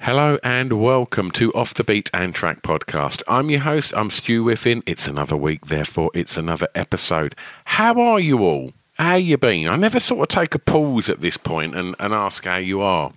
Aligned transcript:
Hello 0.00 0.38
and 0.42 0.82
welcome 0.82 1.30
to 1.32 1.52
Off 1.54 1.74
the 1.74 1.84
Beat 1.84 2.10
and 2.12 2.34
Track 2.34 2.62
podcast. 2.62 3.22
I'm 3.26 3.48
your 3.48 3.60
host, 3.60 3.94
I'm 3.96 4.10
Stu 4.10 4.44
Whiffin. 4.44 4.82
It's 4.86 5.06
another 5.06 5.36
week, 5.36 5.66
therefore 5.66 6.10
it's 6.12 6.36
another 6.36 6.68
episode. 6.74 7.34
How 7.64 7.98
are 7.98 8.20
you 8.20 8.42
all? 8.42 8.72
How 8.98 9.14
you 9.14 9.38
been? 9.38 9.68
I 9.68 9.76
never 9.76 9.98
sort 10.00 10.20
of 10.20 10.28
take 10.28 10.54
a 10.54 10.58
pause 10.58 11.08
at 11.08 11.22
this 11.22 11.36
point 11.38 11.74
and, 11.74 11.94
and 11.98 12.12
ask 12.12 12.44
how 12.44 12.56
you 12.56 12.82
are. 12.82 13.12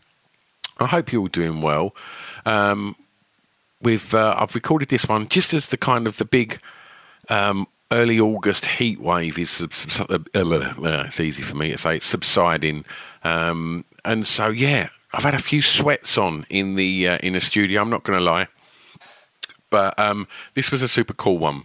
I 0.80 0.86
hope 0.86 1.12
you're 1.12 1.24
all 1.24 1.28
doing 1.28 1.62
well. 1.62 1.94
Um, 2.46 2.96
uh, 3.86 4.36
I've 4.38 4.56
recorded 4.56 4.90
this 4.90 5.08
one 5.08 5.28
just 5.28 5.54
as 5.54 5.68
the 5.68 5.78
kind 5.78 6.08
of 6.08 6.18
the 6.18 6.26
big 6.26 6.60
um, 7.30 7.68
early 7.92 8.20
August 8.20 8.66
heat 8.66 9.02
wave 9.02 9.38
is 9.38 9.62
uh, 9.62 10.06
uh, 10.10 10.20
it's 10.34 11.20
easy 11.20 11.44
for 11.44 11.56
me 11.56 11.72
to 11.72 11.78
say 11.78 11.98
it's 11.98 12.06
subsiding, 12.06 12.86
um, 13.24 13.84
and 14.06 14.26
so 14.26 14.48
yeah, 14.50 14.90
I've 15.18 15.24
had 15.24 15.34
a 15.34 15.40
few 15.40 15.64
sweats 15.64 16.16
on 16.16 16.46
in 16.48 16.76
the 16.76 17.08
uh, 17.08 17.18
in 17.24 17.34
the 17.34 17.42
studio. 17.42 17.82
I'm 17.82 17.90
not 17.90 18.04
going 18.04 18.20
to 18.20 18.24
lie, 18.24 18.48
but 19.72 19.98
um, 19.98 20.28
this 20.54 20.70
was 20.70 20.84
a 20.84 20.88
super 20.88 21.16
cool 21.16 21.40
one. 21.40 21.64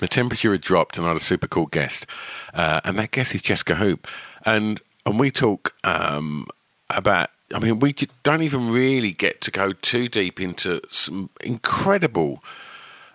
The 0.00 0.08
temperature 0.08 0.50
had 0.50 0.60
dropped, 0.60 0.98
and 0.98 1.06
I 1.06 1.10
had 1.10 1.16
a 1.16 1.20
super 1.20 1.46
cool 1.46 1.66
guest, 1.66 2.04
uh, 2.52 2.80
and 2.82 2.98
that 2.98 3.12
guest 3.12 3.32
is 3.32 3.42
Jesca 3.42 3.76
Hoop, 3.76 4.08
and 4.44 4.80
and 5.06 5.20
we 5.20 5.30
talk 5.30 5.72
um, 5.84 6.48
about. 6.90 7.30
I 7.54 7.60
mean, 7.60 7.78
we 7.78 7.94
don't 8.24 8.42
even 8.42 8.72
really 8.72 9.12
get 9.12 9.40
to 9.42 9.52
go 9.52 9.72
too 9.74 10.08
deep 10.08 10.40
into 10.40 10.80
some 10.90 11.30
incredible 11.42 12.42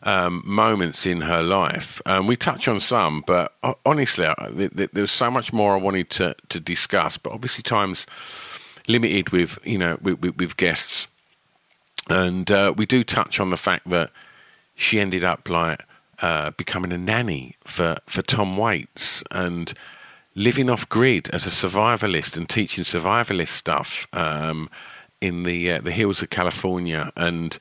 um, 0.03 0.41
moments 0.45 1.05
in 1.05 1.19
her 1.21 1.43
life. 1.43 2.01
Um, 2.05 2.27
we 2.27 2.37
touch 2.37 2.69
on 2.69 2.79
some, 2.79 3.25
but 3.27 3.55
honestly, 3.85 4.25
I, 4.25 4.51
th- 4.55 4.93
th- 4.93 5.09
so 5.09 5.29
much 5.29 5.51
more 5.51 5.73
I 5.73 5.77
wanted 5.77 6.09
to, 6.11 6.35
to 6.47 6.59
discuss. 6.61 7.17
But 7.17 7.33
obviously, 7.33 7.63
time's 7.63 8.05
limited 8.89 9.29
with 9.29 9.57
you 9.63 9.77
know 9.77 9.97
with, 10.01 10.19
with, 10.19 10.37
with 10.37 10.57
guests, 10.57 11.07
and 12.09 12.51
uh, 12.51 12.73
we 12.75 12.85
do 12.85 13.03
touch 13.03 13.39
on 13.39 13.51
the 13.51 13.57
fact 13.57 13.89
that 13.89 14.11
she 14.75 14.99
ended 14.99 15.23
up 15.23 15.47
like 15.47 15.81
uh, 16.21 16.51
becoming 16.51 16.91
a 16.91 16.97
nanny 16.97 17.55
for 17.63 17.97
for 18.07 18.21
Tom 18.21 18.57
Waits 18.57 19.23
and 19.31 19.73
living 20.35 20.69
off 20.69 20.87
grid 20.89 21.29
as 21.29 21.45
a 21.45 21.49
survivalist 21.49 22.35
and 22.35 22.49
teaching 22.49 22.83
survivalist 22.83 23.49
stuff 23.49 24.07
um, 24.11 24.69
in 25.21 25.43
the 25.43 25.71
uh, 25.71 25.81
the 25.81 25.91
hills 25.91 26.21
of 26.21 26.29
California 26.29 27.11
and 27.15 27.57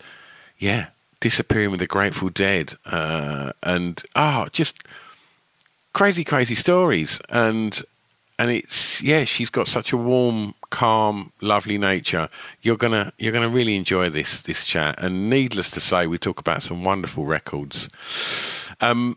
yeah 0.59 0.87
disappearing 1.21 1.71
with 1.71 1.81
the 1.81 1.87
Grateful 1.87 2.29
Dead 2.31 2.75
uh, 2.87 3.53
and 3.63 4.03
oh 4.17 4.49
just 4.53 4.83
crazy 5.93 6.25
crazy 6.25 6.55
stories. 6.55 7.21
And 7.29 7.83
and 8.39 8.51
it's 8.51 9.03
yeah 9.03 9.25
she's 9.25 9.51
got 9.51 9.69
such 9.69 9.93
a 9.93 9.97
warm 9.97 10.55
calm 10.71 11.33
lovely 11.41 11.79
nature. 11.79 12.29
You're 12.63 12.77
gonna 12.77 13.13
you're 13.19 13.33
gonna 13.33 13.49
really 13.49 13.77
enjoy 13.77 14.11
this 14.11 14.43
this 14.43 14.65
chat. 14.65 14.99
And 14.99 15.31
needless 15.31 15.71
to 15.73 15.81
say 15.81 16.07
we 16.07 16.19
talk 16.19 16.41
about 16.41 16.63
some 16.63 16.85
wonderful 16.85 17.25
records. 17.25 17.89
Um 18.81 19.17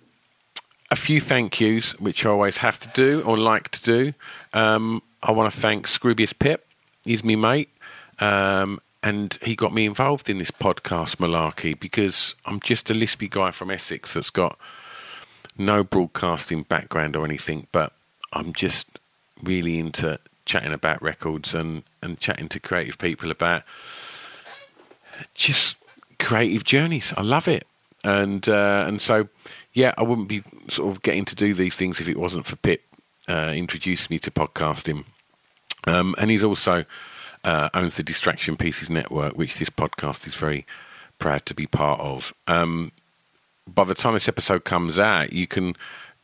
a 0.90 0.96
few 0.96 1.22
thank 1.22 1.62
yous 1.62 1.98
which 2.02 2.26
i 2.26 2.30
always 2.30 2.58
have 2.58 2.78
to 2.80 2.90
do 2.90 3.22
or 3.22 3.38
like 3.38 3.70
to 3.70 3.82
do. 3.84 4.14
Um 4.54 5.02
i 5.24 5.32
want 5.32 5.54
to 5.54 5.60
thank 5.60 5.88
Scroobius 5.88 6.38
Pip. 6.38 6.66
He's 7.06 7.24
me 7.24 7.36
mate. 7.36 7.70
Um 8.20 8.80
and 9.04 9.38
he 9.42 9.56
got 9.56 9.74
me 9.74 9.86
involved 9.86 10.30
in 10.30 10.38
this 10.38 10.52
podcast 10.52 11.16
malarkey 11.16 11.80
because 11.80 12.36
i'm 12.46 12.60
just 12.60 12.92
a 12.92 12.94
lispy 12.94 13.28
guy 13.28 13.50
from 13.50 13.72
essex 13.72 14.14
that's 14.14 14.30
got 14.30 14.60
no 15.58 15.84
broadcasting 15.84 16.64
background 16.64 17.16
or 17.16 17.26
anything, 17.26 17.68
but 17.72 17.94
I'm 18.34 18.54
just 18.54 18.91
really 19.44 19.80
into 19.80 20.20
chatting 20.46 20.74
about 20.74 21.02
records 21.02 21.54
and, 21.54 21.84
and 22.02 22.20
chatting 22.20 22.50
to 22.50 22.60
creative 22.60 22.98
people 22.98 23.32
about 23.32 23.64
just 25.36 25.76
creative 26.20 26.64
journeys. 26.64 27.14
I 27.16 27.22
love 27.22 27.48
it. 27.48 27.68
And 28.04 28.48
uh, 28.50 28.86
and 28.88 29.00
so, 29.00 29.28
yeah, 29.74 29.94
I 29.98 30.02
wouldn't 30.04 30.28
be 30.28 30.44
sort 30.70 30.96
of 30.96 31.04
getting 31.04 31.26
to 31.26 31.36
do 31.36 31.54
these 31.54 31.76
things 31.76 32.00
if 32.00 32.08
it 32.08 32.18
wasn't 32.18 32.48
for 32.48 32.56
Pip 32.56 32.82
uh, 33.28 33.54
introducing 33.56 34.08
me 34.10 34.20
to 34.20 34.32
podcasting. 34.32 35.06
Um, 35.88 36.16
and 36.18 36.32
he's 36.32 36.44
also 36.44 36.86
uh, 37.44 37.70
owns 37.74 37.98
the 37.98 38.04
Distraction 38.04 38.58
Pieces 38.58 38.90
Network, 38.90 39.38
which 39.38 39.58
this 39.58 39.70
podcast 39.70 40.28
is 40.28 40.34
very 40.34 40.66
proud 41.20 41.46
to 41.46 41.54
be 41.54 41.68
part 41.68 42.00
of. 42.00 42.34
Um, 42.48 42.92
by 43.68 43.84
the 43.84 43.96
time 43.96 44.16
this 44.16 44.28
episode 44.28 44.64
comes 44.64 45.00
out, 45.00 45.34
you 45.34 45.48
can 45.48 45.76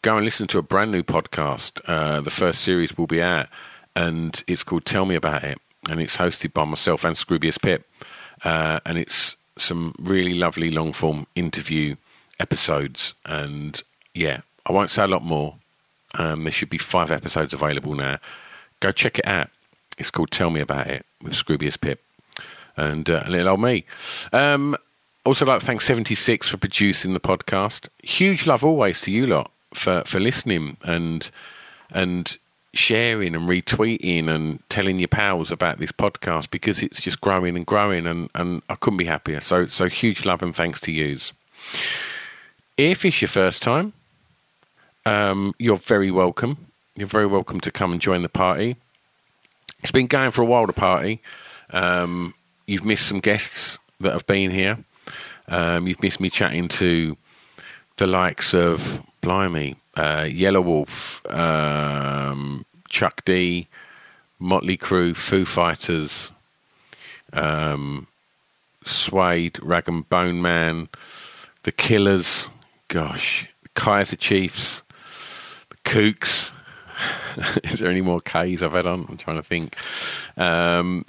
go 0.01 0.15
and 0.15 0.25
listen 0.25 0.47
to 0.47 0.57
a 0.57 0.61
brand 0.63 0.91
new 0.91 1.03
podcast. 1.03 1.81
Uh, 1.85 2.21
the 2.21 2.31
first 2.31 2.61
series 2.61 2.97
will 2.97 3.07
be 3.07 3.21
out, 3.21 3.47
and 3.95 4.43
it's 4.47 4.63
called 4.63 4.85
Tell 4.85 5.05
Me 5.05 5.15
About 5.15 5.43
It, 5.43 5.59
and 5.89 5.99
it's 5.99 6.17
hosted 6.17 6.53
by 6.53 6.65
myself 6.65 7.03
and 7.03 7.15
Scroobius 7.15 7.61
Pip, 7.61 7.85
uh, 8.43 8.79
and 8.85 8.97
it's 8.97 9.35
some 9.57 9.93
really 9.99 10.33
lovely 10.33 10.71
long 10.71 10.93
form 10.93 11.25
interview 11.35 11.95
episodes. 12.39 13.13
And 13.25 13.81
yeah, 14.13 14.41
I 14.65 14.71
won't 14.71 14.91
say 14.91 15.03
a 15.03 15.07
lot 15.07 15.23
more. 15.23 15.55
Um, 16.15 16.43
there 16.43 16.53
should 16.53 16.69
be 16.69 16.77
five 16.77 17.11
episodes 17.11 17.53
available 17.53 17.95
now. 17.95 18.19
Go 18.79 18.91
check 18.91 19.19
it 19.19 19.27
out. 19.27 19.49
It's 19.97 20.11
called 20.11 20.31
Tell 20.31 20.51
Me 20.51 20.61
About 20.61 20.87
It 20.87 21.05
with 21.23 21.33
Scroobius 21.33 21.79
Pip 21.79 22.01
and 22.75 23.09
uh, 23.09 23.23
a 23.25 23.31
little 23.31 23.49
old 23.49 23.61
me. 23.61 23.83
Um, 24.31 24.77
also, 25.25 25.45
like 25.45 25.59
to 25.59 25.65
thank 25.65 25.81
76 25.81 26.47
for 26.47 26.57
producing 26.57 27.13
the 27.13 27.19
podcast. 27.19 27.89
Huge 28.03 28.45
love 28.47 28.63
always 28.63 29.01
to 29.01 29.11
you 29.11 29.25
lot 29.27 29.51
for, 29.73 30.03
for 30.05 30.19
listening 30.19 30.77
and 30.83 31.29
and 31.91 32.37
sharing 32.73 33.33
and 33.33 33.49
retweeting 33.49 34.29
and 34.29 34.59
telling 34.69 34.99
your 34.99 35.07
pals 35.07 35.51
about 35.51 35.79
this 35.79 35.91
podcast 35.91 36.51
because 36.51 36.83
it's 36.83 37.01
just 37.01 37.21
growing 37.21 37.55
and 37.55 37.65
growing 37.65 38.05
and, 38.05 38.29
and 38.35 38.61
I 38.69 38.75
couldn't 38.75 38.97
be 38.97 39.05
happier. 39.05 39.39
So 39.39 39.67
so 39.67 39.87
huge 39.87 40.25
love 40.25 40.43
and 40.43 40.55
thanks 40.55 40.79
to 40.81 40.91
yous. 40.91 41.33
If 42.77 43.05
it's 43.05 43.21
your 43.21 43.29
first 43.29 43.63
time, 43.63 43.93
um, 45.05 45.53
you're 45.57 45.77
very 45.77 46.11
welcome. 46.11 46.57
You're 46.95 47.07
very 47.07 47.27
welcome 47.27 47.59
to 47.61 47.71
come 47.71 47.91
and 47.91 48.01
join 48.01 48.21
the 48.21 48.29
party. 48.29 48.75
It's 49.79 49.91
been 49.91 50.07
going 50.07 50.31
for 50.31 50.41
a 50.41 50.45
while, 50.45 50.67
the 50.67 50.73
party. 50.73 51.21
Um, 51.71 52.33
you've 52.65 52.85
missed 52.85 53.07
some 53.07 53.19
guests 53.19 53.79
that 53.99 54.13
have 54.13 54.27
been 54.27 54.51
here. 54.51 54.77
Um, 55.47 55.87
you've 55.87 56.01
missed 56.01 56.19
me 56.19 56.29
chatting 56.29 56.67
to 56.69 57.15
the 57.97 58.07
likes 58.07 58.53
of 58.53 59.01
Blimey, 59.27 59.75
uh, 59.97 60.23
Yelawolf, 60.23 61.19
um, 61.29 62.65
Chuck 62.87 63.25
D, 63.25 63.67
Motley 64.39 64.77
Crue, 64.77 65.13
Foo 65.17 65.43
Fighters, 65.43 66.31
um, 67.33 68.07
Suede, 68.85 69.59
Rag 69.61 69.89
and 69.89 70.07
Bone 70.07 70.41
Man, 70.41 70.87
The 71.63 71.73
Killers, 71.73 72.47
gosh, 72.87 73.45
Kaiser 73.75 74.15
Chiefs, 74.15 74.81
The 75.71 75.77
Kooks. 75.83 76.53
Is 77.65 77.81
there 77.81 77.91
any 77.91 77.99
more 77.99 78.21
K's 78.21 78.63
I've 78.63 78.71
had 78.71 78.87
on? 78.87 79.07
I'm 79.09 79.17
trying 79.17 79.35
to 79.35 79.43
think. 79.43 79.75
Um, 80.37 81.05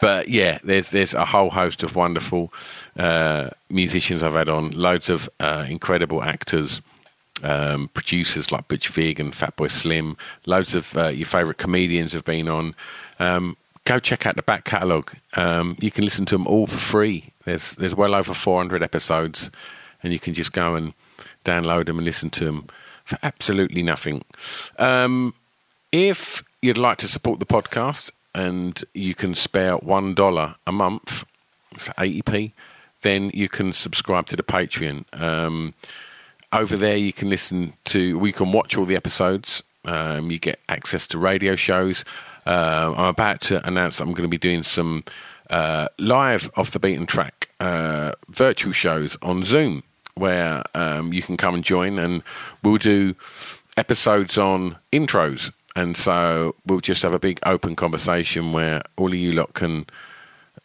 but 0.00 0.26
yeah, 0.26 0.58
there's 0.64 0.88
there's 0.90 1.14
a 1.14 1.24
whole 1.24 1.50
host 1.50 1.84
of 1.84 1.94
wonderful 1.94 2.52
uh, 2.98 3.50
musicians 3.70 4.24
I've 4.24 4.34
had 4.34 4.48
on, 4.48 4.72
loads 4.72 5.08
of 5.08 5.30
uh, 5.38 5.64
incredible 5.68 6.24
actors, 6.24 6.80
um, 7.42 7.88
producers 7.94 8.50
like 8.52 8.68
Butch 8.68 8.88
Vig 8.88 9.20
and 9.20 9.32
Fatboy 9.32 9.70
Slim, 9.70 10.16
loads 10.46 10.74
of 10.74 10.96
uh, 10.96 11.08
your 11.08 11.26
favourite 11.26 11.58
comedians 11.58 12.12
have 12.12 12.24
been 12.24 12.48
on. 12.48 12.74
Um, 13.18 13.56
go 13.84 13.98
check 13.98 14.26
out 14.26 14.36
the 14.36 14.42
back 14.42 14.64
catalogue. 14.64 15.12
Um, 15.34 15.76
you 15.80 15.90
can 15.90 16.04
listen 16.04 16.24
to 16.26 16.34
them 16.34 16.46
all 16.46 16.66
for 16.66 16.78
free. 16.78 17.32
There's 17.44 17.74
there's 17.76 17.94
well 17.94 18.14
over 18.14 18.34
400 18.34 18.82
episodes, 18.82 19.50
and 20.02 20.12
you 20.12 20.18
can 20.18 20.34
just 20.34 20.52
go 20.52 20.74
and 20.74 20.94
download 21.44 21.86
them 21.86 21.98
and 21.98 22.04
listen 22.04 22.30
to 22.30 22.44
them 22.44 22.66
for 23.04 23.18
absolutely 23.22 23.82
nothing. 23.82 24.24
Um, 24.78 25.34
if 25.90 26.42
you'd 26.62 26.78
like 26.78 26.98
to 26.98 27.08
support 27.08 27.38
the 27.40 27.46
podcast 27.46 28.10
and 28.34 28.82
you 28.94 29.14
can 29.14 29.34
spare 29.34 29.76
one 29.76 30.14
dollar 30.14 30.54
a 30.66 30.72
month, 30.72 31.24
it's 31.72 31.88
80p, 31.88 32.52
then 33.02 33.30
you 33.34 33.48
can 33.48 33.72
subscribe 33.72 34.26
to 34.26 34.36
the 34.36 34.42
Patreon. 34.42 35.04
Over 36.52 36.76
there, 36.76 36.96
you 36.96 37.12
can 37.12 37.30
listen 37.30 37.74
to, 37.86 38.18
we 38.18 38.32
can 38.32 38.52
watch 38.52 38.76
all 38.76 38.84
the 38.84 38.96
episodes. 38.96 39.62
Um, 39.84 40.30
you 40.30 40.38
get 40.38 40.60
access 40.68 41.06
to 41.08 41.18
radio 41.18 41.56
shows. 41.56 42.04
Uh, 42.46 42.92
I'm 42.96 43.06
about 43.06 43.40
to 43.42 43.66
announce 43.66 44.00
I'm 44.00 44.12
going 44.12 44.22
to 44.22 44.28
be 44.28 44.38
doing 44.38 44.62
some 44.62 45.04
uh, 45.50 45.88
live 45.98 46.50
off 46.56 46.70
the 46.72 46.78
beaten 46.78 47.06
track 47.06 47.48
uh, 47.60 48.12
virtual 48.28 48.72
shows 48.72 49.16
on 49.22 49.44
Zoom 49.44 49.82
where 50.14 50.62
um, 50.74 51.12
you 51.12 51.22
can 51.22 51.36
come 51.36 51.54
and 51.54 51.64
join, 51.64 51.98
and 51.98 52.22
we'll 52.62 52.76
do 52.76 53.14
episodes 53.76 54.38
on 54.38 54.76
intros. 54.92 55.52
And 55.74 55.96
so 55.96 56.54
we'll 56.66 56.80
just 56.80 57.02
have 57.02 57.14
a 57.14 57.18
big 57.18 57.40
open 57.46 57.76
conversation 57.76 58.52
where 58.52 58.82
all 58.98 59.08
of 59.08 59.14
you 59.14 59.32
lot 59.32 59.54
can 59.54 59.86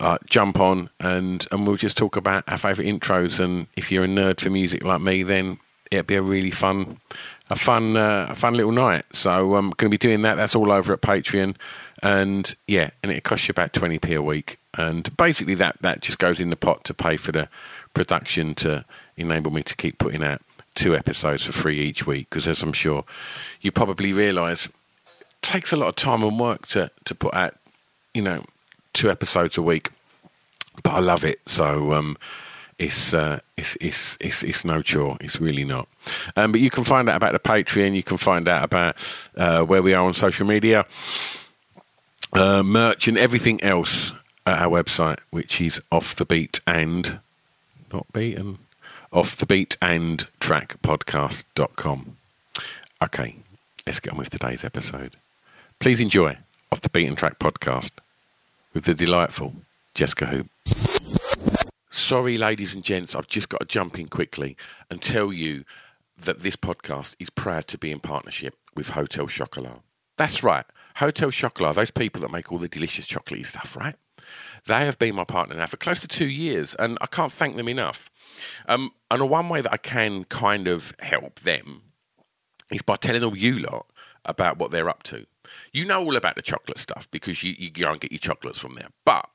uh, 0.01 0.17
jump 0.29 0.59
on 0.59 0.89
and, 0.99 1.47
and 1.51 1.65
we'll 1.65 1.77
just 1.77 1.95
talk 1.95 2.17
about 2.17 2.43
our 2.47 2.57
favourite 2.57 2.89
intros. 2.89 3.39
And 3.39 3.67
if 3.77 3.89
you're 3.89 4.03
a 4.03 4.07
nerd 4.07 4.41
for 4.41 4.49
music 4.49 4.83
like 4.83 4.99
me, 4.99 5.23
then 5.23 5.59
it'll 5.91 6.03
be 6.03 6.15
a 6.15 6.21
really 6.21 6.51
fun, 6.51 6.99
a 7.49 7.55
fun, 7.55 7.97
uh, 7.97 8.27
a 8.29 8.35
fun 8.35 8.53
little 8.53 8.71
night. 8.71 9.05
So 9.13 9.55
I'm 9.55 9.71
going 9.71 9.89
to 9.89 9.89
be 9.89 9.97
doing 9.97 10.21
that. 10.23 10.35
That's 10.35 10.55
all 10.55 10.71
over 10.71 10.93
at 10.93 11.01
Patreon, 11.01 11.55
and 12.03 12.55
yeah, 12.67 12.89
and 13.01 13.11
it 13.11 13.23
costs 13.23 13.47
you 13.47 13.51
about 13.51 13.73
twenty 13.73 13.99
p 13.99 14.13
a 14.13 14.21
week. 14.21 14.59
And 14.77 15.15
basically, 15.17 15.55
that 15.55 15.77
that 15.81 16.01
just 16.01 16.19
goes 16.19 16.39
in 16.39 16.49
the 16.49 16.55
pot 16.55 16.83
to 16.85 16.93
pay 16.93 17.17
for 17.17 17.31
the 17.31 17.49
production 17.93 18.53
to 18.55 18.85
enable 19.15 19.51
me 19.51 19.63
to 19.63 19.75
keep 19.75 19.97
putting 19.97 20.23
out 20.23 20.41
two 20.75 20.95
episodes 20.95 21.43
for 21.43 21.51
free 21.51 21.79
each 21.79 22.05
week. 22.05 22.29
Because 22.29 22.47
as 22.47 22.61
I'm 22.61 22.73
sure 22.73 23.03
you 23.61 23.71
probably 23.71 24.13
realise, 24.13 24.69
takes 25.41 25.71
a 25.73 25.77
lot 25.77 25.89
of 25.89 25.95
time 25.95 26.23
and 26.23 26.39
work 26.39 26.67
to 26.67 26.91
to 27.05 27.15
put 27.15 27.33
out, 27.33 27.55
you 28.13 28.21
know, 28.21 28.43
two 28.93 29.09
episodes 29.09 29.57
a 29.57 29.61
week. 29.61 29.89
But 30.83 30.91
I 30.91 30.99
love 30.99 31.25
it. 31.25 31.39
So 31.47 31.93
um, 31.93 32.17
it's, 32.79 33.13
uh, 33.13 33.39
it's, 33.55 33.75
it's, 33.81 34.17
it's, 34.19 34.43
it's 34.43 34.65
no 34.65 34.81
chore. 34.81 35.17
It's 35.19 35.39
really 35.39 35.63
not. 35.63 35.87
Um, 36.35 36.51
but 36.51 36.61
you 36.61 36.69
can 36.69 36.83
find 36.83 37.09
out 37.09 37.15
about 37.15 37.33
the 37.33 37.39
Patreon. 37.39 37.95
You 37.95 38.03
can 38.03 38.17
find 38.17 38.47
out 38.47 38.63
about 38.63 38.95
uh, 39.35 39.63
where 39.63 39.81
we 39.81 39.93
are 39.93 40.05
on 40.05 40.13
social 40.13 40.45
media, 40.45 40.85
uh, 42.33 42.63
merch, 42.63 43.07
and 43.07 43.17
everything 43.17 43.63
else 43.63 44.11
at 44.45 44.61
our 44.61 44.69
website, 44.69 45.19
which 45.31 45.59
is 45.59 45.81
off 45.91 46.15
the 46.15 46.25
beat 46.25 46.59
and 46.67 47.19
not 47.91 48.05
beaten, 48.13 48.59
off 49.11 49.35
the 49.37 49.45
beat 49.45 49.77
and 49.81 50.27
track 50.39 50.75
podcast.com. 50.83 52.17
Okay, 53.01 53.35
let's 53.85 53.99
get 53.99 54.13
on 54.13 54.19
with 54.19 54.29
today's 54.29 54.63
episode. 54.63 55.15
Please 55.79 55.99
enjoy 55.99 56.37
off 56.71 56.81
the 56.81 56.89
beaten 56.89 57.15
track 57.15 57.39
podcast 57.39 57.91
with 58.73 58.85
the 58.85 58.93
delightful 58.93 59.53
Jesca 59.95 60.27
Hoop. 60.27 60.47
Sorry, 61.97 62.37
ladies 62.37 62.75
and 62.75 62.83
gents, 62.83 63.15
I've 63.15 63.27
just 63.27 63.49
got 63.49 63.59
to 63.61 63.65
jump 63.65 63.97
in 63.97 64.07
quickly 64.07 64.55
and 64.91 65.01
tell 65.01 65.33
you 65.33 65.65
that 66.15 66.43
this 66.43 66.55
podcast 66.55 67.15
is 67.19 67.31
proud 67.31 67.67
to 67.69 67.77
be 67.79 67.91
in 67.91 67.99
partnership 67.99 68.55
with 68.75 68.89
Hotel 68.89 69.25
Chocolat. 69.25 69.81
That's 70.15 70.43
right, 70.43 70.63
Hotel 70.97 71.31
Chocolat, 71.31 71.75
those 71.75 71.89
people 71.89 72.21
that 72.21 72.31
make 72.31 72.51
all 72.51 72.59
the 72.59 72.67
delicious 72.67 73.07
chocolatey 73.07 73.47
stuff, 73.47 73.75
right? 73.75 73.95
They 74.67 74.85
have 74.85 74.99
been 74.99 75.15
my 75.15 75.23
partner 75.23 75.55
now 75.55 75.65
for 75.65 75.77
close 75.77 75.99
to 76.01 76.07
two 76.07 76.27
years, 76.27 76.75
and 76.75 76.99
I 77.01 77.07
can't 77.07 77.33
thank 77.33 77.57
them 77.57 77.67
enough. 77.67 78.11
Um, 78.67 78.91
and 79.09 79.27
one 79.27 79.49
way 79.49 79.61
that 79.61 79.73
I 79.73 79.77
can 79.77 80.23
kind 80.25 80.67
of 80.67 80.93
help 80.99 81.39
them 81.39 81.81
is 82.71 82.83
by 82.83 82.97
telling 82.97 83.23
all 83.23 83.35
you 83.35 83.57
lot 83.57 83.87
about 84.23 84.59
what 84.59 84.69
they're 84.69 84.87
up 84.87 85.01
to. 85.03 85.25
You 85.73 85.83
know 85.83 86.03
all 86.03 86.15
about 86.15 86.35
the 86.35 86.43
chocolate 86.43 86.77
stuff 86.77 87.07
because 87.09 87.41
you, 87.41 87.55
you 87.57 87.71
go 87.71 87.91
and 87.91 87.99
get 87.99 88.11
your 88.11 88.19
chocolates 88.19 88.59
from 88.59 88.75
there. 88.75 88.89
But 89.03 89.27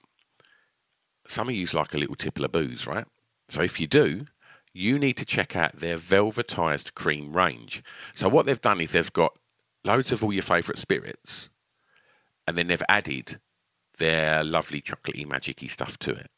some 1.32 1.48
of 1.48 1.74
like 1.74 1.94
a 1.94 1.98
little 1.98 2.14
tipple 2.14 2.44
of 2.44 2.52
booze, 2.52 2.86
right? 2.86 3.06
So 3.48 3.62
if 3.62 3.80
you 3.80 3.86
do, 3.86 4.26
you 4.72 4.98
need 4.98 5.16
to 5.18 5.24
check 5.24 5.56
out 5.56 5.78
their 5.78 5.98
velvetized 5.98 6.94
cream 6.94 7.34
range. 7.34 7.82
So 8.14 8.28
what 8.28 8.46
they've 8.46 8.60
done 8.60 8.80
is 8.80 8.92
they've 8.92 9.12
got 9.12 9.36
loads 9.84 10.12
of 10.12 10.22
all 10.22 10.32
your 10.32 10.42
favourite 10.42 10.78
spirits, 10.78 11.48
and 12.46 12.56
then 12.56 12.66
they've 12.66 12.82
added 12.88 13.40
their 13.98 14.44
lovely 14.44 14.80
chocolatey 14.80 15.26
magicy 15.26 15.70
stuff 15.70 15.98
to 15.98 16.10
it. 16.12 16.30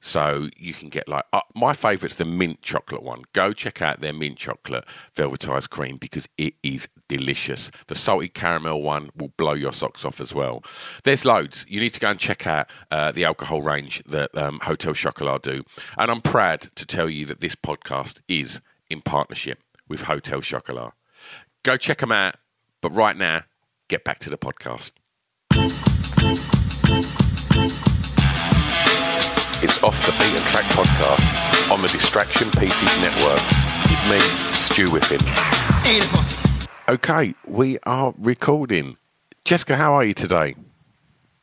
So 0.00 0.48
you 0.56 0.74
can 0.74 0.88
get 0.88 1.08
like 1.08 1.24
uh, 1.32 1.40
my 1.54 1.72
favourite's 1.72 2.16
the 2.16 2.24
mint 2.24 2.62
chocolate 2.62 3.02
one. 3.02 3.24
Go 3.32 3.52
check 3.52 3.82
out 3.82 4.00
their 4.00 4.12
mint 4.12 4.38
chocolate 4.38 4.84
velvetized 5.16 5.70
cream 5.70 5.96
because 5.96 6.28
it 6.38 6.54
is 6.62 6.88
delicious. 7.08 7.70
The 7.88 7.94
salted 7.94 8.34
caramel 8.34 8.82
one 8.82 9.10
will 9.16 9.32
blow 9.36 9.54
your 9.54 9.72
socks 9.72 10.04
off 10.04 10.20
as 10.20 10.34
well. 10.34 10.62
There's 11.04 11.24
loads. 11.24 11.64
You 11.68 11.80
need 11.80 11.94
to 11.94 12.00
go 12.00 12.10
and 12.10 12.20
check 12.20 12.46
out 12.46 12.68
uh, 12.90 13.12
the 13.12 13.24
alcohol 13.24 13.62
range 13.62 14.02
that 14.06 14.36
um, 14.36 14.60
Hotel 14.62 14.94
Chocolat 14.94 15.42
do. 15.42 15.64
And 15.96 16.10
I'm 16.10 16.20
proud 16.20 16.70
to 16.76 16.86
tell 16.86 17.08
you 17.08 17.26
that 17.26 17.40
this 17.40 17.54
podcast 17.54 18.20
is 18.28 18.60
in 18.90 19.02
partnership 19.02 19.62
with 19.88 20.02
Hotel 20.02 20.40
Chocolat. 20.40 20.92
Go 21.62 21.76
check 21.76 21.98
them 21.98 22.12
out. 22.12 22.36
But 22.80 22.94
right 22.94 23.16
now, 23.16 23.42
get 23.88 24.04
back 24.04 24.20
to 24.20 24.30
the 24.30 24.38
podcast. 24.38 24.92
It's 29.60 29.82
Off 29.82 30.06
the 30.06 30.12
Beaten 30.12 30.40
Track 30.46 30.66
podcast 30.66 31.68
on 31.68 31.82
the 31.82 31.88
Distraction 31.88 32.48
Pieces 32.52 32.96
Network 33.00 33.42
with 33.90 34.08
me, 34.08 34.20
Stu 34.52 34.88
Whiffin. 34.88 35.18
Okay, 36.88 37.34
we 37.44 37.76
are 37.82 38.14
recording. 38.18 38.96
Jesca, 39.44 39.74
how 39.74 39.94
are 39.94 40.04
you 40.04 40.14
today? 40.14 40.54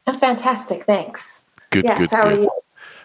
I'm 0.07 0.17
fantastic, 0.17 0.85
thanks. 0.85 1.43
Good, 1.71 1.83
yes, 1.83 1.99
good, 1.99 2.09
how 2.11 2.23
good. 2.23 2.39
are 2.39 2.41
you? 2.43 2.49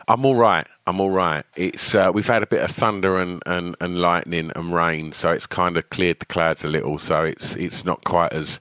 I'm 0.07 0.25
all 0.25 0.37
right. 0.37 0.69
I'm 0.87 1.01
all 1.01 1.11
right. 1.11 1.45
It's 1.57 1.93
uh, 1.93 2.13
we've 2.15 2.29
had 2.29 2.45
a 2.45 2.47
bit 2.47 2.63
of 2.63 2.71
thunder 2.71 3.19
and, 3.19 3.43
and, 3.47 3.75
and 3.81 3.99
lightning 3.99 4.53
and 4.55 4.73
rain, 4.73 5.13
so 5.13 5.33
it's 5.33 5.47
kind 5.47 5.77
of 5.77 5.91
cleared 5.91 6.21
the 6.21 6.27
clouds 6.27 6.63
a 6.63 6.69
little. 6.69 7.01
So 7.01 7.25
it's 7.25 7.57
it's 7.57 7.85
not 7.85 8.05
quite 8.05 8.33
as 8.33 8.61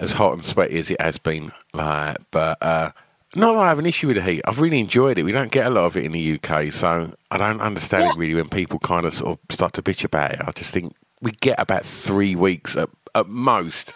as 0.00 0.10
hot 0.10 0.32
and 0.32 0.44
sweaty 0.44 0.80
as 0.80 0.90
it 0.90 1.00
has 1.00 1.18
been. 1.18 1.52
Like, 1.72 2.16
but 2.32 2.60
uh, 2.60 2.90
not 3.38 3.54
that 3.54 3.60
I 3.60 3.68
have 3.68 3.78
an 3.78 3.86
issue 3.86 4.08
with 4.08 4.16
the 4.16 4.22
heat. 4.22 4.42
I've 4.44 4.60
really 4.60 4.80
enjoyed 4.80 5.18
it. 5.18 5.22
We 5.22 5.32
don't 5.32 5.50
get 5.52 5.66
a 5.66 5.70
lot 5.70 5.84
of 5.84 5.96
it 5.96 6.04
in 6.04 6.12
the 6.12 6.34
UK, 6.42 6.72
so 6.72 7.12
I 7.30 7.36
don't 7.38 7.60
understand 7.60 8.04
Yeah. 8.04 8.10
it 8.12 8.18
really 8.18 8.34
when 8.34 8.48
people 8.48 8.78
kind 8.78 9.06
of 9.06 9.14
sort 9.14 9.38
of 9.38 9.54
start 9.54 9.72
to 9.74 9.82
bitch 9.82 10.04
about 10.04 10.32
it. 10.32 10.40
I 10.44 10.50
just 10.52 10.70
think 10.70 10.94
we 11.20 11.32
get 11.32 11.58
about 11.58 11.84
three 11.86 12.36
weeks 12.36 12.76
at, 12.76 12.88
at 13.14 13.28
most 13.28 13.92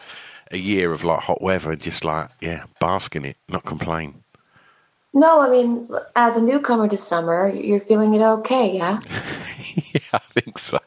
a 0.50 0.58
year 0.58 0.92
of 0.92 1.04
like 1.04 1.20
hot 1.20 1.40
weather 1.42 1.72
and 1.72 1.80
just 1.80 2.04
like 2.04 2.28
yeah, 2.40 2.64
bask 2.80 3.16
in 3.16 3.24
it, 3.24 3.36
not 3.48 3.64
complain. 3.64 4.22
No, 5.14 5.40
I 5.40 5.50
mean, 5.50 5.88
as 6.16 6.36
a 6.38 6.42
newcomer 6.42 6.88
to 6.88 6.96
summer, 6.96 7.48
you're 7.48 7.80
feeling 7.80 8.14
it 8.14 8.22
okay, 8.22 8.76
yeah? 8.76 9.00
yeah, 9.94 10.00
I 10.14 10.18
think 10.18 10.58
so. 10.58 10.78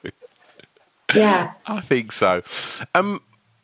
Yeah. 1.13 1.53
I 1.67 1.81
think 1.81 2.11
so. 2.11 2.41
Um, 2.95 3.21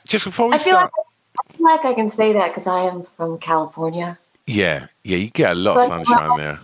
just 0.07 0.25
before 0.25 0.49
we 0.49 0.53
I 0.55 0.57
feel 0.59 0.75
like 0.75 0.89
start, 0.91 1.07
I 1.49 1.53
feel 1.53 1.65
like 1.65 1.85
I 1.85 1.93
can 1.93 2.07
say 2.07 2.33
that 2.33 2.49
because 2.49 2.67
I 2.67 2.81
am 2.83 3.03
from 3.17 3.39
California. 3.39 4.19
Yeah, 4.51 4.87
yeah, 5.03 5.17
you 5.17 5.29
get 5.29 5.51
a 5.51 5.55
lot 5.55 5.77
of 5.77 5.89
But- 5.89 6.05
sunshine 6.05 6.37
there. 6.37 6.59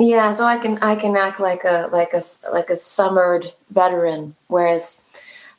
Yeah, 0.00 0.32
so 0.32 0.44
I 0.44 0.58
can 0.58 0.78
I 0.78 0.94
can 0.94 1.16
act 1.16 1.40
like 1.40 1.64
a 1.64 1.88
like 1.90 2.14
a 2.14 2.22
like 2.52 2.70
a 2.70 2.76
summered 2.76 3.50
veteran, 3.70 4.36
whereas 4.46 5.00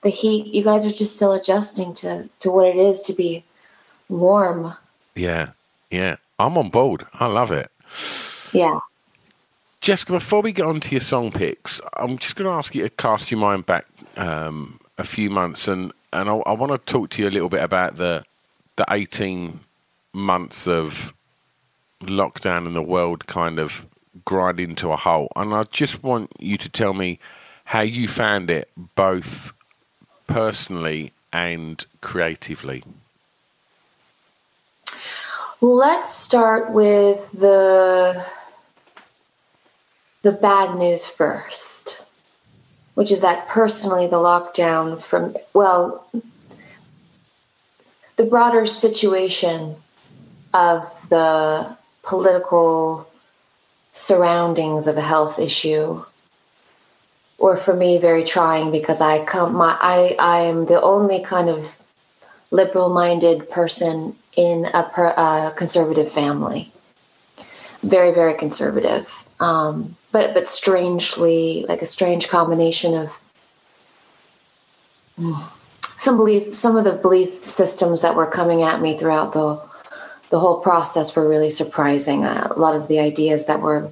the 0.02 0.10
heat, 0.10 0.54
you 0.54 0.64
guys 0.64 0.86
are 0.86 0.92
just 0.92 1.18
still 1.18 1.34
adjusting 1.34 1.94
to 1.96 2.30
to 2.40 2.50
what 2.50 2.68
it 2.68 2.78
is 2.78 3.02
to 3.04 3.14
be 3.14 3.44
warm. 4.08 4.74
Yeah, 5.16 5.50
yeah, 5.92 6.16
I'm 6.40 6.58
on 6.58 6.70
board. 6.70 7.06
I 7.14 7.26
love 7.26 7.52
it. 7.52 7.70
Yeah. 8.54 8.80
Jesca, 9.82 10.08
before 10.08 10.42
we 10.42 10.54
get 10.54 10.66
on 10.66 10.80
to 10.82 10.92
your 10.92 11.02
song 11.02 11.32
picks, 11.32 11.82
I'm 11.98 12.18
just 12.18 12.36
going 12.36 12.50
to 12.50 12.54
ask 12.54 12.76
you 12.76 12.84
to 12.84 12.90
cast 12.90 13.32
your 13.32 13.40
mind 13.40 13.66
back 13.66 13.88
um, 14.18 14.80
a 14.98 15.04
few 15.04 15.30
months, 15.30 15.68
and 15.68 15.92
and 16.14 16.30
I, 16.30 16.34
I 16.34 16.54
want 16.54 16.72
to 16.72 16.78
talk 16.78 17.10
to 17.12 17.22
you 17.22 17.28
a 17.28 17.32
little 17.32 17.50
bit 17.50 17.64
about 17.64 17.98
the 17.98 18.24
the 18.78 18.86
18 18.90 19.60
months 20.14 20.66
of 20.66 21.12
lockdown 22.02 22.66
and 22.66 22.76
the 22.76 22.82
world 22.82 23.28
kind 23.28 23.60
of 23.60 23.86
grinding 24.26 24.76
to 24.76 24.92
a 24.92 24.96
halt. 24.96 25.32
And 25.36 25.54
I 25.54 25.64
just 25.64 26.04
want 26.04 26.32
you 26.40 26.58
to 26.58 26.70
tell 26.70 26.94
me 26.94 27.20
how 27.66 27.82
you 27.82 28.08
found 28.08 28.50
it, 28.50 28.70
both 28.96 29.54
personally 30.28 31.12
and 31.32 31.86
creatively. 32.02 32.84
Let's 35.62 36.14
start 36.14 36.72
with 36.72 37.32
the 37.32 38.26
the 40.22 40.32
bad 40.32 40.76
news 40.76 41.06
first, 41.06 42.06
which 42.96 43.12
is 43.12 43.22
that 43.22 43.48
personally 43.50 44.08
the 44.08 44.18
lockdown 44.18 45.02
from 45.02 45.36
well 45.54 46.06
the 48.16 48.24
broader 48.24 48.66
situation 48.66 49.76
of 50.54 50.84
the 51.10 51.78
political 52.10 53.08
surroundings 53.94 54.88
of 54.88 54.98
a 54.98 55.02
health 55.02 55.38
issue 55.38 56.04
were 57.38 57.56
for 57.56 57.74
me 57.74 58.00
very 58.00 58.24
trying 58.24 58.72
because 58.72 59.00
I 59.00 59.24
come 59.24 59.54
my 59.54 59.78
I 59.80 60.16
I 60.18 60.40
am 60.46 60.66
the 60.66 60.82
only 60.82 61.24
kind 61.24 61.50
of 61.50 61.72
liberal 62.50 62.90
minded 62.90 63.50
person 63.52 64.16
in 64.36 64.66
a, 64.66 64.90
per, 64.92 65.54
conservative 65.56 66.12
family. 66.12 66.72
Very 67.84 68.12
very 68.12 68.34
conservative, 68.34 69.08
um, 69.40 69.96
but 70.12 70.34
but 70.34 70.48
strangely 70.48 71.64
like 71.70 71.84
a 71.84 71.86
strange 71.86 72.28
combination 72.28 72.96
of 72.96 73.12
some 75.98 76.18
belief 76.18 76.56
some 76.56 76.76
of 76.76 76.86
the 76.86 76.94
belief 76.94 77.44
systems 77.44 78.02
that 78.02 78.16
were 78.16 78.32
coming 78.32 78.64
at 78.64 78.82
me 78.82 78.98
throughout 78.98 79.32
the 79.32 79.69
the 80.30 80.40
whole 80.40 80.60
process 80.60 81.16
were 81.16 81.28
really 81.28 81.50
surprising. 81.50 82.24
Uh, 82.24 82.54
a 82.56 82.60
lot 82.60 82.76
of 82.76 82.88
the 82.88 83.00
ideas 83.00 83.48
that 83.48 83.62
were 83.62 83.92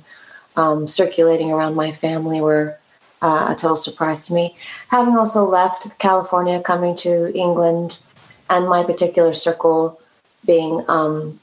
um, 0.56 0.88
circulating 0.88 1.52
around 1.52 1.76
my 1.76 1.92
family 1.92 2.42
were 2.42 2.78
uh, 3.22 3.54
a 3.56 3.60
total 3.60 3.78
surprise 3.78 4.28
to 4.28 4.34
me. 4.34 4.56
Having 4.90 5.18
also 5.18 5.46
left 5.46 5.98
California, 6.00 6.62
coming 6.62 6.96
to 6.98 7.36
England, 7.36 7.98
and 8.50 8.68
my 8.68 8.84
particular 8.84 9.34
circle 9.34 10.00
being 10.46 10.84
um, 10.88 11.40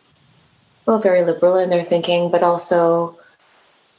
well, 0.87 1.01
very 1.01 1.25
liberal 1.25 1.57
in 1.59 1.71
their 1.71 1.85
thinking, 1.85 2.31
but 2.31 2.43
also 2.43 3.19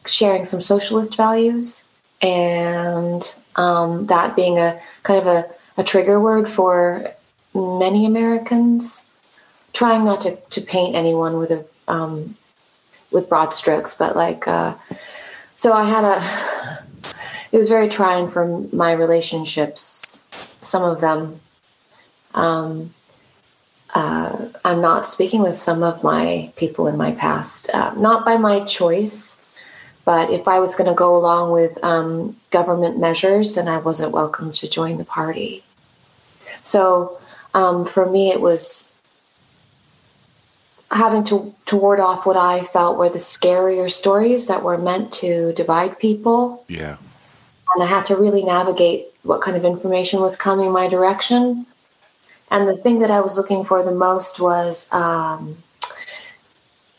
sharing 0.06 0.46
some 0.46 0.62
socialist 0.62 1.18
values, 1.18 1.88
and 2.22 3.36
um, 3.56 4.06
that 4.08 4.36
being 4.36 4.60
a 4.60 4.80
kind 5.04 5.20
of 5.20 5.28
a, 5.28 5.46
a 5.78 5.84
trigger 5.84 6.20
word 6.20 6.48
for 6.48 7.12
many 7.54 8.06
Americans. 8.06 9.10
Trying 9.75 10.05
not 10.05 10.22
to, 10.22 10.38
to 10.38 10.62
paint 10.62 10.96
anyone 10.96 11.38
with 11.38 11.51
a 11.51 11.65
um, 11.88 12.36
with 13.12 13.29
broad 13.29 13.53
strokes, 13.53 13.94
but 13.94 14.15
like 14.15 14.48
uh, 14.48 14.75
so 15.55 15.74
I 15.74 15.88
had 15.88 16.03
a 16.03 16.86
it 17.51 17.58
was 17.58 17.70
very 17.70 17.89
trying 17.89 18.32
for 18.32 18.46
my 18.74 18.94
relationships. 18.94 20.22
Some 20.62 20.84
of 20.84 21.00
them, 21.00 21.39
um, 22.34 22.94
uh, 23.94 24.50
I'm 24.63 24.82
not 24.82 25.05
speaking 25.05 25.41
with 25.41 25.55
some 25.55 25.84
of 25.84 26.03
my 26.03 26.51
people 26.55 26.88
in 26.88 26.98
my 26.98 27.13
past, 27.13 27.70
uh, 27.74 27.94
not 27.96 28.25
by 28.25 28.38
my 28.38 28.65
choice, 28.65 29.38
but 30.03 30.32
if 30.32 30.48
I 30.48 30.60
was 30.60 30.75
going 30.75 30.89
to 30.89 30.96
go 30.96 31.15
along 31.15 31.51
with 31.51 31.82
um, 31.84 32.36
government 32.50 33.00
measures, 33.00 33.55
then 33.55 33.67
I 33.67 33.77
wasn't 33.77 34.12
welcome 34.12 34.51
to 34.53 34.70
join 34.70 34.98
the 34.98 35.05
party. 35.05 35.63
So 36.62 37.20
um, 37.53 37.86
for 37.86 38.10
me, 38.10 38.32
it 38.32 38.41
was 38.41 38.95
having 40.96 41.24
to, 41.25 41.54
to 41.66 41.75
ward 41.75 42.00
off 42.00 42.25
what 42.25 42.38
I 42.38 42.64
felt 42.64 42.98
were 42.98 43.10
the 43.10 43.20
scarier 43.20 43.92
stories 43.92 44.48
that 44.48 44.64
were 44.64 44.78
meant 44.78 45.14
to 45.14 45.54
divide 45.54 46.00
people. 46.00 46.66
Yeah 46.68 46.98
and 47.75 47.84
I 47.84 47.88
had 47.88 48.06
to 48.06 48.16
really 48.16 48.44
navigate 48.44 49.08
what 49.24 49.42
kind 49.42 49.58
of 49.58 49.66
information 49.66 50.22
was 50.22 50.38
coming 50.38 50.72
my 50.72 50.88
direction. 50.88 51.66
And 52.50 52.68
the 52.68 52.78
thing 52.78 53.00
that 53.00 53.12
I 53.12 53.22
was 53.22 53.38
looking 53.38 53.66
for 53.66 53.84
the 53.84 53.92
most 53.92 54.40
was 54.40 54.92
um, 54.94 55.58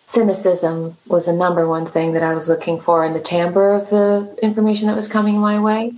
cynicism 0.05 0.97
was 1.07 1.27
the 1.27 1.33
number 1.33 1.69
one 1.69 1.87
thing 1.87 2.13
that 2.13 2.23
I 2.23 2.35
was 2.35 2.49
looking 2.49 2.81
for 2.81 3.05
in 3.05 3.13
the 3.13 3.21
timbre 3.21 3.75
of 3.75 3.89
the 3.91 4.37
information 4.43 4.89
that 4.89 4.97
was 4.97 5.09
coming 5.09 5.39
my 5.39 5.61
way. 5.61 5.95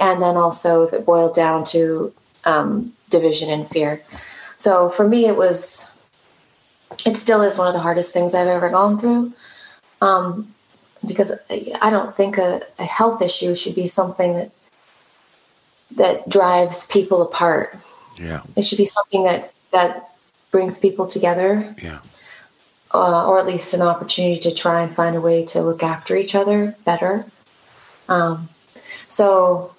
And 0.00 0.20
then 0.20 0.36
also 0.36 0.84
if 0.84 0.92
it 0.92 1.06
boiled 1.06 1.34
down 1.34 1.64
to 1.66 2.12
um, 2.44 2.92
division 3.10 3.50
and 3.50 3.68
fear. 3.68 4.02
So 4.58 4.90
for 4.90 5.06
me, 5.06 5.26
it 5.26 5.36
was, 5.36 5.90
it 7.04 7.16
still 7.16 7.42
is 7.42 7.58
one 7.58 7.68
of 7.68 7.74
the 7.74 7.80
hardest 7.80 8.12
things 8.12 8.34
I've 8.34 8.48
ever 8.48 8.70
gone 8.70 8.98
through. 8.98 9.32
Um, 10.00 10.54
because 11.06 11.32
I 11.50 11.90
don't 11.90 12.14
think 12.14 12.38
a, 12.38 12.62
a 12.78 12.84
health 12.84 13.22
issue 13.22 13.54
should 13.54 13.74
be 13.74 13.86
something 13.86 14.34
that 14.34 14.50
that 15.96 16.28
drives 16.28 16.86
people 16.86 17.22
apart. 17.22 17.76
Yeah, 18.18 18.42
it 18.56 18.62
should 18.62 18.78
be 18.78 18.86
something 18.86 19.24
that 19.24 19.52
that 19.72 20.10
brings 20.50 20.78
people 20.78 21.06
together. 21.06 21.74
Yeah, 21.82 22.00
uh, 22.92 23.28
or 23.28 23.38
at 23.38 23.46
least 23.46 23.74
an 23.74 23.82
opportunity 23.82 24.40
to 24.40 24.54
try 24.54 24.82
and 24.82 24.94
find 24.94 25.16
a 25.16 25.20
way 25.20 25.46
to 25.46 25.62
look 25.62 25.82
after 25.82 26.16
each 26.16 26.34
other 26.34 26.76
better. 26.84 27.24
Um, 28.08 28.48
so 29.06 29.74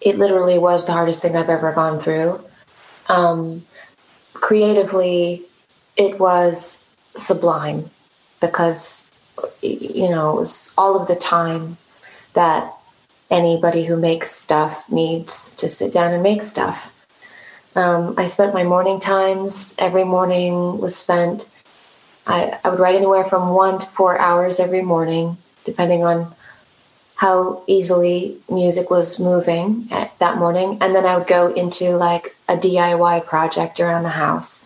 it 0.00 0.18
literally 0.18 0.58
was 0.58 0.86
the 0.86 0.92
hardest 0.92 1.22
thing 1.22 1.36
I've 1.36 1.48
ever 1.48 1.72
gone 1.72 2.00
through. 2.00 2.40
Um, 3.06 3.64
creatively, 4.40 5.44
it 5.96 6.18
was 6.18 6.84
sublime 7.16 7.90
because 8.40 9.10
you 9.62 10.08
know 10.08 10.32
it 10.32 10.36
was 10.36 10.72
all 10.78 11.00
of 11.00 11.08
the 11.08 11.16
time 11.16 11.76
that 12.34 12.74
anybody 13.30 13.84
who 13.84 13.96
makes 13.96 14.30
stuff 14.30 14.90
needs 14.90 15.54
to 15.56 15.68
sit 15.68 15.92
down 15.92 16.14
and 16.14 16.22
make 16.22 16.42
stuff. 16.42 16.92
Um, 17.74 18.14
I 18.16 18.26
spent 18.26 18.54
my 18.54 18.64
morning 18.64 19.00
times. 19.00 19.74
Every 19.78 20.04
morning 20.04 20.78
was 20.78 20.96
spent. 20.96 21.48
I, 22.26 22.58
I 22.64 22.70
would 22.70 22.80
write 22.80 22.96
anywhere 22.96 23.24
from 23.24 23.50
one 23.50 23.78
to 23.78 23.86
four 23.86 24.18
hours 24.18 24.60
every 24.60 24.82
morning, 24.82 25.36
depending 25.64 26.04
on 26.04 26.34
how 27.18 27.64
easily 27.66 28.38
music 28.48 28.90
was 28.90 29.18
moving 29.18 29.88
at 29.90 30.16
that 30.20 30.38
morning. 30.38 30.78
And 30.80 30.94
then 30.94 31.04
I 31.04 31.18
would 31.18 31.26
go 31.26 31.48
into 31.48 31.96
like 31.96 32.36
a 32.48 32.56
DIY 32.56 33.26
project 33.26 33.80
around 33.80 34.04
the 34.04 34.08
house. 34.08 34.64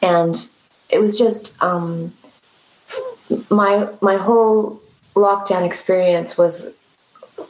And 0.00 0.34
it 0.88 0.98
was 0.98 1.18
just 1.18 1.62
um, 1.62 2.14
my 3.50 3.90
my 4.00 4.16
whole 4.16 4.80
lockdown 5.14 5.66
experience 5.66 6.38
was 6.38 6.74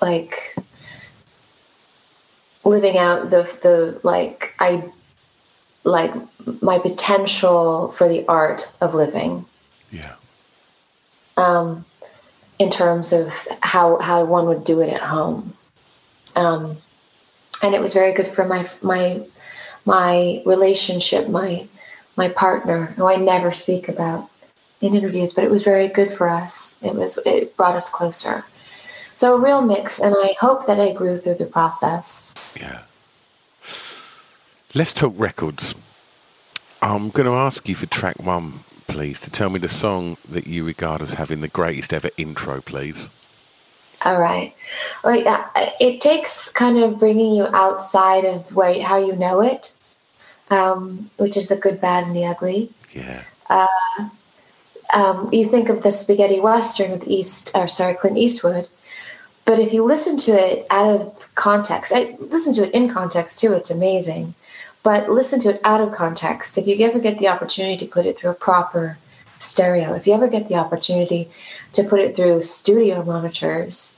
like 0.03 0.57
living 2.65 2.99
out 2.99 3.31
the 3.31 3.49
the 3.63 4.01
like 4.03 4.53
I 4.59 4.83
like 5.85 6.13
my 6.61 6.81
potential 6.81 7.93
for 7.93 8.09
the 8.09 8.27
art 8.27 8.69
of 8.81 8.95
living. 8.95 9.47
Yeah. 9.93 10.17
Um, 11.37 11.85
in 12.59 12.71
terms 12.71 13.13
of 13.13 13.33
how 13.61 13.99
how 13.99 14.25
one 14.25 14.47
would 14.49 14.65
do 14.65 14.81
it 14.81 14.93
at 14.93 15.01
home. 15.01 15.55
Um, 16.35 16.79
and 17.63 17.75
it 17.75 17.81
was 17.81 17.95
very 17.95 18.13
good 18.13 18.29
for 18.29 18.45
my 18.45 18.69
my 18.83 19.27
my 19.85 20.43
relationship, 20.45 21.29
my 21.29 21.67
my 22.17 22.29
partner, 22.29 22.87
who 22.87 23.07
I 23.07 23.17
never 23.17 23.53
speak 23.53 23.89
about 23.89 24.29
in 24.81 24.95
interviews, 24.95 25.33
but 25.33 25.45
it 25.45 25.51
was 25.51 25.63
very 25.63 25.89
good 25.89 26.13
for 26.13 26.29
us. 26.29 26.75
It 26.83 26.95
was 26.95 27.19
it 27.25 27.57
brought 27.57 27.75
us 27.75 27.89
closer. 27.89 28.45
So 29.17 29.35
a 29.35 29.41
real 29.41 29.63
mix, 29.63 29.99
and 30.01 30.15
I 30.17 30.37
hope 30.39 30.67
that 30.67 30.79
I 30.79 30.93
grew 30.93 31.19
through 31.19 31.35
the 31.37 31.47
process. 31.47 32.35
Yeah. 32.55 32.83
Let's 34.75 34.93
talk 34.93 35.13
records. 35.17 35.75
I'm 36.81 37.11
going 37.11 37.27
to 37.27 37.33
ask 37.33 37.69
you 37.69 37.75
for 37.75 37.87
track 37.87 38.21
one, 38.21 38.61
please, 38.89 39.21
to 39.21 39.31
tell 39.31 39.51
me 39.51 39.61
the 39.61 39.69
song 39.69 40.17
that 40.29 40.47
you 40.47 40.65
regard 40.65 41.01
as 41.01 41.13
having 41.13 41.41
the 41.41 41.49
greatest 41.49 41.93
ever 41.93 42.11
intro, 42.17 42.61
please. 42.61 43.09
All 44.03 44.19
right. 44.19 44.55
Well, 45.05 45.51
it 45.81 46.01
takes 46.01 46.49
kind 46.51 46.79
of 46.79 46.99
bringing 46.99 47.35
you 47.35 47.47
outside 47.47 48.25
of 48.25 48.55
where, 48.55 48.81
how 48.83 48.99
you 48.99 49.15
know 49.15 49.41
it, 49.41 49.73
um, 50.51 51.11
which 51.17 51.37
is 51.37 51.49
the 51.49 51.57
good, 51.57 51.81
bad, 51.81 52.05
and 52.05 52.17
the 52.17 52.27
ugly. 52.27 52.71
Yeah. 52.93 53.23
Uh, 53.49 53.67
um, 54.93 55.29
you 55.33 55.49
think 55.49 55.69
of 55.69 55.83
the 55.83 55.91
spaghetti 55.91 56.41
western 56.41 56.93
with 56.93 57.07
East, 57.07 57.53
or 57.55 57.69
sorry, 57.69 57.95
Clint 57.95 58.19
Eastwood, 58.19 58.69
but 59.45 59.59
if 59.59 59.73
you 59.73 59.85
listen 59.85 60.17
to 60.19 60.33
it 60.33 60.67
out 60.71 61.01
of 61.01 61.35
context, 61.35 61.93
I 61.95 62.17
listen 62.19 62.53
to 62.55 62.67
it 62.67 62.75
in 62.75 62.93
context 62.93 63.39
too. 63.39 63.53
It's 63.55 63.71
amazing, 63.71 64.35
but 64.83 65.11
listen 65.11 65.41
to 65.41 65.51
it 65.51 65.61
out 65.65 65.81
of 65.81 65.93
context. 65.93 66.59
If 66.59 66.67
you 66.67 66.87
ever 66.87 66.99
get 66.99 67.19
the 67.19 67.29
opportunity 67.29 67.87
to 67.87 67.93
put 67.93 68.07
it 68.07 68.19
through 68.19 68.31
a 68.31 68.35
proper 68.35 68.99
stereo, 69.39 69.95
if 69.95 70.07
you 70.07 70.15
ever 70.15 70.29
get 70.29 70.49
the 70.49 70.57
opportunity 70.57 71.31
to 71.75 71.85
put 71.85 72.01
it 72.01 72.17
through 72.17 72.43
studio 72.43 73.03
monitors, 73.05 73.95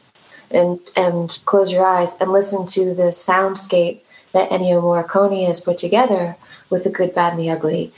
and 0.50 0.80
and 0.96 1.38
close 1.44 1.70
your 1.70 1.86
eyes 1.86 2.16
and 2.20 2.32
listen 2.32 2.66
to 2.66 2.94
the 2.94 3.10
soundscape 3.12 4.00
that 4.32 4.50
Ennio 4.50 4.82
Morricone 4.82 5.46
has 5.46 5.60
put 5.60 5.78
together 5.78 6.36
with 6.70 6.84
the 6.84 6.90
good, 6.90 7.14
bad, 7.14 7.34
and 7.34 7.42
the 7.42 7.50
ugly 7.50 7.92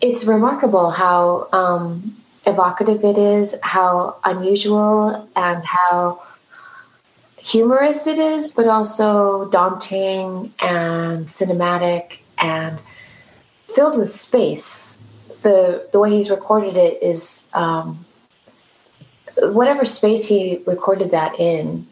it's 0.00 0.24
remarkable 0.24 0.90
how 0.90 1.48
um, 1.52 2.16
evocative 2.46 3.04
it 3.04 3.18
is, 3.18 3.54
how 3.62 4.16
unusual, 4.24 5.28
and 5.34 5.64
how 5.64 6.22
humorous 7.40 8.06
it 8.06 8.18
is, 8.18 8.52
but 8.52 8.66
also 8.66 9.48
daunting 9.48 10.52
and 10.58 11.26
cinematic 11.26 12.18
and 12.38 12.78
filled 13.74 13.98
with 13.98 14.10
space. 14.10 14.98
The 15.42 15.88
the 15.92 16.00
way 16.00 16.10
he's 16.10 16.30
recorded 16.30 16.76
it 16.76 17.02
is 17.02 17.46
um, 17.52 18.04
whatever 19.36 19.84
space 19.84 20.26
he 20.26 20.62
recorded 20.66 21.12
that 21.12 21.38
in. 21.38 21.86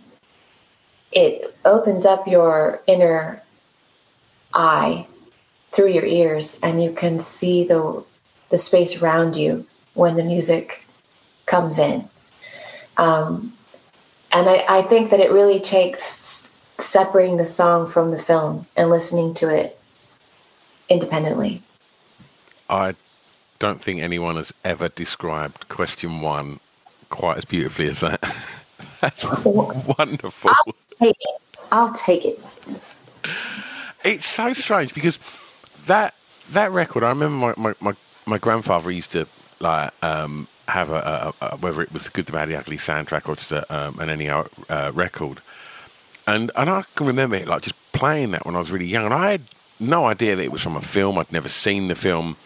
It 1.13 1.57
opens 1.65 2.05
up 2.05 2.27
your 2.27 2.83
inner 2.87 3.43
eye 4.53 5.07
through 5.73 5.89
your 5.89 6.05
ears 6.05 6.59
and 6.63 6.83
you 6.83 6.93
can 6.93 7.21
see 7.21 7.65
the 7.65 8.05
the 8.49 8.59
space 8.59 9.01
around 9.01 9.37
you 9.37 9.67
when 9.95 10.17
the 10.17 10.25
music 10.25 10.85
comes 11.47 11.79
in. 11.79 12.09
Um, 12.97 13.56
and 14.33 14.49
I, 14.49 14.65
I 14.69 14.83
think 14.83 15.11
that 15.11 15.21
it 15.21 15.31
really 15.31 15.61
takes 15.61 16.51
separating 16.79 17.37
the 17.37 17.47
song 17.47 17.89
from 17.89 18.11
the 18.11 18.23
film 18.23 18.67
and 18.77 18.91
listening 18.91 19.35
to 19.35 19.55
it 19.55 19.79
independently. 20.89 21.63
I 22.69 22.95
don't 23.59 23.83
think 23.83 24.01
anyone 24.01 24.37
has 24.37 24.53
ever 24.65 24.89
described 24.89 25.69
question 25.69 26.21
one 26.21 26.61
quite 27.11 27.39
as 27.39 27.45
beautifully 27.45 27.89
as 27.89 28.01
that. 28.01 28.21
That's 29.01 29.25
wonderful. 29.45 30.51
I'll 30.51 30.75
take 30.99 31.17
it. 31.19 31.41
I'll 31.73 31.93
take 31.93 32.25
it. 32.25 32.41
It's 34.05 34.27
so 34.27 34.53
strange 34.53 34.95
because 34.95 35.19
that 35.87 36.15
that 36.53 36.73
record. 36.73 37.03
I 37.03 37.09
remember 37.09 37.55
my, 37.55 37.55
my, 37.57 37.75
my, 37.81 37.97
my 38.27 38.39
grandfather 38.39 38.91
used 38.91 39.13
to 39.13 39.27
like 39.61 39.93
um, 40.03 40.47
have 40.69 40.91
a, 40.91 41.35
a, 41.41 41.47
a, 41.47 41.57
whether 41.57 41.83
it 41.83 41.93
was 41.93 42.05
the 42.05 42.11
good, 42.11 42.27
the 42.27 42.33
bad, 42.33 42.49
the 42.49 42.57
ugly 42.57 42.77
soundtrack 42.77 43.29
or 43.29 43.37
just 43.37 43.53
a, 43.53 43.75
um, 43.75 43.99
an 43.99 44.09
Ennio 44.09 44.49
uh, 44.69 44.93
record, 44.93 45.41
and 46.27 46.51
and 46.57 46.71
I 46.71 46.85
can 46.95 47.07
remember 47.07 47.37
it 47.37 47.47
like 47.47 47.63
just 47.63 47.77
playing 47.93 48.33
that 48.33 48.45
when 48.47 48.55
I 48.55 48.59
was 48.59 48.71
really 48.71 48.87
young, 48.87 49.05
and 49.05 49.15
I 49.15 49.31
had 49.31 49.43
no 49.79 50.07
idea 50.07 50.37
that 50.37 50.43
it 50.43 50.53
was 50.53 50.63
from 50.63 50.77
a 50.77 50.83
film. 50.83 51.19
I'd 51.19 51.33
never 51.33 51.49
seen 51.49 51.89
the 51.89 51.95
film, 51.95 52.37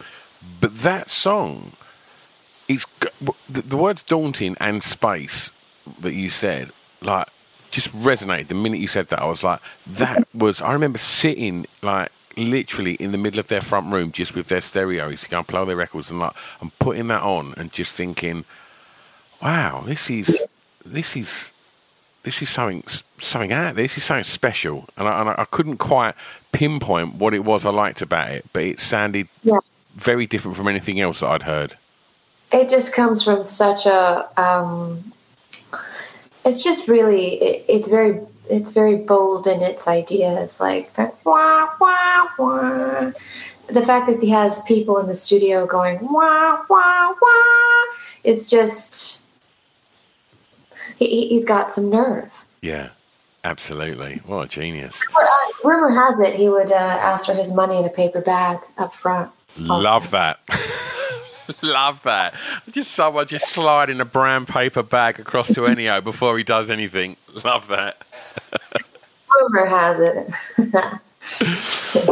but 0.59 0.79
that 0.81 1.09
song, 1.09 1.73
it's 2.67 2.85
the, 3.49 3.61
the 3.61 3.77
words 3.77 4.03
daunting 4.03 4.55
and 4.59 4.83
space 4.83 5.51
that 6.01 6.13
you 6.13 6.29
said, 6.29 6.71
like 7.01 7.27
just 7.71 7.91
resonated 7.93 8.47
the 8.49 8.55
minute 8.55 8.79
you 8.79 8.87
said 8.87 9.07
that. 9.09 9.19
I 9.19 9.25
was 9.25 9.43
like, 9.43 9.61
that 9.87 10.27
was. 10.33 10.61
I 10.61 10.73
remember 10.73 10.97
sitting 10.97 11.65
like 11.81 12.11
literally 12.37 12.95
in 12.95 13.11
the 13.11 13.17
middle 13.17 13.39
of 13.39 13.47
their 13.47 13.61
front 13.61 13.91
room, 13.91 14.11
just 14.11 14.35
with 14.35 14.47
their 14.47 14.61
stereos, 14.61 15.21
to 15.21 15.29
go 15.29 15.39
and 15.39 15.47
play 15.47 15.59
all 15.59 15.65
their 15.65 15.75
records, 15.75 16.09
and 16.09 16.19
like, 16.19 16.33
and 16.61 16.77
putting 16.79 17.07
that 17.07 17.21
on, 17.21 17.53
and 17.57 17.71
just 17.71 17.95
thinking, 17.95 18.45
wow, 19.41 19.83
this 19.85 20.09
is 20.09 20.41
this 20.85 21.15
is 21.15 21.51
this 22.23 22.41
is 22.41 22.49
something 22.49 22.83
something 23.17 23.51
out. 23.51 23.75
there. 23.75 23.83
This 23.83 23.97
is 23.97 24.03
something 24.03 24.23
special, 24.23 24.87
and 24.97 25.07
I, 25.07 25.21
and 25.21 25.29
I 25.29 25.45
couldn't 25.45 25.77
quite 25.77 26.15
pinpoint 26.51 27.15
what 27.15 27.33
it 27.33 27.43
was 27.45 27.65
I 27.65 27.71
liked 27.71 28.01
about 28.01 28.31
it, 28.31 28.45
but 28.53 28.63
it 28.63 28.79
sounded 28.79 29.27
yeah. 29.43 29.59
very 29.95 30.27
different 30.27 30.57
from 30.57 30.67
anything 30.67 30.99
else 30.99 31.21
that 31.21 31.29
I'd 31.29 31.43
heard. 31.43 31.75
It 32.51 32.69
just 32.69 32.93
comes 32.93 33.23
from 33.23 33.43
such 33.43 33.85
a. 33.85 34.27
Um, 34.39 35.13
it's 36.45 36.63
just 36.63 36.87
really. 36.87 37.41
It, 37.41 37.65
it's 37.67 37.87
very. 37.87 38.19
It's 38.51 38.71
very 38.71 38.97
bold 38.97 39.47
in 39.47 39.61
its 39.61 39.87
ideas, 39.87 40.59
like 40.59 40.93
that. 40.95 41.15
Wah 41.23 41.69
wah 41.79 42.27
wah. 42.37 43.11
The 43.67 43.85
fact 43.85 44.07
that 44.07 44.21
he 44.21 44.29
has 44.29 44.61
people 44.63 44.97
in 44.97 45.07
the 45.07 45.15
studio 45.15 45.65
going 45.65 45.99
wah 46.01 46.63
wah 46.69 47.15
wah. 47.21 47.85
It's 48.23 48.49
just. 48.49 49.21
He, 50.97 51.29
he's 51.29 51.45
got 51.45 51.73
some 51.73 51.89
nerve. 51.89 52.31
Yeah. 52.61 52.89
Absolutely. 53.43 54.21
What 54.25 54.45
a 54.45 54.47
genius. 54.47 55.01
Uh, 55.15 55.25
rumor 55.63 55.89
has 55.89 56.19
it 56.19 56.35
he 56.35 56.47
would 56.47 56.71
uh, 56.71 56.75
ask 56.75 57.25
for 57.25 57.33
his 57.33 57.51
money 57.51 57.77
in 57.77 57.85
a 57.85 57.89
paper 57.89 58.21
bag 58.21 58.59
up 58.77 58.93
front. 58.93 59.31
Love 59.57 60.11
that. 60.11 60.39
Love 61.61 62.01
that. 62.03 62.33
Just 62.71 62.91
someone 62.91 63.27
just 63.27 63.49
sliding 63.49 64.01
a 64.01 64.05
brown 64.05 64.45
paper 64.45 64.83
bag 64.83 65.19
across 65.19 65.47
to 65.47 65.61
Ennio 65.61 66.03
before 66.03 66.37
he 66.37 66.43
does 66.43 66.69
anything. 66.69 67.15
Love 67.43 67.67
that. 67.67 67.97
Rumor 69.39 69.65
has 69.65 69.99
it. 69.99 70.29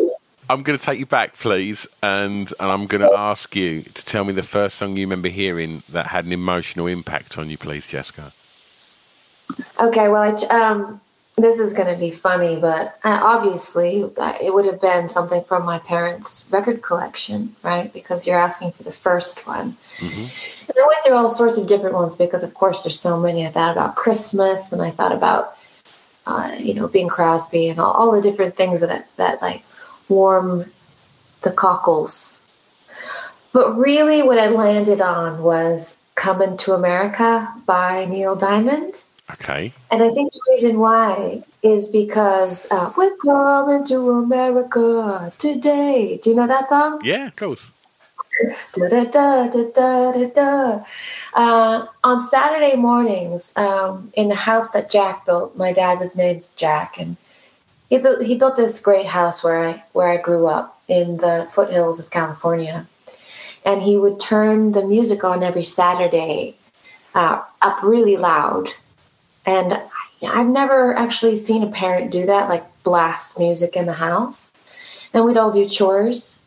I'm 0.50 0.64
going 0.64 0.80
to 0.80 0.84
take 0.84 0.98
you 0.98 1.06
back, 1.06 1.38
please, 1.38 1.86
and 2.02 2.52
and 2.60 2.72
I'm 2.72 2.88
going 2.88 3.08
to 3.08 3.16
ask 3.16 3.56
you 3.56 3.84
to 3.84 4.06
tell 4.06 4.24
me 4.24 4.34
the 4.34 4.42
first 4.42 4.78
song 4.78 4.98
you 4.98 5.06
remember 5.06 5.28
hearing 5.28 5.84
that 5.90 6.08
had 6.08 6.26
an 6.26 6.32
emotional 6.32 6.88
impact 6.88 7.38
on 7.38 7.52
you, 7.52 7.58
please, 7.58 7.86
Jesca. 7.86 8.32
Okay, 9.80 10.10
well, 10.10 10.24
it's 10.24 10.50
um, 10.50 11.00
this 11.42 11.60
is 11.60 11.74
going 11.74 11.94
to 11.94 12.00
be 12.00 12.12
funny, 12.12 12.56
but 12.56 13.00
uh, 13.04 13.20
obviously 13.22 14.10
uh, 14.18 14.34
it 14.42 14.54
would 14.54 14.66
have 14.66 14.82
been 14.82 15.10
something 15.10 15.44
from 15.44 15.66
my 15.66 15.80
parents' 15.80 16.48
record 16.52 16.82
collection, 16.82 17.56
right? 17.64 17.92
Because 17.92 18.26
you're 18.26 18.40
asking 18.40 18.72
for 18.72 18.84
the 18.84 18.92
first 18.92 19.46
one. 19.46 19.78
Mm-hmm. 19.98 20.22
And 20.22 20.78
I 20.78 20.88
went 20.88 21.06
through 21.06 21.16
all 21.16 21.30
sorts 21.30 21.58
of 21.58 21.68
different 21.68 21.96
ones 21.96 22.16
because, 22.16 22.44
of 22.44 22.54
course, 22.54 22.84
there's 22.84 23.00
so 23.00 23.20
many. 23.20 23.46
I 23.46 23.52
thought 23.52 23.72
about 23.72 23.96
Christmas, 23.96 24.72
and 24.72 24.82
I 24.82 24.92
thought 24.92 25.12
about, 25.12 25.58
uh, 26.26 26.56
you 26.58 26.74
know, 26.74 26.88
Bing 26.88 27.10
Crosby, 27.10 27.70
and 27.70 27.80
all, 27.80 27.92
all 27.92 28.12
the 28.12 28.22
different 28.22 28.56
things 28.56 28.82
that 28.82 29.08
that 29.18 29.42
like 29.42 29.64
warm 30.08 30.72
the 31.42 31.52
cockles. 31.52 32.42
But 33.52 33.78
really, 33.78 34.22
what 34.22 34.38
I 34.38 34.50
landed 34.50 35.02
on 35.02 35.42
was 35.42 35.98
"Coming 36.16 36.58
to 36.58 36.74
America" 36.74 37.52
by 37.66 38.06
Neil 38.06 38.36
Diamond. 38.36 39.04
Okay. 39.34 39.74
And 39.92 40.04
I 40.04 40.10
think 40.12 40.34
the 40.34 40.42
reason 40.50 40.80
why 40.80 41.44
is 41.62 41.88
because 41.88 42.68
uh, 42.72 42.92
we're 42.96 43.16
coming 43.18 43.84
to 43.86 44.12
America 44.12 45.32
today. 45.38 46.20
Do 46.22 46.30
you 46.30 46.36
know 46.36 46.48
that 46.48 46.70
song? 46.70 47.02
Yeah, 47.04 47.28
of 47.28 47.36
course. 47.36 47.72
Da, 48.74 48.88
da, 48.88 50.26
da. 50.28 50.84
Uh, 51.34 51.88
on 52.04 52.22
Saturday 52.22 52.76
mornings, 52.76 53.54
um, 53.58 54.12
in 54.16 54.30
the 54.30 54.36
house 54.36 54.70
that 54.72 54.90
Jack 54.90 55.26
built, 55.26 55.58
my 55.58 55.74
dad 55.74 56.00
was 56.00 56.16
named 56.16 56.48
Jack, 56.56 56.98
and 56.98 57.18
he 57.90 57.98
built 57.98 58.22
he 58.22 58.38
built 58.38 58.56
this 58.56 58.80
great 58.80 59.06
house 59.06 59.44
where 59.44 59.70
I 59.70 59.84
where 59.92 60.08
I 60.08 60.18
grew 60.18 60.48
up 60.48 60.80
in 60.88 61.18
the 61.18 61.50
foothills 61.52 62.00
of 62.00 62.12
California, 62.12 62.88
and 63.66 63.82
he 63.82 63.98
would 63.98 64.20
turn 64.20 64.72
the 64.72 64.86
music 64.86 65.24
on 65.24 65.44
every 65.44 65.64
Saturday 65.64 66.56
uh, 67.14 67.44
up 67.62 67.84
really 67.84 68.16
loud 68.16 68.70
and 69.50 69.82
I've 70.22 70.48
never 70.48 70.96
actually 70.96 71.36
seen 71.36 71.64
a 71.64 71.72
parent 71.72 72.12
do 72.12 72.28
that, 72.28 72.50
like 72.50 72.66
blast 72.84 73.40
music 73.40 73.76
in 73.76 73.88
the 73.88 73.94
house. 73.94 74.52
And 75.12 75.26
we'd 75.26 75.38
all 75.38 75.52
do 75.52 75.68
chores. 75.68 76.40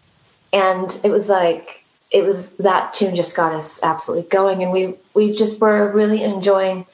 And 0.53 1.01
it 1.03 1.11
was 1.11 1.29
like, 1.29 1.85
it 2.13 2.23
was 2.23 2.55
that 2.59 2.93
tune 2.93 3.17
just 3.17 3.35
got 3.35 3.55
us 3.55 3.83
absolutely 3.83 4.29
going. 4.29 4.63
And 4.63 4.71
we, 4.71 4.95
we 5.15 5.33
just 5.35 5.61
were 5.61 5.91
really 5.91 6.23
enjoying 6.23 6.87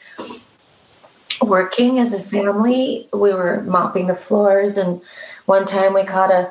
working 1.42 1.98
as 1.98 2.14
a 2.14 2.22
family. 2.22 3.06
We 3.12 3.34
were 3.34 3.62
mopping 3.64 4.06
the 4.06 4.16
floors. 4.16 4.78
And 4.78 5.02
one 5.44 5.66
time 5.66 5.92
we 5.92 6.04
caught 6.04 6.30
a, 6.30 6.50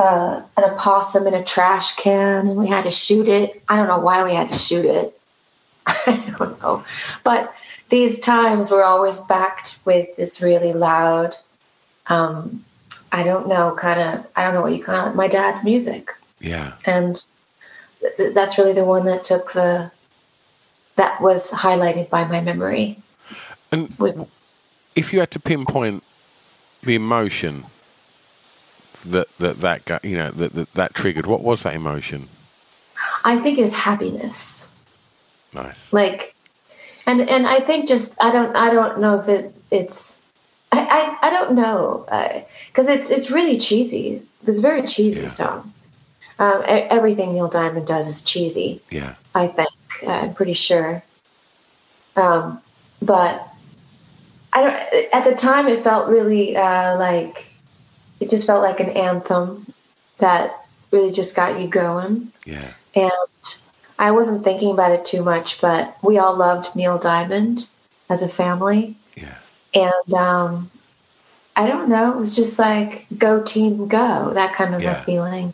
uh, 0.00 0.42
an 0.56 0.64
opossum 0.64 1.26
in 1.26 1.34
a 1.34 1.42
trash 1.42 1.96
can 1.96 2.46
and 2.46 2.56
we 2.56 2.68
had 2.68 2.84
to 2.84 2.92
shoot 2.92 3.26
it. 3.26 3.60
I 3.68 3.76
don't 3.76 3.88
know 3.88 3.98
why 3.98 4.22
we 4.22 4.34
had 4.34 4.50
to 4.50 4.54
shoot 4.54 4.84
it. 4.84 5.20
I 5.86 6.34
don't 6.38 6.62
know. 6.62 6.84
But 7.24 7.52
these 7.88 8.18
times 8.18 8.70
were 8.70 8.84
always 8.84 9.18
backed 9.18 9.80
with 9.84 10.14
this 10.16 10.42
really 10.42 10.72
loud, 10.72 11.34
um, 12.06 12.64
I 13.10 13.22
don't 13.22 13.48
know, 13.48 13.74
kind 13.78 14.00
of, 14.00 14.26
I 14.36 14.44
don't 14.44 14.54
know 14.54 14.62
what 14.62 14.72
you 14.72 14.84
call 14.84 15.08
it, 15.08 15.14
my 15.14 15.28
dad's 15.28 15.64
music. 15.64 16.14
Yeah. 16.40 16.74
And 16.84 17.24
th- 18.00 18.34
that's 18.34 18.58
really 18.58 18.74
the 18.74 18.84
one 18.84 19.06
that 19.06 19.24
took 19.24 19.52
the, 19.52 19.90
that 20.96 21.20
was 21.20 21.50
highlighted 21.50 22.10
by 22.10 22.24
my 22.24 22.40
memory. 22.40 22.98
And 23.70 23.94
with, 23.98 24.28
if 24.94 25.12
you 25.12 25.20
had 25.20 25.30
to 25.32 25.40
pinpoint 25.40 26.02
the 26.82 26.94
emotion 26.94 27.64
that 29.04 29.28
that 29.38 29.60
that 29.60 29.84
got, 29.84 30.04
you 30.04 30.16
know 30.16 30.30
that, 30.32 30.52
that 30.54 30.72
that 30.74 30.94
triggered, 30.94 31.26
what 31.26 31.42
was 31.42 31.62
that 31.62 31.74
emotion? 31.74 32.28
I 33.24 33.38
think 33.40 33.58
it's 33.58 33.74
happiness. 33.74 34.74
Nice. 35.52 35.92
Like 35.92 36.34
and 37.08 37.22
and 37.22 37.46
I 37.46 37.60
think 37.60 37.88
just 37.88 38.14
I 38.20 38.30
don't 38.30 38.54
I 38.54 38.70
don't 38.70 39.00
know 39.00 39.18
if 39.18 39.28
it 39.28 39.54
it's 39.70 40.22
I 40.70 40.80
I, 40.80 41.28
I 41.28 41.30
don't 41.30 41.54
know 41.54 42.04
because 42.68 42.88
uh, 42.88 42.92
it's 42.92 43.10
it's 43.10 43.30
really 43.30 43.58
cheesy. 43.58 44.22
It's 44.46 44.58
a 44.58 44.62
very 44.62 44.82
cheesy 44.86 45.22
yeah. 45.22 45.28
song. 45.28 45.72
Um, 46.38 46.62
everything 46.66 47.32
Neil 47.32 47.48
Diamond 47.48 47.86
does 47.86 48.06
is 48.08 48.22
cheesy. 48.22 48.82
Yeah, 48.90 49.14
I 49.34 49.48
think 49.48 49.70
uh, 50.02 50.10
I'm 50.10 50.34
pretty 50.34 50.52
sure. 50.52 51.02
Um, 52.14 52.60
but 53.00 53.48
I 54.52 54.62
don't. 54.62 55.14
At 55.14 55.24
the 55.24 55.34
time, 55.34 55.66
it 55.66 55.82
felt 55.82 56.08
really 56.10 56.56
uh, 56.56 56.96
like 56.98 57.52
it 58.20 58.28
just 58.28 58.46
felt 58.46 58.62
like 58.62 58.80
an 58.80 58.90
anthem 58.90 59.72
that 60.18 60.52
really 60.90 61.10
just 61.10 61.34
got 61.34 61.58
you 61.58 61.68
going. 61.68 62.32
Yeah, 62.44 62.70
and 62.94 63.12
I 63.98 64.12
wasn't 64.12 64.44
thinking 64.44 64.70
about 64.70 64.92
it 64.92 65.04
too 65.04 65.24
much, 65.24 65.60
but 65.60 65.96
we 66.02 66.18
all 66.18 66.36
loved 66.36 66.76
Neil 66.76 66.98
Diamond 66.98 67.68
as 68.08 68.22
a 68.22 68.28
family. 68.28 68.96
Yeah. 69.16 69.38
And 69.74 70.14
um, 70.14 70.70
I 71.56 71.66
don't 71.66 71.88
know, 71.88 72.12
it 72.12 72.16
was 72.16 72.36
just 72.36 72.58
like 72.58 73.06
go 73.16 73.42
team 73.42 73.88
go, 73.88 74.30
that 74.34 74.54
kind 74.54 74.74
of 74.74 74.82
yeah. 74.82 75.02
a 75.02 75.04
feeling. 75.04 75.52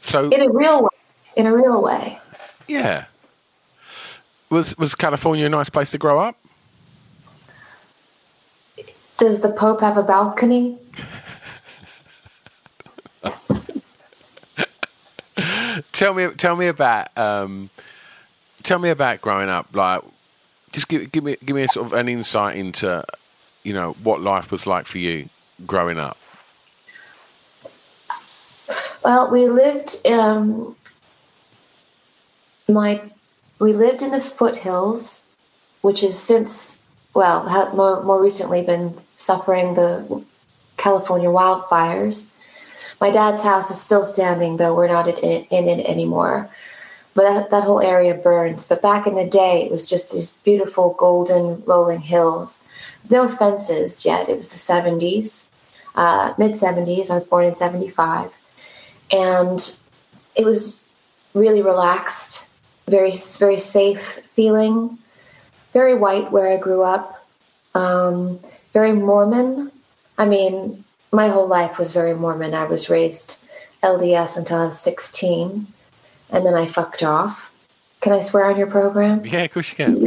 So 0.00 0.30
in 0.30 0.40
a 0.40 0.50
real 0.50 0.82
way, 0.82 0.88
in 1.36 1.46
a 1.46 1.54
real 1.54 1.82
way. 1.82 2.18
Yeah. 2.66 3.04
Was 4.50 4.76
was 4.78 4.94
California 4.94 5.44
a 5.44 5.48
nice 5.50 5.68
place 5.68 5.90
to 5.90 5.98
grow 5.98 6.18
up? 6.18 6.36
Does 9.18 9.42
the 9.42 9.50
Pope 9.50 9.80
have 9.80 9.98
a 9.98 10.02
balcony? 10.02 10.78
tell 15.92 16.14
me, 16.14 16.28
tell 16.36 16.56
me 16.56 16.68
about, 16.68 17.16
um, 17.16 17.70
tell 18.62 18.78
me 18.78 18.90
about 18.90 19.20
growing 19.20 19.48
up. 19.48 19.74
Like, 19.74 20.02
just 20.72 20.88
give 20.88 21.10
give 21.12 21.24
me 21.24 21.36
give 21.44 21.56
me 21.56 21.62
a 21.62 21.68
sort 21.68 21.86
of 21.86 21.92
an 21.92 22.08
insight 22.08 22.56
into, 22.56 23.04
you 23.62 23.72
know, 23.72 23.92
what 24.02 24.20
life 24.20 24.50
was 24.50 24.66
like 24.66 24.86
for 24.86 24.98
you 24.98 25.28
growing 25.66 25.98
up. 25.98 26.16
Well, 29.04 29.30
we 29.32 29.48
lived 29.48 30.06
um, 30.06 30.76
my 32.68 33.00
we 33.58 33.72
lived 33.72 34.02
in 34.02 34.10
the 34.10 34.20
foothills, 34.20 35.24
which 35.80 36.02
has 36.02 36.18
since 36.18 36.80
well 37.14 37.44
more 37.74 38.02
more 38.02 38.22
recently 38.22 38.62
been 38.62 38.94
suffering 39.16 39.74
the 39.74 40.24
California 40.76 41.28
wildfires. 41.28 42.26
My 43.00 43.10
dad's 43.10 43.44
house 43.44 43.70
is 43.70 43.80
still 43.80 44.04
standing, 44.04 44.56
though 44.56 44.74
we're 44.74 44.88
not 44.88 45.08
in, 45.08 45.44
in 45.44 45.68
it 45.68 45.86
anymore. 45.86 46.48
But 47.14 47.22
that, 47.22 47.50
that 47.50 47.64
whole 47.64 47.80
area 47.80 48.14
burns. 48.14 48.66
But 48.66 48.82
back 48.82 49.06
in 49.06 49.14
the 49.14 49.26
day, 49.26 49.64
it 49.64 49.70
was 49.70 49.88
just 49.88 50.12
these 50.12 50.36
beautiful 50.38 50.94
golden 50.98 51.62
rolling 51.64 52.00
hills. 52.00 52.62
No 53.10 53.28
fences 53.28 54.04
yet. 54.04 54.28
It 54.28 54.36
was 54.36 54.48
the 54.48 54.56
70s, 54.56 55.46
uh, 55.94 56.34
mid 56.38 56.52
70s. 56.52 57.10
I 57.10 57.14
was 57.14 57.24
born 57.24 57.44
in 57.44 57.54
75. 57.54 58.32
And 59.10 59.78
it 60.36 60.44
was 60.44 60.88
really 61.34 61.62
relaxed, 61.62 62.48
very, 62.86 63.12
very 63.38 63.58
safe 63.58 64.20
feeling, 64.34 64.98
very 65.72 65.94
white 65.94 66.30
where 66.30 66.52
I 66.52 66.56
grew 66.56 66.82
up, 66.82 67.14
um, 67.74 68.40
very 68.72 68.92
Mormon. 68.92 69.70
I 70.16 70.24
mean, 70.24 70.84
my 71.12 71.28
whole 71.28 71.46
life 71.46 71.78
was 71.78 71.92
very 71.92 72.14
Mormon. 72.14 72.54
I 72.54 72.64
was 72.64 72.90
raised 72.90 73.42
LDS 73.82 74.36
until 74.36 74.58
I 74.58 74.64
was 74.66 74.78
16, 74.78 75.66
and 76.30 76.46
then 76.46 76.54
I 76.54 76.66
fucked 76.66 77.02
off. 77.02 77.52
Can 78.00 78.12
I 78.12 78.20
swear 78.20 78.50
on 78.50 78.58
your 78.58 78.68
program? 78.68 79.22
Yeah, 79.24 79.44
of 79.44 79.52
course 79.52 79.70
you 79.70 79.76
can. 79.76 80.06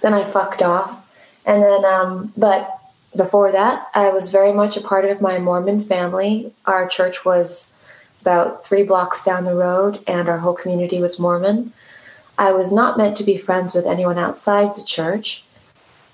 Then 0.00 0.14
I 0.14 0.28
fucked 0.30 0.62
off. 0.62 1.04
And 1.44 1.62
then, 1.62 1.84
um, 1.84 2.32
but 2.36 2.78
before 3.16 3.52
that, 3.52 3.88
I 3.94 4.10
was 4.10 4.30
very 4.30 4.52
much 4.52 4.76
a 4.76 4.80
part 4.80 5.04
of 5.04 5.20
my 5.20 5.38
Mormon 5.38 5.84
family. 5.84 6.52
Our 6.66 6.88
church 6.88 7.24
was 7.24 7.72
about 8.20 8.64
three 8.66 8.82
blocks 8.82 9.24
down 9.24 9.44
the 9.44 9.54
road, 9.54 10.02
and 10.06 10.28
our 10.28 10.38
whole 10.38 10.54
community 10.54 11.00
was 11.00 11.18
Mormon. 11.18 11.72
I 12.36 12.52
was 12.52 12.70
not 12.72 12.98
meant 12.98 13.16
to 13.16 13.24
be 13.24 13.36
friends 13.36 13.74
with 13.74 13.86
anyone 13.86 14.18
outside 14.18 14.76
the 14.76 14.84
church. 14.84 15.44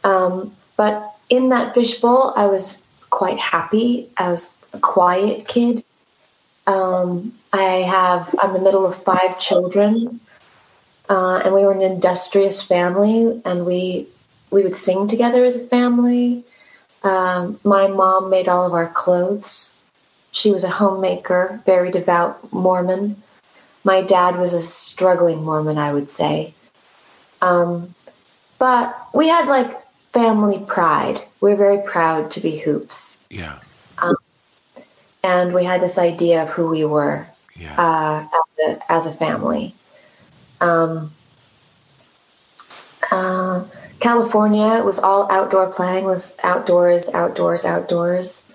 Um, 0.02 0.54
but 0.76 1.14
in 1.28 1.50
that 1.50 1.74
fishbowl, 1.74 2.32
I 2.36 2.46
was 2.46 2.78
quite 3.14 3.38
happy. 3.38 4.10
as 4.16 4.56
a 4.72 4.80
quiet 4.80 5.46
kid. 5.46 5.84
Um, 6.66 7.32
I 7.52 7.82
have, 7.82 8.34
I'm 8.40 8.52
the 8.52 8.60
middle 8.60 8.86
of 8.86 9.00
five 9.04 9.38
children, 9.38 10.20
uh, 11.08 11.40
and 11.44 11.54
we 11.54 11.62
were 11.64 11.72
an 11.72 11.82
industrious 11.82 12.60
family, 12.60 13.40
and 13.44 13.64
we 13.64 14.08
we 14.50 14.64
would 14.64 14.74
sing 14.74 15.06
together 15.06 15.44
as 15.44 15.56
a 15.56 15.66
family. 15.66 16.44
Um, 17.04 17.60
my 17.62 17.86
mom 17.86 18.30
made 18.30 18.48
all 18.48 18.66
of 18.66 18.74
our 18.74 18.88
clothes. 18.88 19.80
She 20.32 20.50
was 20.50 20.64
a 20.64 20.76
homemaker, 20.80 21.60
very 21.66 21.90
devout 21.92 22.52
Mormon. 22.52 23.22
My 23.84 24.02
dad 24.02 24.38
was 24.38 24.52
a 24.52 24.62
struggling 24.62 25.44
Mormon, 25.44 25.78
I 25.78 25.92
would 25.92 26.10
say. 26.10 26.54
Um, 27.40 27.94
but 28.58 28.96
we 29.14 29.28
had 29.28 29.46
like 29.46 29.70
family 30.12 30.58
pride. 30.66 31.20
We 31.44 31.50
we're 31.50 31.56
very 31.56 31.82
proud 31.82 32.30
to 32.30 32.40
be 32.40 32.56
hoops. 32.56 33.18
Yeah. 33.28 33.58
Um, 33.98 34.16
and 35.22 35.52
we 35.52 35.62
had 35.62 35.82
this 35.82 35.98
idea 35.98 36.42
of 36.42 36.48
who 36.48 36.70
we 36.70 36.86
were 36.86 37.26
Yeah. 37.54 37.74
uh, 37.78 38.26
as, 38.40 38.66
a, 38.66 38.92
as 38.92 39.06
a 39.06 39.12
family. 39.12 39.74
Um, 40.62 41.12
uh, 43.10 43.66
California 44.00 44.82
was 44.82 44.98
all 44.98 45.30
outdoor 45.30 45.70
playing, 45.70 46.06
was 46.06 46.38
outdoors, 46.42 47.10
outdoors, 47.12 47.66
outdoors. 47.66 48.50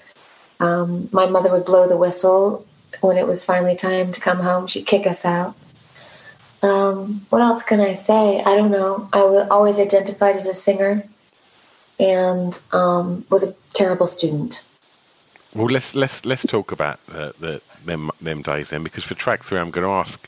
Um, 0.59 1.09
my 1.11 1.27
mother 1.27 1.51
would 1.51 1.65
blow 1.65 1.87
the 1.87 1.95
whistle 1.95 2.65
when 3.01 3.17
it 3.17 3.27
was 3.27 3.45
finally 3.45 3.75
time 3.75 4.13
to 4.13 4.19
come 4.19 4.39
home. 4.39 4.65
She'd 4.65 4.87
kick 4.87 5.05
us 5.05 5.25
out. 5.25 5.53
Um, 6.63 7.23
what 7.29 7.43
else 7.43 7.61
can 7.61 7.81
I 7.81 7.93
say? 7.93 8.41
I 8.43 8.57
don't 8.57 8.71
know. 8.71 9.07
I 9.13 9.23
was 9.25 9.47
always 9.51 9.79
identified 9.79 10.37
as 10.37 10.47
a 10.47 10.55
singer 10.55 11.03
and 11.99 12.59
um, 12.71 13.25
was 13.29 13.43
a 13.43 13.53
terrible 13.73 14.07
student. 14.07 14.63
Well, 15.55 15.67
let's 15.67 15.95
let's 15.95 16.23
let's 16.25 16.45
talk 16.45 16.71
about 16.71 17.03
the, 17.07 17.33
the 17.39 17.61
them 17.85 18.11
them 18.21 18.41
days 18.41 18.69
then, 18.69 18.83
because 18.83 19.03
for 19.03 19.15
track 19.15 19.43
three, 19.43 19.59
I'm 19.59 19.71
going 19.71 19.85
to 19.85 19.91
ask. 19.91 20.27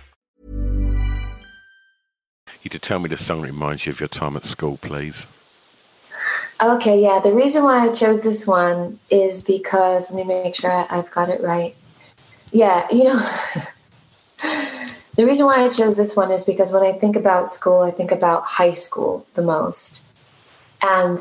You 2.61 2.69
to 2.69 2.79
tell 2.79 2.99
me 2.99 3.09
the 3.09 3.17
song 3.17 3.41
reminds 3.41 3.85
you 3.85 3.91
of 3.91 3.99
your 3.99 4.09
time 4.09 4.37
at 4.37 4.45
school, 4.45 4.77
please. 4.77 5.25
Okay, 6.61 7.01
yeah. 7.01 7.19
The 7.19 7.33
reason 7.33 7.63
why 7.63 7.87
I 7.87 7.91
chose 7.91 8.21
this 8.21 8.45
one 8.45 8.99
is 9.09 9.41
because 9.41 10.11
let 10.11 10.27
me 10.27 10.43
make 10.43 10.53
sure 10.53 10.71
I, 10.71 10.85
I've 10.89 11.09
got 11.09 11.29
it 11.29 11.41
right. 11.41 11.75
Yeah, 12.51 12.87
you 12.91 13.05
know, 13.05 13.29
the 15.15 15.25
reason 15.25 15.47
why 15.47 15.63
I 15.63 15.69
chose 15.69 15.97
this 15.97 16.15
one 16.15 16.31
is 16.31 16.43
because 16.43 16.71
when 16.71 16.83
I 16.83 16.93
think 16.93 17.15
about 17.15 17.51
school, 17.51 17.81
I 17.81 17.89
think 17.89 18.11
about 18.11 18.43
high 18.43 18.73
school 18.73 19.25
the 19.33 19.41
most, 19.41 20.03
and 20.81 21.17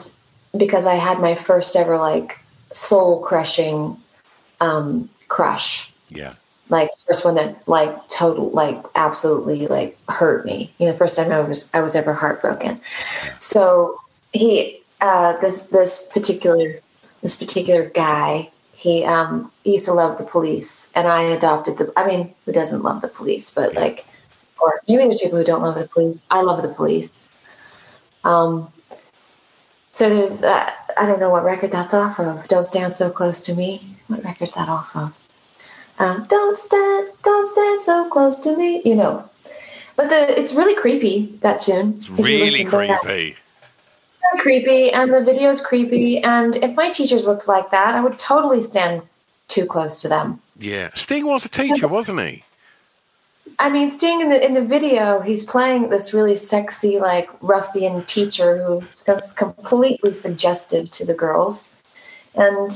because 0.54 0.86
I 0.86 0.96
had 0.96 1.20
my 1.20 1.36
first 1.36 1.74
ever 1.74 1.96
like 1.96 2.38
soul 2.72 3.20
crushing 3.20 3.96
um, 4.60 5.08
crush, 5.28 5.90
Yeah. 6.10 6.34
Like 6.70 6.90
first 7.06 7.24
one 7.24 7.34
that 7.34 7.66
like 7.68 8.08
total 8.08 8.50
like 8.50 8.82
absolutely 8.94 9.66
like 9.66 9.98
hurt 10.08 10.44
me. 10.44 10.72
You 10.78 10.86
know, 10.86 10.96
first 10.96 11.16
time 11.16 11.32
I 11.32 11.40
was 11.40 11.70
I 11.74 11.80
was 11.80 11.96
ever 11.96 12.14
heartbroken. 12.14 12.80
So 13.38 14.00
he 14.32 14.82
uh, 15.00 15.36
this 15.38 15.64
this 15.64 16.08
particular 16.12 16.80
this 17.22 17.36
particular 17.36 17.88
guy 17.88 18.50
he 18.72 19.04
um 19.04 19.52
he 19.64 19.72
used 19.72 19.86
to 19.86 19.92
love 19.92 20.16
the 20.16 20.24
police 20.24 20.90
and 20.94 21.06
I 21.06 21.22
adopted 21.22 21.76
the 21.76 21.92
I 21.96 22.06
mean 22.06 22.34
who 22.46 22.52
doesn't 22.52 22.82
love 22.82 23.02
the 23.02 23.08
police? 23.08 23.50
But 23.50 23.74
like 23.74 24.06
or 24.60 24.80
maybe 24.88 25.04
there's 25.04 25.20
people 25.20 25.38
who 25.38 25.44
don't 25.44 25.62
love 25.62 25.74
the 25.74 25.88
police. 25.88 26.18
I 26.30 26.42
love 26.42 26.62
the 26.62 26.72
police. 26.72 27.10
Um 28.24 28.72
so 29.92 30.08
there's 30.08 30.44
uh, 30.44 30.70
I 30.96 31.06
don't 31.06 31.18
know 31.18 31.30
what 31.30 31.44
record 31.44 31.72
that's 31.72 31.94
off 31.94 32.20
of. 32.20 32.46
Don't 32.46 32.64
stand 32.64 32.94
so 32.94 33.10
close 33.10 33.42
to 33.42 33.54
me. 33.54 33.96
What 34.06 34.24
record's 34.24 34.54
that 34.54 34.68
off 34.68 34.94
of 34.94 35.19
Um, 36.00 36.24
don't 36.28 36.56
stand, 36.56 37.10
don't 37.22 37.46
stand 37.46 37.82
so 37.82 38.08
close 38.08 38.40
to 38.40 38.56
me. 38.56 38.80
You 38.84 38.96
know, 38.96 39.28
but 39.96 40.08
the 40.08 40.38
it's 40.38 40.54
really 40.54 40.74
creepy 40.74 41.38
that 41.40 41.60
tune. 41.60 41.98
It's 41.98 42.08
really 42.08 42.64
creepy. 42.64 43.36
Creepy, 44.38 44.92
and 44.92 45.12
the 45.12 45.22
video's 45.22 45.60
creepy. 45.60 46.18
And 46.22 46.56
if 46.56 46.74
my 46.74 46.90
teachers 46.90 47.26
looked 47.26 47.48
like 47.48 47.70
that, 47.72 47.94
I 47.94 48.00
would 48.00 48.18
totally 48.18 48.62
stand 48.62 49.02
too 49.48 49.66
close 49.66 50.00
to 50.02 50.08
them. 50.08 50.40
Yeah, 50.58 50.90
Sting 50.94 51.26
was 51.26 51.44
a 51.44 51.48
teacher, 51.48 51.88
wasn't 51.98 52.20
he? 52.20 52.44
I 53.58 53.68
mean, 53.68 53.90
Sting 53.90 54.22
in 54.22 54.30
the 54.30 54.42
in 54.42 54.54
the 54.54 54.64
video, 54.64 55.20
he's 55.20 55.44
playing 55.44 55.90
this 55.90 56.14
really 56.14 56.34
sexy, 56.34 56.98
like 56.98 57.28
ruffian 57.42 58.04
teacher 58.04 58.64
who 58.64 58.82
who's 59.04 59.32
completely 59.32 60.12
suggestive 60.12 60.90
to 60.92 61.04
the 61.04 61.14
girls, 61.14 61.74
and 62.34 62.70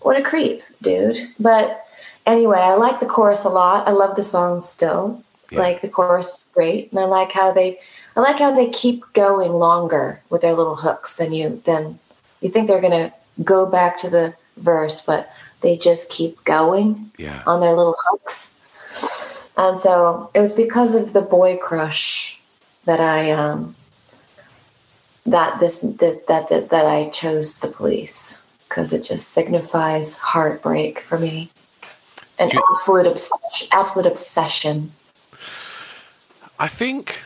what 0.00 0.18
a 0.18 0.22
creep, 0.22 0.62
dude. 0.82 1.30
But 1.38 1.83
anyway, 2.26 2.58
I 2.58 2.74
like 2.74 3.00
the 3.00 3.06
chorus 3.06 3.44
a 3.44 3.48
lot. 3.48 3.88
I 3.88 3.92
love 3.92 4.16
the 4.16 4.22
song 4.22 4.60
still. 4.60 5.22
Yeah. 5.50 5.60
Like 5.60 5.82
the 5.82 5.88
chorus 5.88 6.38
is 6.38 6.46
great, 6.52 6.90
and 6.90 6.98
I 6.98 7.04
like 7.04 7.30
how 7.30 7.52
they, 7.52 7.78
I 8.16 8.20
like 8.20 8.38
how 8.38 8.54
they 8.54 8.70
keep 8.70 9.04
going 9.12 9.52
longer 9.52 10.20
with 10.30 10.40
their 10.40 10.54
little 10.54 10.74
hooks 10.74 11.14
than 11.14 11.32
you 11.32 11.60
than 11.64 11.98
you 12.40 12.50
think 12.50 12.66
they're 12.66 12.80
gonna 12.80 13.12
go 13.42 13.66
back 13.66 13.98
to 14.00 14.10
the 14.10 14.34
verse, 14.56 15.02
but 15.02 15.30
they 15.60 15.76
just 15.76 16.10
keep 16.10 16.42
going 16.44 17.10
yeah. 17.18 17.42
on 17.46 17.60
their 17.60 17.74
little 17.74 17.96
hooks. 18.06 18.54
And 19.56 19.76
so 19.76 20.30
it 20.34 20.40
was 20.40 20.54
because 20.54 20.94
of 20.94 21.12
the 21.12 21.22
boy 21.22 21.56
crush 21.56 22.40
that 22.86 23.00
I 23.00 23.30
um 23.32 23.76
that 25.26 25.60
this, 25.60 25.80
this 25.80 26.18
that, 26.28 26.48
that 26.48 26.70
that 26.70 26.86
I 26.86 27.08
chose 27.10 27.58
the 27.58 27.68
police 27.68 28.42
because 28.68 28.92
it 28.92 29.02
just 29.02 29.28
signifies 29.28 30.16
heartbreak 30.16 31.00
for 31.00 31.18
me. 31.18 31.50
An 32.38 32.50
you, 32.50 32.62
absolute 32.72 33.06
obsession, 33.06 33.68
absolute 33.72 34.06
obsession. 34.06 34.92
I 36.58 36.68
think 36.68 37.20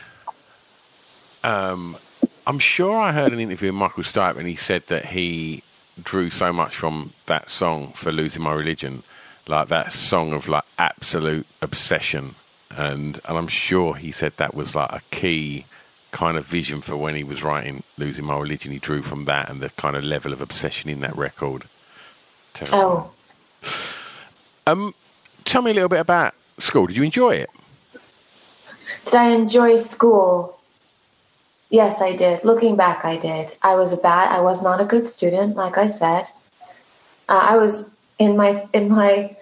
um, 1.43 1.97
I'm 2.45 2.59
sure 2.59 2.95
I 2.95 3.11
heard 3.11 3.33
an 3.33 3.39
interview 3.39 3.69
with 3.69 3.75
Michael 3.75 4.03
Stipe 4.03 4.37
and 4.37 4.47
he 4.47 4.55
said 4.55 4.83
that 4.87 5.05
he 5.05 5.63
drew 6.01 6.29
so 6.29 6.53
much 6.53 6.75
from 6.75 7.13
that 7.25 7.49
song 7.49 7.91
for 7.93 8.11
losing 8.11 8.41
my 8.41 8.53
religion 8.53 9.03
like 9.47 9.67
that 9.69 9.91
song 9.91 10.31
of 10.33 10.47
like 10.47 10.63
absolute 10.77 11.47
obsession. 11.61 12.35
And 12.69 13.19
and 13.25 13.37
I'm 13.37 13.47
sure 13.47 13.95
he 13.95 14.11
said 14.11 14.33
that 14.37 14.53
was 14.53 14.75
like 14.75 14.91
a 14.91 15.01
key 15.11 15.65
kind 16.11 16.37
of 16.37 16.45
vision 16.45 16.81
for 16.81 16.95
when 16.97 17.15
he 17.15 17.23
was 17.23 17.43
writing 17.43 17.83
losing 17.97 18.25
my 18.25 18.37
religion. 18.37 18.71
He 18.71 18.79
drew 18.79 19.01
from 19.01 19.25
that 19.25 19.49
and 19.49 19.59
the 19.59 19.69
kind 19.71 19.95
of 19.95 20.03
level 20.03 20.33
of 20.33 20.41
obsession 20.41 20.89
in 20.89 21.01
that 21.01 21.15
record. 21.15 21.63
Terrible. 22.53 23.13
oh. 23.63 23.71
Um 24.67 24.93
tell 25.45 25.61
me 25.61 25.71
a 25.71 25.73
little 25.73 25.89
bit 25.89 25.99
about 25.99 26.33
school 26.57 26.87
did 26.87 26.95
you 26.95 27.03
enjoy 27.03 27.31
it 27.31 27.49
did 29.03 29.15
I 29.15 29.29
enjoy 29.29 29.75
school 29.75 30.59
Yes, 31.69 32.01
I 32.01 32.15
did. 32.15 32.43
Looking 32.43 32.75
back, 32.75 33.05
I 33.05 33.17
did. 33.17 33.55
I 33.61 33.75
was 33.75 33.93
a 33.93 33.97
bad. 33.97 34.31
I 34.31 34.41
was 34.41 34.63
not 34.63 34.81
a 34.81 34.85
good 34.85 35.07
student, 35.07 35.55
like 35.55 35.77
I 35.77 35.85
said. 35.85 36.25
Uh, 37.27 37.45
I 37.51 37.57
was 37.57 37.91
in 38.17 38.35
my 38.35 38.67
in 38.73 38.89
my 38.89 39.35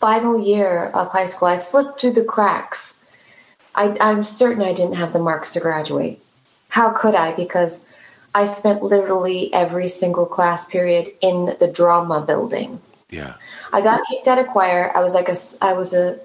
final 0.00 0.38
year 0.38 0.86
of 0.86 1.08
high 1.08 1.26
school. 1.26 1.48
I 1.48 1.56
slipped 1.56 2.00
through 2.00 2.14
the 2.14 2.24
cracks. 2.24 2.96
I, 3.74 3.96
I'm 4.00 4.24
certain 4.24 4.62
I 4.62 4.72
didn't 4.72 4.96
have 4.96 5.12
the 5.12 5.20
marks 5.20 5.52
to 5.52 5.60
graduate. 5.60 6.20
How 6.68 6.90
could 6.90 7.14
I? 7.14 7.34
Because 7.34 7.86
I 8.34 8.44
spent 8.44 8.82
literally 8.82 9.52
every 9.54 9.88
single 9.88 10.26
class 10.26 10.66
period 10.66 11.12
in 11.20 11.54
the 11.60 11.68
drama 11.68 12.20
building. 12.20 12.80
Yeah. 13.10 13.34
I 13.72 13.80
got 13.80 14.06
kicked 14.06 14.28
out 14.28 14.38
of 14.38 14.48
choir. 14.48 14.92
I 14.94 15.00
was 15.00 15.14
like 15.14 15.28
a 15.28 15.36
I 15.62 15.72
was 15.72 15.94
a 15.94 16.18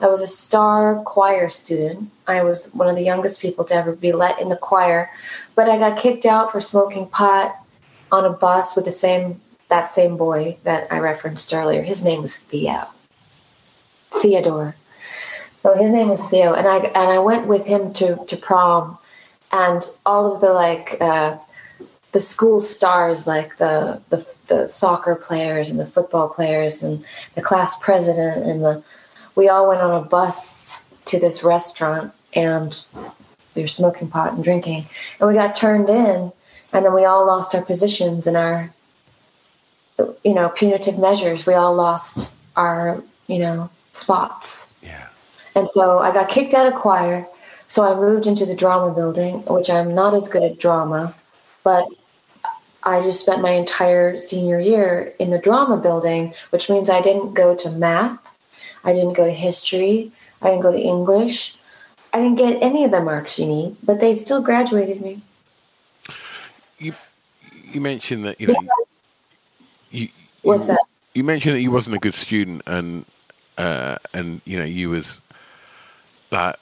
I 0.00 0.06
was 0.06 0.22
a 0.22 0.26
star 0.26 1.02
choir 1.04 1.50
student. 1.50 2.10
I 2.26 2.42
was 2.44 2.66
one 2.72 2.88
of 2.88 2.96
the 2.96 3.02
youngest 3.02 3.40
people 3.40 3.64
to 3.66 3.74
ever 3.74 3.92
be 3.92 4.12
let 4.12 4.40
in 4.40 4.48
the 4.48 4.56
choir, 4.56 5.10
but 5.54 5.68
I 5.68 5.78
got 5.78 5.98
kicked 5.98 6.26
out 6.26 6.52
for 6.52 6.60
smoking 6.60 7.08
pot 7.08 7.56
on 8.12 8.24
a 8.24 8.30
bus 8.30 8.76
with 8.76 8.84
the 8.84 8.92
same 8.92 9.40
that 9.68 9.90
same 9.90 10.16
boy 10.16 10.56
that 10.62 10.92
I 10.92 10.98
referenced 10.98 11.52
earlier. 11.52 11.82
His 11.82 12.04
name 12.04 12.22
was 12.22 12.36
Theo. 12.36 12.86
Theodore. 14.22 14.74
So 15.62 15.74
his 15.74 15.92
name 15.92 16.08
was 16.08 16.26
Theo, 16.28 16.54
and 16.54 16.66
I 16.66 16.78
and 16.78 17.10
I 17.10 17.18
went 17.18 17.48
with 17.48 17.66
him 17.66 17.92
to 17.94 18.24
to 18.26 18.36
prom, 18.36 18.98
and 19.50 19.82
all 20.06 20.34
of 20.34 20.40
the 20.40 20.52
like 20.52 20.96
uh, 21.00 21.38
the 22.12 22.20
school 22.20 22.60
stars, 22.60 23.26
like 23.26 23.58
the, 23.58 24.00
the 24.08 24.26
the 24.48 24.66
soccer 24.66 25.14
players 25.14 25.70
and 25.70 25.78
the 25.78 25.86
football 25.86 26.28
players 26.28 26.82
and 26.82 27.04
the 27.34 27.42
class 27.42 27.78
president 27.78 28.44
and 28.46 28.64
the 28.64 28.82
we 29.34 29.48
all 29.48 29.68
went 29.68 29.80
on 29.80 30.02
a 30.02 30.04
bus 30.04 30.84
to 31.04 31.20
this 31.20 31.44
restaurant 31.44 32.12
and 32.34 32.86
we 33.54 33.62
were 33.62 33.68
smoking 33.68 34.08
pot 34.08 34.32
and 34.32 34.42
drinking 34.42 34.86
and 35.20 35.28
we 35.28 35.34
got 35.34 35.54
turned 35.54 35.88
in 35.88 36.32
and 36.72 36.84
then 36.84 36.94
we 36.94 37.04
all 37.04 37.26
lost 37.26 37.54
our 37.54 37.62
positions 37.62 38.26
and 38.26 38.36
our 38.36 38.72
you 40.24 40.34
know 40.34 40.48
punitive 40.48 40.98
measures. 40.98 41.46
We 41.46 41.54
all 41.54 41.74
lost 41.74 42.34
our 42.56 43.02
you 43.26 43.38
know 43.38 43.70
spots. 43.92 44.72
Yeah. 44.82 45.06
And 45.54 45.68
so 45.68 45.98
i 45.98 46.12
got 46.12 46.28
kicked 46.28 46.54
out 46.54 46.72
of 46.72 46.78
choir. 46.78 47.26
So 47.68 47.84
i 47.84 47.94
moved 47.94 48.26
into 48.26 48.46
the 48.46 48.56
drama 48.56 48.94
building 48.94 49.44
which 49.44 49.68
i'm 49.68 49.94
not 49.94 50.14
as 50.14 50.28
good 50.28 50.42
at 50.42 50.58
drama 50.58 51.14
but 51.64 51.84
i 52.82 53.00
just 53.02 53.20
spent 53.20 53.42
my 53.42 53.52
entire 53.52 54.18
senior 54.18 54.60
year 54.60 55.12
in 55.18 55.30
the 55.30 55.38
drama 55.38 55.76
building 55.76 56.34
which 56.50 56.70
means 56.70 56.90
i 56.90 57.00
didn't 57.00 57.34
go 57.34 57.54
to 57.54 57.70
math 57.70 58.18
I 58.84 58.92
didn't 58.92 59.14
go 59.14 59.24
to 59.24 59.32
history. 59.32 60.12
I 60.40 60.50
didn't 60.50 60.62
go 60.62 60.72
to 60.72 60.78
English. 60.78 61.56
I 62.12 62.18
didn't 62.18 62.36
get 62.36 62.62
any 62.62 62.84
of 62.84 62.90
the 62.90 63.00
marks 63.00 63.38
you 63.38 63.46
need, 63.46 63.76
but 63.82 64.00
they 64.00 64.14
still 64.14 64.40
graduated 64.40 65.00
me. 65.00 65.20
You 66.78 66.94
you 67.64 67.80
mentioned 67.80 68.24
that 68.24 68.40
you 68.40 68.46
know 68.48 68.54
you, 69.90 70.08
what's 70.42 70.68
that? 70.68 70.80
You 71.12 71.24
mentioned 71.24 71.56
that 71.56 71.60
you 71.60 71.70
wasn't 71.70 71.96
a 71.96 71.98
good 71.98 72.14
student, 72.14 72.62
and 72.66 73.04
uh, 73.58 73.96
and 74.14 74.40
you 74.44 74.58
know 74.58 74.64
you 74.64 74.90
was 74.90 75.18
like 76.30 76.56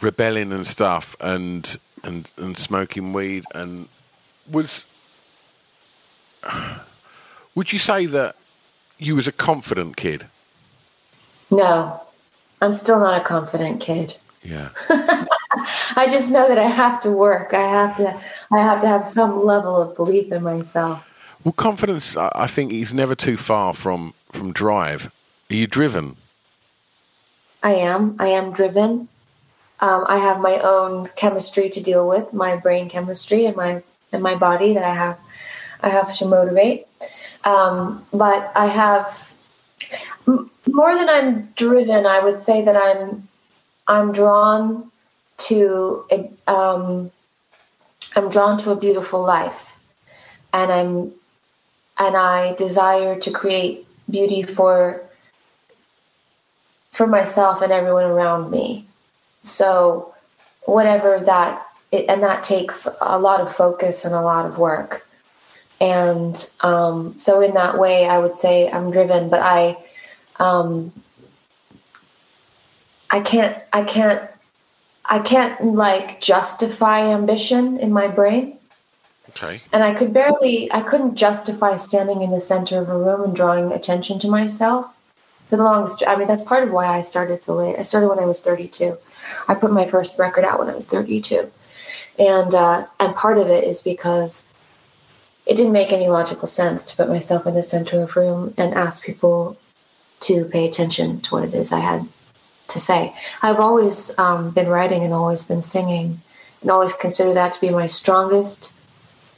rebelling 0.00 0.52
and 0.52 0.66
stuff, 0.66 1.16
and 1.20 1.78
and 2.04 2.28
and 2.36 2.58
smoking 2.58 3.12
weed, 3.12 3.44
and 3.54 3.88
was. 4.50 4.84
Would 7.54 7.72
you 7.72 7.78
say 7.78 8.06
that 8.06 8.36
you 8.98 9.16
was 9.16 9.26
a 9.26 9.32
confident 9.32 9.96
kid? 9.96 10.26
No, 11.50 12.00
I'm 12.60 12.74
still 12.74 13.00
not 13.00 13.20
a 13.20 13.24
confident 13.24 13.80
kid. 13.80 14.16
Yeah. 14.42 14.68
I 15.96 16.06
just 16.10 16.30
know 16.30 16.46
that 16.48 16.58
I 16.58 16.68
have 16.68 17.00
to 17.00 17.10
work. 17.10 17.52
I 17.52 17.62
have 17.62 17.96
to. 17.96 18.20
I 18.52 18.58
have 18.58 18.80
to 18.82 18.86
have 18.86 19.04
some 19.04 19.44
level 19.44 19.80
of 19.80 19.96
belief 19.96 20.32
in 20.32 20.42
myself. 20.42 21.04
Well, 21.44 21.52
confidence, 21.52 22.16
I 22.16 22.46
think, 22.46 22.72
is 22.72 22.92
never 22.92 23.14
too 23.14 23.36
far 23.36 23.74
from 23.74 24.14
from 24.32 24.52
drive. 24.52 25.12
Are 25.50 25.54
you 25.54 25.66
driven? 25.66 26.16
I 27.62 27.74
am. 27.74 28.16
I 28.18 28.28
am 28.28 28.52
driven. 28.52 29.08
Um, 29.80 30.04
I 30.08 30.18
have 30.18 30.40
my 30.40 30.58
own 30.58 31.08
chemistry 31.16 31.70
to 31.70 31.82
deal 31.82 32.08
with, 32.08 32.32
my 32.32 32.56
brain 32.56 32.88
chemistry 32.88 33.46
and 33.46 33.56
my 33.56 33.82
and 34.12 34.22
my 34.22 34.36
body 34.36 34.74
that 34.74 34.84
I 34.84 34.94
have. 34.94 35.18
I 35.80 35.90
have 35.90 36.12
to 36.16 36.26
motivate. 36.26 36.86
Um, 37.44 38.04
but 38.12 38.50
I 38.56 38.66
have 38.66 39.32
more 40.26 40.94
than 40.94 41.08
I'm 41.08 41.46
driven, 41.56 42.06
I 42.06 42.20
would 42.22 42.40
say 42.40 42.62
that 42.62 42.76
I'm 42.76 43.28
I'm 43.86 44.12
drawn 44.12 44.90
to 45.38 46.04
a, 46.10 46.30
um, 46.50 47.10
I'm 48.14 48.30
drawn 48.30 48.58
to 48.58 48.70
a 48.72 48.76
beautiful 48.76 49.22
life, 49.22 49.76
and 50.52 50.70
I'm 50.70 51.12
and 51.98 52.16
I 52.16 52.54
desire 52.54 53.18
to 53.20 53.30
create 53.30 53.86
beauty 54.10 54.42
for 54.42 55.02
for 56.92 57.06
myself 57.06 57.62
and 57.62 57.72
everyone 57.72 58.04
around 58.04 58.50
me. 58.50 58.84
So 59.42 60.14
whatever 60.64 61.20
that 61.24 61.67
it, 61.90 62.06
and 62.08 62.22
that 62.22 62.42
takes 62.42 62.86
a 63.00 63.18
lot 63.18 63.40
of 63.40 63.54
focus 63.54 64.04
and 64.04 64.14
a 64.14 64.20
lot 64.20 64.46
of 64.46 64.58
work. 64.58 65.06
And 65.80 66.52
um, 66.60 67.18
so 67.18 67.40
in 67.40 67.54
that 67.54 67.78
way, 67.78 68.06
I 68.06 68.18
would 68.18 68.36
say 68.36 68.70
I'm 68.70 68.90
driven, 68.90 69.30
but 69.30 69.40
I 69.40 69.78
um, 70.38 70.92
I 73.10 73.20
can't 73.20 73.56
I 73.72 73.84
can't 73.84 74.28
I 75.04 75.20
can't 75.20 75.62
like 75.64 76.20
justify 76.20 77.12
ambition 77.12 77.78
in 77.78 77.92
my 77.92 78.08
brain. 78.08 78.58
Okay. 79.30 79.60
And 79.72 79.84
I 79.84 79.94
could 79.94 80.12
barely 80.12 80.70
I 80.72 80.82
couldn't 80.82 81.14
justify 81.14 81.76
standing 81.76 82.22
in 82.22 82.30
the 82.30 82.40
center 82.40 82.80
of 82.80 82.88
a 82.88 82.98
room 82.98 83.22
and 83.22 83.36
drawing 83.36 83.72
attention 83.72 84.18
to 84.20 84.28
myself 84.28 84.94
for 85.48 85.56
the 85.56 85.62
longest 85.62 86.02
I 86.06 86.16
mean 86.16 86.28
that's 86.28 86.42
part 86.42 86.64
of 86.64 86.72
why 86.72 86.86
I 86.86 87.02
started 87.02 87.42
so 87.42 87.54
late. 87.54 87.78
I 87.78 87.82
started 87.82 88.08
when 88.08 88.18
I 88.18 88.26
was 88.26 88.40
32. 88.40 88.96
I 89.46 89.54
put 89.54 89.70
my 89.70 89.86
first 89.86 90.18
record 90.18 90.44
out 90.44 90.58
when 90.58 90.68
I 90.68 90.74
was 90.74 90.86
32. 90.86 91.50
And 92.18 92.54
uh, 92.54 92.86
and 92.98 93.14
part 93.14 93.38
of 93.38 93.48
it 93.48 93.64
is 93.64 93.82
because 93.82 94.44
it 95.46 95.56
didn't 95.56 95.72
make 95.72 95.92
any 95.92 96.08
logical 96.08 96.46
sense 96.46 96.82
to 96.84 96.96
put 96.96 97.08
myself 97.08 97.46
in 97.46 97.54
the 97.54 97.62
center 97.62 98.02
of 98.02 98.16
room 98.16 98.54
and 98.58 98.74
ask 98.74 99.02
people 99.02 99.56
to 100.20 100.44
pay 100.44 100.68
attention 100.68 101.20
to 101.22 101.34
what 101.34 101.44
it 101.44 101.54
is 101.54 101.72
I 101.72 101.80
had 101.80 102.06
to 102.68 102.80
say. 102.80 103.14
I've 103.40 103.60
always 103.60 104.16
um, 104.18 104.50
been 104.50 104.68
writing 104.68 105.04
and 105.04 105.14
always 105.14 105.44
been 105.44 105.62
singing, 105.62 106.20
and 106.60 106.70
always 106.70 106.92
consider 106.92 107.34
that 107.34 107.52
to 107.52 107.60
be 107.60 107.70
my 107.70 107.86
strongest 107.86 108.74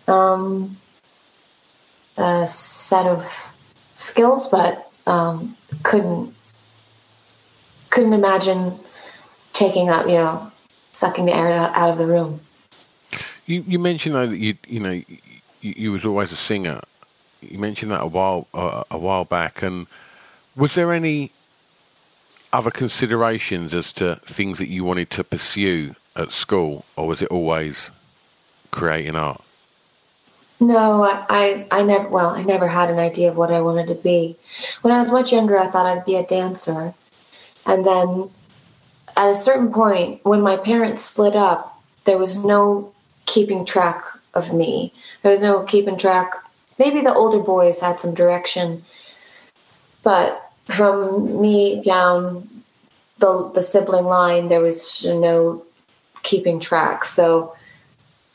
um, 0.08 0.76
uh, 2.16 2.46
set 2.46 3.06
of 3.06 3.24
skills, 3.94 4.48
but 4.48 4.90
um, 5.06 5.56
couldn't 5.82 6.34
couldn't 7.90 8.12
imagine 8.12 8.78
taking 9.52 9.88
up, 9.88 10.06
you 10.06 10.14
know, 10.14 10.50
sucking 10.92 11.26
the 11.26 11.34
air 11.34 11.52
out 11.52 11.90
of 11.90 11.98
the 11.98 12.06
room. 12.06 12.40
You 13.50 13.64
you 13.66 13.80
mentioned 13.80 14.14
though 14.14 14.28
that 14.28 14.38
you 14.38 14.54
you 14.68 14.78
know 14.78 14.92
you, 14.92 15.04
you 15.60 15.90
was 15.90 16.04
always 16.04 16.30
a 16.30 16.36
singer. 16.36 16.80
You 17.40 17.58
mentioned 17.58 17.90
that 17.90 18.00
a 18.00 18.06
while 18.06 18.46
uh, 18.54 18.84
a 18.92 18.96
while 18.96 19.24
back, 19.24 19.60
and 19.60 19.88
was 20.54 20.76
there 20.76 20.92
any 20.92 21.32
other 22.52 22.70
considerations 22.70 23.74
as 23.74 23.90
to 23.94 24.20
things 24.24 24.58
that 24.58 24.68
you 24.68 24.84
wanted 24.84 25.10
to 25.10 25.24
pursue 25.24 25.96
at 26.14 26.30
school, 26.30 26.84
or 26.94 27.08
was 27.08 27.22
it 27.22 27.28
always 27.28 27.90
creating 28.70 29.16
art? 29.16 29.42
No, 30.60 31.02
I, 31.02 31.66
I 31.72 31.82
never. 31.82 32.08
Well, 32.08 32.28
I 32.28 32.44
never 32.44 32.68
had 32.68 32.88
an 32.88 33.00
idea 33.00 33.30
of 33.30 33.36
what 33.36 33.50
I 33.50 33.62
wanted 33.62 33.88
to 33.88 33.96
be. 33.96 34.36
When 34.82 34.94
I 34.94 34.98
was 35.00 35.10
much 35.10 35.32
younger, 35.32 35.58
I 35.58 35.68
thought 35.72 35.86
I'd 35.86 36.04
be 36.04 36.14
a 36.14 36.24
dancer, 36.24 36.94
and 37.66 37.84
then 37.84 38.30
at 39.16 39.30
a 39.30 39.34
certain 39.34 39.72
point, 39.72 40.24
when 40.24 40.40
my 40.40 40.56
parents 40.56 41.02
split 41.02 41.34
up, 41.34 41.82
there 42.04 42.18
was 42.18 42.44
no 42.44 42.92
keeping 43.30 43.64
track 43.64 44.04
of 44.34 44.52
me. 44.52 44.92
There 45.22 45.30
was 45.30 45.40
no 45.40 45.62
keeping 45.62 45.96
track. 45.96 46.34
Maybe 46.78 47.00
the 47.00 47.14
older 47.14 47.38
boys 47.40 47.80
had 47.80 48.00
some 48.00 48.14
direction, 48.14 48.84
but 50.02 50.50
from 50.64 51.40
me 51.40 51.82
down 51.82 52.48
the 53.18 53.50
the 53.54 53.62
sibling 53.62 54.04
line, 54.04 54.48
there 54.48 54.60
was 54.60 55.04
no 55.04 55.64
keeping 56.22 56.60
track. 56.60 57.04
So 57.04 57.54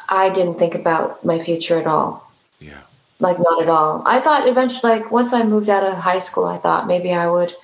I 0.07 0.29
didn't 0.29 0.59
think 0.59 0.75
about 0.75 1.25
my 1.25 1.43
future 1.43 1.79
at 1.79 1.87
all. 1.87 2.31
Yeah. 2.59 2.81
Like 3.19 3.39
not 3.39 3.61
at 3.61 3.69
all. 3.69 4.03
I 4.05 4.21
thought 4.21 4.47
eventually, 4.47 4.99
like 4.99 5.11
once 5.11 5.33
I 5.33 5.43
moved 5.43 5.69
out 5.69 5.83
of 5.83 5.97
high 5.97 6.19
school, 6.19 6.45
I 6.45 6.57
thought 6.57 6.87
maybe 6.87 7.13
I 7.13 7.27
would, 7.29 7.55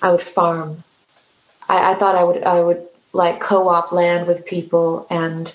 I 0.00 0.12
would 0.12 0.22
farm. 0.22 0.82
I, 1.68 1.92
I 1.92 1.98
thought 1.98 2.14
I 2.14 2.24
would, 2.24 2.42
I 2.44 2.60
would 2.60 2.86
like 3.12 3.40
co-op 3.40 3.92
land 3.92 4.26
with 4.26 4.44
people 4.44 5.06
and 5.10 5.54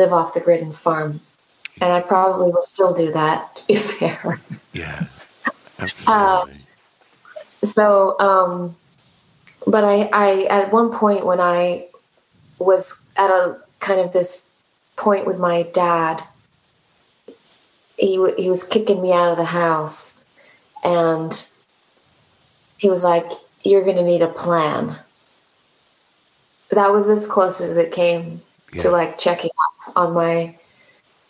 live 0.00 0.12
off 0.12 0.34
the 0.34 0.40
grid 0.40 0.62
and 0.62 0.74
farm. 0.74 1.20
And 1.80 1.92
I 1.92 2.00
probably 2.00 2.50
will 2.50 2.62
still 2.62 2.92
do 2.92 3.12
that, 3.12 3.56
to 3.56 3.66
be 3.66 3.76
fair. 3.76 4.40
Yeah. 4.72 5.06
Absolutely. 5.78 6.04
Uh, 6.06 6.46
so, 7.64 8.18
um, 8.18 8.76
but 9.66 9.84
I, 9.84 10.04
I, 10.12 10.44
at 10.44 10.72
one 10.72 10.90
point 10.90 11.26
when 11.26 11.40
I 11.40 11.86
was 12.58 12.94
at 13.16 13.30
a 13.30 13.58
kind 13.78 14.00
of 14.00 14.12
this 14.12 14.48
point 14.96 15.26
with 15.26 15.38
my 15.38 15.62
dad, 15.62 16.22
he 17.96 18.12
he 18.38 18.48
was 18.48 18.64
kicking 18.64 19.02
me 19.02 19.12
out 19.12 19.32
of 19.32 19.36
the 19.36 19.44
house, 19.44 20.18
and 20.82 21.46
he 22.78 22.88
was 22.88 23.04
like, 23.04 23.26
"You're 23.62 23.84
going 23.84 23.96
to 23.96 24.02
need 24.02 24.22
a 24.22 24.28
plan." 24.28 24.96
That 26.70 26.92
was 26.92 27.10
as 27.10 27.26
close 27.26 27.60
as 27.60 27.76
it 27.76 27.92
came 27.92 28.40
yeah. 28.72 28.82
to 28.82 28.90
like 28.90 29.18
checking 29.18 29.50
on 29.96 30.12
my 30.12 30.56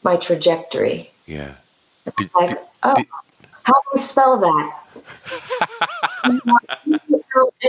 my 0.02 0.16
trajectory. 0.16 1.10
Yeah. 1.26 1.54
Did, 2.16 2.30
like, 2.34 2.48
did, 2.50 2.58
oh, 2.82 2.94
did... 2.94 3.06
how 3.62 3.72
do 3.72 3.88
you 3.94 4.00
spell 4.00 4.40
that? 4.40 4.72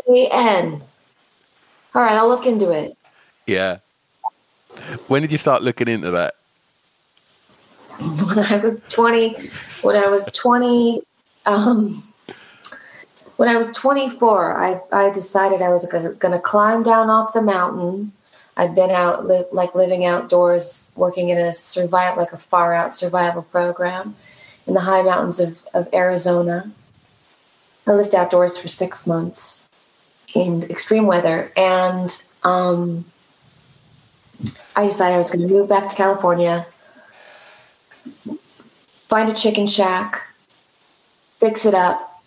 A 0.09 0.27
N. 0.31 0.81
All 1.95 2.01
right, 2.01 2.13
I'll 2.13 2.29
look 2.29 2.45
into 2.45 2.71
it. 2.71 2.97
Yeah. 3.45 3.79
When 5.07 5.21
did 5.21 5.31
you 5.31 5.37
start 5.37 5.61
looking 5.61 5.89
into 5.89 6.11
that? 6.11 6.35
When 7.99 8.39
I 8.39 8.57
was 8.57 8.81
twenty. 8.89 9.51
When 9.81 9.95
I 9.95 10.07
was 10.07 10.25
twenty. 10.27 11.01
Um, 11.45 12.03
when 13.41 13.49
I 13.49 13.57
was 13.57 13.71
24, 13.71 14.63
I, 14.63 14.79
I 14.91 15.09
decided 15.09 15.63
I 15.63 15.69
was 15.69 15.83
going 15.87 16.15
to 16.15 16.39
climb 16.39 16.83
down 16.83 17.09
off 17.09 17.33
the 17.33 17.41
mountain. 17.41 18.11
I'd 18.61 18.75
been 18.75 18.91
out, 18.91 19.25
li- 19.27 19.45
like 19.51 19.73
living 19.73 20.05
outdoors, 20.05 20.87
working 20.95 21.29
in 21.29 21.39
a 21.39 21.51
survival, 21.51 22.21
like 22.21 22.31
a 22.31 22.37
far 22.37 22.75
out 22.75 22.95
survival 22.95 23.41
program 23.41 24.15
in 24.67 24.75
the 24.75 24.79
high 24.79 25.01
mountains 25.01 25.39
of, 25.39 25.59
of 25.73 25.91
Arizona. 25.95 26.71
I 27.87 27.93
lived 27.93 28.13
outdoors 28.13 28.59
for 28.59 28.67
six 28.67 29.07
months 29.07 29.67
in 30.35 30.61
extreme 30.69 31.07
weather, 31.07 31.51
and 31.57 32.15
um, 32.43 33.03
I 34.75 34.85
decided 34.85 35.15
I 35.15 35.17
was 35.17 35.31
going 35.31 35.47
to 35.47 35.51
move 35.51 35.67
back 35.67 35.89
to 35.89 35.95
California, 35.95 36.67
find 39.09 39.27
a 39.27 39.33
chicken 39.33 39.65
shack, 39.65 40.21
fix 41.39 41.65
it 41.65 41.73
up, 41.73 42.23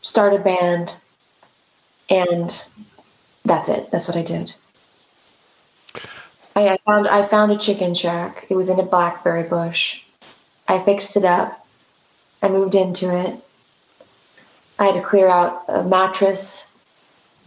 start 0.00 0.32
a 0.32 0.38
band, 0.38 0.94
and 2.08 2.64
that's 3.44 3.68
it. 3.68 3.90
That's 3.90 4.08
what 4.08 4.16
I 4.16 4.22
did. 4.22 4.54
I, 6.54 6.68
I 6.68 6.78
found 6.84 7.08
I 7.08 7.26
found 7.26 7.52
a 7.52 7.58
chicken 7.58 7.94
shack. 7.94 8.46
It 8.50 8.54
was 8.54 8.68
in 8.68 8.78
a 8.78 8.84
blackberry 8.84 9.44
bush. 9.44 10.00
I 10.68 10.82
fixed 10.84 11.16
it 11.16 11.24
up. 11.24 11.66
I 12.42 12.48
moved 12.48 12.74
into 12.74 13.14
it. 13.16 13.40
I 14.78 14.86
had 14.86 14.94
to 14.94 15.02
clear 15.02 15.28
out 15.28 15.64
a 15.68 15.82
mattress, 15.84 16.66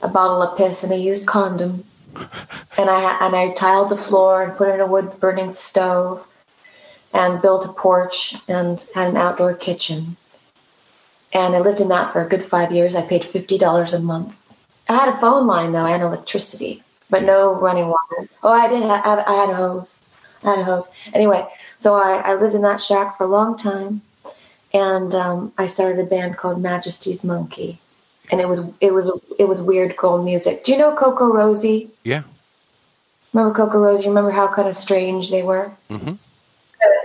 a 0.01 0.07
bottle 0.07 0.41
of 0.41 0.57
piss, 0.57 0.83
and 0.83 0.91
a 0.93 0.97
used 0.97 1.27
condom. 1.27 1.83
And 2.77 2.89
I 2.89 3.25
and 3.25 3.33
I 3.33 3.53
tiled 3.53 3.89
the 3.89 3.97
floor 3.97 4.43
and 4.43 4.57
put 4.57 4.67
in 4.67 4.81
a 4.81 4.85
wood 4.85 5.15
burning 5.21 5.53
stove, 5.53 6.27
and 7.13 7.41
built 7.41 7.65
a 7.65 7.71
porch 7.71 8.35
and 8.49 8.85
had 8.93 9.07
an 9.07 9.15
outdoor 9.17 9.53
kitchen. 9.53 10.17
And 11.33 11.55
I 11.55 11.59
lived 11.59 11.79
in 11.79 11.87
that 11.87 12.11
for 12.11 12.21
a 12.21 12.27
good 12.27 12.43
five 12.43 12.73
years. 12.73 12.95
I 12.95 13.01
paid 13.01 13.23
fifty 13.23 13.57
dollars 13.57 13.93
a 13.93 13.99
month. 13.99 14.35
I 14.89 14.95
had 14.95 15.09
a 15.09 15.17
phone 15.17 15.47
line 15.47 15.71
though. 15.71 15.85
I 15.85 15.91
had 15.91 16.01
electricity, 16.01 16.83
but 17.09 17.23
no 17.23 17.53
running 17.53 17.87
water. 17.87 18.29
Oh, 18.43 18.51
I 18.51 18.67
did. 18.67 18.81
Have, 18.81 19.19
I 19.19 19.33
had 19.33 19.49
a 19.49 19.55
hose. 19.55 19.99
I 20.43 20.51
had 20.51 20.59
a 20.59 20.63
hose. 20.63 20.89
Anyway, 21.13 21.47
so 21.77 21.95
I, 21.95 22.17
I 22.17 22.35
lived 22.35 22.55
in 22.55 22.61
that 22.61 22.81
shack 22.81 23.17
for 23.17 23.23
a 23.25 23.27
long 23.27 23.57
time 23.57 24.01
and 24.75 25.15
um, 25.15 25.53
I 25.57 25.67
started 25.67 25.99
a 25.99 26.07
band 26.07 26.35
called 26.35 26.61
Majesty's 26.61 27.23
Monkey, 27.23 27.79
and 28.29 28.41
it 28.41 28.47
was 28.47 28.69
it 28.81 28.93
was 28.93 29.21
it 29.39 29.45
was 29.45 29.61
weird 29.61 29.95
girl 29.95 30.21
music. 30.21 30.65
Do 30.65 30.73
you 30.73 30.77
know 30.77 30.93
CocoRosie? 30.93 31.89
Yeah. 32.03 32.23
Remember 33.33 33.57
CocoRosie? 33.57 34.07
Remember 34.07 34.31
how 34.31 34.53
kind 34.53 34.67
of 34.67 34.77
strange 34.77 35.31
they 35.31 35.43
were? 35.43 35.71
Mm-hmm. 35.89 36.15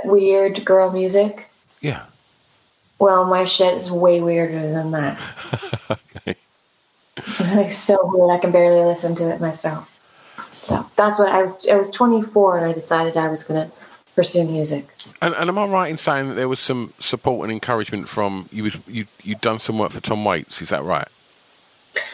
Weird 0.09 0.65
girl 0.65 0.91
music. 0.91 1.47
Yeah. 1.81 2.07
Well, 2.99 3.25
my 3.25 3.45
shit 3.45 3.75
is 3.75 3.91
way 3.91 4.21
weirder 4.21 4.73
than 4.73 4.91
that. 4.91 5.21
okay. 5.91 6.37
It's 7.17 7.57
like 7.57 7.73
so 7.73 7.99
weird. 8.03 8.31
I 8.31 8.39
can 8.39 8.51
barely 8.51 8.85
listen 8.85 9.15
to 9.17 9.33
it 9.33 9.41
myself. 9.41 9.90
So 10.71 10.87
that's 10.95 11.19
what 11.19 11.29
I 11.33 11.43
was. 11.43 11.67
I 11.67 11.75
was 11.75 11.91
24, 11.91 12.59
and 12.59 12.67
I 12.67 12.73
decided 12.73 13.17
I 13.17 13.27
was 13.27 13.43
gonna 13.43 13.73
pursue 14.15 14.45
music. 14.45 14.87
And, 15.21 15.35
and, 15.35 15.51
am 15.51 15.59
I 15.59 15.67
right 15.67 15.91
in 15.91 15.97
saying 15.97 16.29
that 16.29 16.35
there 16.37 16.49
was 16.49 16.61
some 16.61 16.95
support 17.01 17.43
and 17.43 17.53
encouragement 17.53 18.09
from 18.09 18.49
you? 18.53 18.63
Was 18.63 18.77
you 18.87 19.07
you'd 19.25 19.41
done 19.41 19.59
some 19.59 19.81
work 19.81 19.91
for 19.91 20.01
Tom 20.01 20.25
Waits? 20.25 20.63
Is 20.63 20.69
that 20.69 20.85
right? 20.85 21.09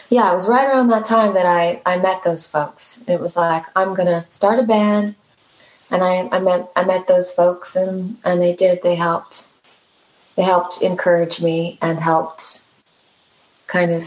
Yeah, 0.09 0.31
it 0.31 0.33
was 0.33 0.47
right 0.47 0.65
around 0.67 0.87
that 0.87 1.05
time 1.05 1.35
that 1.35 1.45
I 1.45 1.83
I 1.85 1.99
met 1.99 2.23
those 2.23 2.47
folks. 2.47 2.99
It 3.07 3.19
was 3.19 3.37
like 3.37 3.63
I'm 3.75 3.93
gonna 3.93 4.25
start 4.27 4.57
a 4.57 4.63
band, 4.63 5.13
and 5.91 6.03
I 6.03 6.27
I 6.31 6.39
met 6.39 6.71
I 6.75 6.83
met 6.83 7.05
those 7.05 7.31
folks, 7.31 7.75
and 7.75 8.17
and 8.23 8.41
they 8.41 8.55
did. 8.55 8.81
They 8.81 8.95
helped. 8.95 9.49
They 10.35 10.41
helped 10.41 10.81
encourage 10.81 11.43
me 11.43 11.77
and 11.79 11.99
helped 11.99 12.63
kind 13.67 13.91
of 13.91 14.03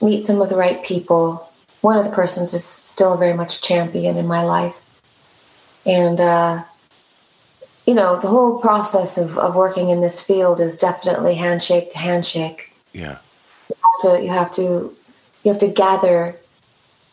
meet 0.00 0.24
some 0.24 0.40
of 0.40 0.48
the 0.48 0.56
right 0.56 0.82
people. 0.82 1.51
One 1.82 1.98
of 1.98 2.04
the 2.04 2.10
persons 2.10 2.54
is 2.54 2.64
still 2.64 3.16
very 3.16 3.34
much 3.34 3.58
a 3.58 3.60
champion 3.60 4.16
in 4.16 4.26
my 4.26 4.42
life 4.44 4.80
and, 5.84 6.20
uh, 6.20 6.62
you 7.86 7.94
know, 7.94 8.20
the 8.20 8.28
whole 8.28 8.60
process 8.60 9.18
of, 9.18 9.36
of 9.38 9.54
working 9.54 9.88
in 9.90 10.00
this 10.00 10.20
field 10.24 10.60
is 10.60 10.76
definitely 10.76 11.34
handshake 11.34 11.90
to 11.90 11.98
handshake. 11.98 12.72
Yeah. 12.92 13.18
You 13.68 13.76
have 13.76 14.00
to, 14.02 14.22
you 14.22 14.30
have 14.30 14.52
to, 14.52 14.96
you 15.42 15.52
have 15.52 15.58
to 15.60 15.68
gather 15.68 16.36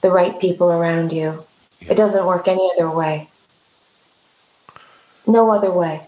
the 0.02 0.12
right 0.12 0.40
people 0.40 0.72
around 0.72 1.12
you. 1.12 1.44
Yeah. 1.80 1.94
It 1.94 1.96
doesn't 1.96 2.26
work 2.26 2.48
any 2.48 2.72
other 2.76 2.90
way. 2.90 3.28
No 5.26 5.50
other 5.50 5.72
way. 5.72 6.08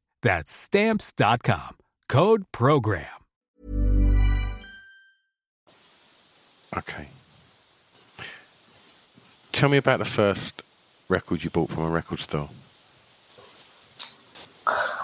That's 0.21 0.51
stamps.com. 0.51 1.77
Code 2.07 2.43
program. 2.51 3.05
Okay. 6.75 7.07
Tell 9.51 9.69
me 9.69 9.77
about 9.77 9.99
the 9.99 10.05
first 10.05 10.63
record 11.09 11.43
you 11.43 11.49
bought 11.49 11.69
from 11.69 11.83
a 11.83 11.89
record 11.89 12.19
store. 12.19 12.49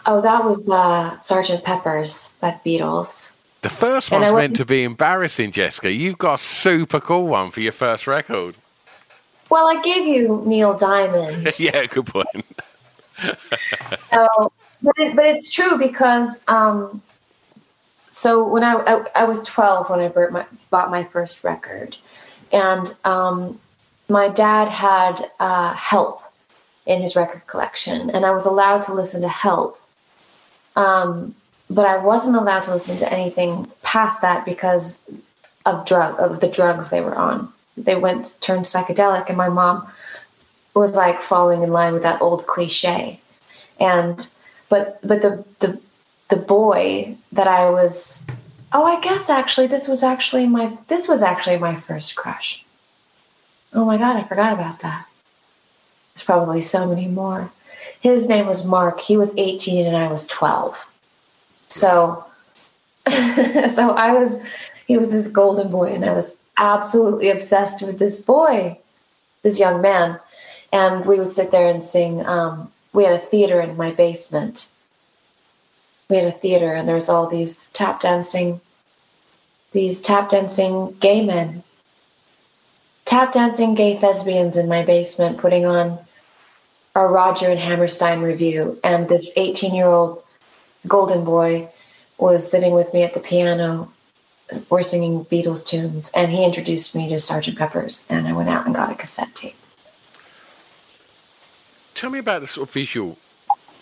Oh, 0.05 0.21
that 0.21 0.45
was 0.45 0.69
uh, 0.69 1.19
Sergeant 1.19 1.65
Pepper's 1.65 2.33
by 2.39 2.57
Beatles. 2.65 3.33
The 3.61 3.69
first 3.69 4.11
one's 4.11 4.31
meant 4.31 4.55
to 4.57 4.65
be 4.65 4.83
embarrassing, 4.83 5.51
Jesca. 5.51 5.93
You've 5.95 6.17
got 6.17 6.35
a 6.35 6.37
super 6.37 7.01
cool 7.01 7.27
one 7.27 7.51
for 7.51 7.59
your 7.59 7.73
first 7.73 8.07
record. 8.07 8.55
Well, 9.49 9.67
I 9.67 9.81
gave 9.81 10.07
you 10.07 10.43
Neil 10.45 10.77
Diamond. 10.77 11.49
yeah, 11.59 11.85
good 11.87 12.05
point. 12.05 12.45
So 14.11 14.51
but, 14.81 14.93
it, 14.97 15.15
but 15.15 15.25
it's 15.25 15.49
true 15.49 15.77
because 15.77 16.43
um, 16.47 17.01
so 18.11 18.47
when 18.47 18.63
I, 18.63 18.73
I, 18.73 19.05
I 19.15 19.23
was 19.25 19.41
12 19.41 19.89
when 19.89 19.99
I 19.99 20.07
bought 20.07 20.31
my, 20.31 20.45
bought 20.69 20.91
my 20.91 21.03
first 21.03 21.43
record, 21.43 21.97
and 22.51 22.93
um, 23.03 23.59
my 24.09 24.29
dad 24.29 24.69
had 24.69 25.29
uh, 25.39 25.73
Help 25.73 26.21
in 26.85 27.01
his 27.01 27.15
record 27.15 27.45
collection, 27.47 28.09
and 28.11 28.25
I 28.25 28.31
was 28.31 28.45
allowed 28.45 28.83
to 28.83 28.93
listen 28.93 29.21
to 29.21 29.29
Help. 29.29 29.79
Um, 30.75 31.35
but 31.69 31.85
I 31.85 31.97
wasn't 31.97 32.37
allowed 32.37 32.63
to 32.63 32.73
listen 32.73 32.97
to 32.97 33.11
anything 33.11 33.69
past 33.81 34.21
that 34.21 34.45
because 34.45 35.03
of 35.65 35.85
drug 35.85 36.19
of 36.19 36.39
the 36.39 36.47
drugs 36.47 36.89
they 36.89 37.01
were 37.01 37.15
on. 37.15 37.51
They 37.75 37.95
went 37.95 38.37
turned 38.39 38.65
psychedelic, 38.65 39.27
and 39.27 39.37
my 39.37 39.49
mom 39.49 39.91
was 40.77 40.95
like 40.95 41.21
falling 41.21 41.63
in 41.63 41.71
line 41.71 41.93
with 41.93 42.03
that 42.03 42.21
old 42.21 42.45
cliche. 42.45 43.19
And 43.79 44.27
but 44.69 44.99
but 45.03 45.21
the 45.21 45.45
the 45.59 45.79
the 46.29 46.35
boy 46.35 47.15
that 47.31 47.47
I 47.47 47.69
was 47.69 48.23
oh 48.73 48.83
I 48.83 48.99
guess 49.01 49.29
actually 49.29 49.67
this 49.67 49.87
was 49.87 50.03
actually 50.03 50.47
my 50.47 50.77
this 50.87 51.07
was 51.07 51.23
actually 51.23 51.57
my 51.57 51.79
first 51.81 52.15
crush. 52.15 52.63
Oh 53.73 53.85
my 53.85 53.97
god, 53.97 54.17
I 54.17 54.23
forgot 54.23 54.53
about 54.53 54.79
that. 54.79 55.05
There's 56.13 56.25
probably 56.25 56.61
so 56.61 56.87
many 56.87 57.07
more. 57.07 57.51
His 57.99 58.27
name 58.27 58.47
was 58.47 58.65
Mark. 58.65 58.99
He 58.99 59.17
was 59.17 59.33
18 59.37 59.85
and 59.85 59.97
I 59.97 60.09
was 60.09 60.27
12. 60.27 60.77
So 61.67 62.25
so 63.07 63.91
I 63.91 64.13
was 64.13 64.39
he 64.87 64.97
was 64.97 65.11
this 65.11 65.27
golden 65.27 65.69
boy 65.69 65.93
and 65.93 66.05
I 66.05 66.13
was 66.13 66.35
absolutely 66.57 67.29
obsessed 67.29 67.81
with 67.81 67.99
this 67.99 68.21
boy, 68.21 68.79
this 69.43 69.59
young 69.59 69.81
man. 69.81 70.19
And 70.71 71.05
we 71.05 71.19
would 71.19 71.31
sit 71.31 71.51
there 71.51 71.67
and 71.67 71.83
sing 71.83 72.25
um, 72.25 72.71
we 72.93 73.03
had 73.03 73.13
a 73.13 73.19
theater 73.19 73.61
in 73.61 73.77
my 73.77 73.91
basement. 73.91 74.67
We 76.09 76.17
had 76.17 76.25
a 76.25 76.31
theater, 76.31 76.73
and 76.73 76.87
there 76.87 76.95
was 76.95 77.09
all 77.09 77.27
these 77.27 77.67
tap 77.67 78.01
dancing, 78.01 78.59
these 79.71 80.01
tap 80.01 80.29
dancing 80.29 80.95
gay 80.99 81.23
men, 81.23 81.63
tap 83.05 83.33
dancing 83.33 83.75
gay 83.75 83.97
thespians 83.97 84.57
in 84.57 84.67
my 84.67 84.83
basement, 84.83 85.37
putting 85.37 85.65
on 85.65 85.99
a 86.95 87.05
Roger 87.05 87.49
and 87.49 87.59
Hammerstein 87.59 88.21
review. 88.21 88.79
and 88.83 89.07
this 89.07 89.29
18 89.35 89.75
year 89.75 89.87
old 89.87 90.23
golden 90.87 91.23
boy 91.23 91.69
was 92.17 92.49
sitting 92.49 92.73
with 92.73 92.93
me 92.95 93.03
at 93.03 93.13
the 93.13 93.19
piano. 93.19 93.91
We're 94.69 94.81
singing 94.81 95.25
Beatles 95.25 95.67
tunes, 95.67 96.09
and 96.15 96.31
he 96.31 96.43
introduced 96.43 96.95
me 96.95 97.09
to 97.09 97.19
Sergeant 97.19 97.59
Pepper's, 97.59 98.05
and 98.09 98.27
I 98.27 98.33
went 98.33 98.49
out 98.49 98.65
and 98.65 98.73
got 98.73 98.91
a 98.91 98.95
cassette 98.95 99.35
tape 99.35 99.55
tell 101.97 102.11
me 102.11 102.19
about 102.19 102.41
the 102.41 102.47
sort 102.47 102.69
of 102.69 102.73
visual 102.73 103.17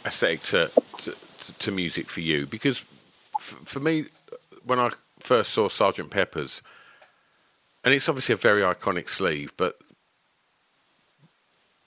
aesthetic 0.06 0.42
to, 0.44 0.72
to, 1.00 1.14
to 1.60 1.72
music 1.72 2.10
for 2.10 2.22
you, 2.22 2.46
because 2.46 2.84
f- 3.38 3.60
for 3.66 3.80
me, 3.82 4.06
when 4.64 4.80
I 4.80 4.92
first 5.20 5.52
saw 5.52 5.68
Sergeant 5.68 6.10
Pepper's, 6.12 6.62
and 7.84 7.94
it's 7.94 8.08
obviously 8.08 8.34
a 8.34 8.38
very 8.38 8.62
iconic 8.62 9.10
sleeve, 9.10 9.52
but 9.58 9.78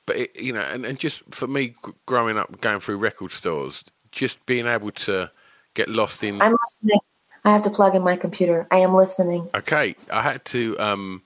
but 0.06 0.16
it, 0.16 0.36
you 0.36 0.52
know, 0.52 0.60
and, 0.60 0.86
and 0.86 0.98
just 0.98 1.22
for 1.34 1.46
me, 1.46 1.74
growing 2.06 2.38
up, 2.38 2.60
going 2.60 2.80
through 2.80 2.98
record 2.98 3.32
stores, 3.32 3.84
just 4.12 4.44
being 4.46 4.66
able 4.66 4.90
to 4.90 5.30
get 5.74 5.88
lost 5.88 6.22
in. 6.22 6.40
I'm 6.40 6.56
listening. 6.66 7.00
I 7.44 7.52
have 7.52 7.62
to 7.62 7.70
plug 7.70 7.94
in 7.94 8.02
my 8.02 8.16
computer. 8.16 8.66
I 8.70 8.78
am 8.78 8.94
listening. 8.94 9.48
Okay, 9.54 9.94
I 10.10 10.22
had 10.22 10.44
to. 10.46 10.78
Um, 10.78 11.22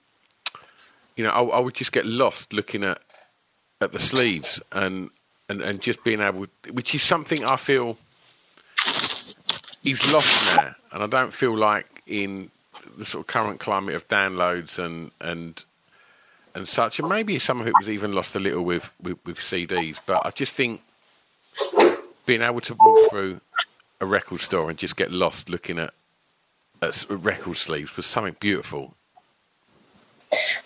you 1.16 1.24
know, 1.24 1.30
I, 1.30 1.42
I 1.42 1.61
would 1.61 1.74
just 1.74 1.92
get 1.92 2.07
lost 2.07 2.53
looking 2.53 2.84
at 2.84 3.00
at 3.83 3.93
the 3.93 3.99
sleeves 3.99 4.61
and 4.72 5.11
and 5.49 5.61
and 5.61 5.80
just 5.80 6.03
being 6.05 6.20
able, 6.20 6.47
which 6.70 6.95
is 6.95 7.03
something 7.03 7.45
I 7.45 7.57
feel 7.57 7.99
he's 9.83 10.12
lost 10.12 10.57
now, 10.57 10.74
and 10.93 11.03
I 11.03 11.07
don't 11.07 11.33
feel 11.33 11.57
like 11.57 12.03
in 12.07 12.51
the 12.97 13.05
sort 13.05 13.22
of 13.22 13.26
current 13.26 13.61
climate 13.61 13.95
of 13.95 14.09
downloads 14.09 14.78
and 14.78 15.11
and 15.20 15.62
and 16.55 16.68
such, 16.68 16.99
and 16.99 17.09
maybe 17.09 17.39
some 17.39 17.61
of 17.61 17.66
it 17.66 17.74
was 17.78 17.89
even 17.89 18.12
lost 18.12 18.37
a 18.37 18.39
little 18.39 18.62
with, 18.62 18.91
with, 19.03 19.18
with 19.24 19.39
CDs. 19.39 19.99
But 20.05 20.26
I 20.26 20.30
just 20.30 20.53
think 20.53 20.83
being 22.26 22.43
able 22.43 22.61
to 22.61 22.74
walk 22.74 23.11
through 23.11 23.41
a 24.01 24.07
record 24.07 24.41
store 24.41 24.68
and 24.68 24.78
just 24.78 24.97
get 24.97 25.11
lost 25.11 25.49
looking 25.49 25.78
at, 25.78 25.95
at 26.83 27.07
record 27.09 27.57
sleeves 27.57 27.97
was 27.97 28.07
something 28.07 28.37
beautiful. 28.39 28.95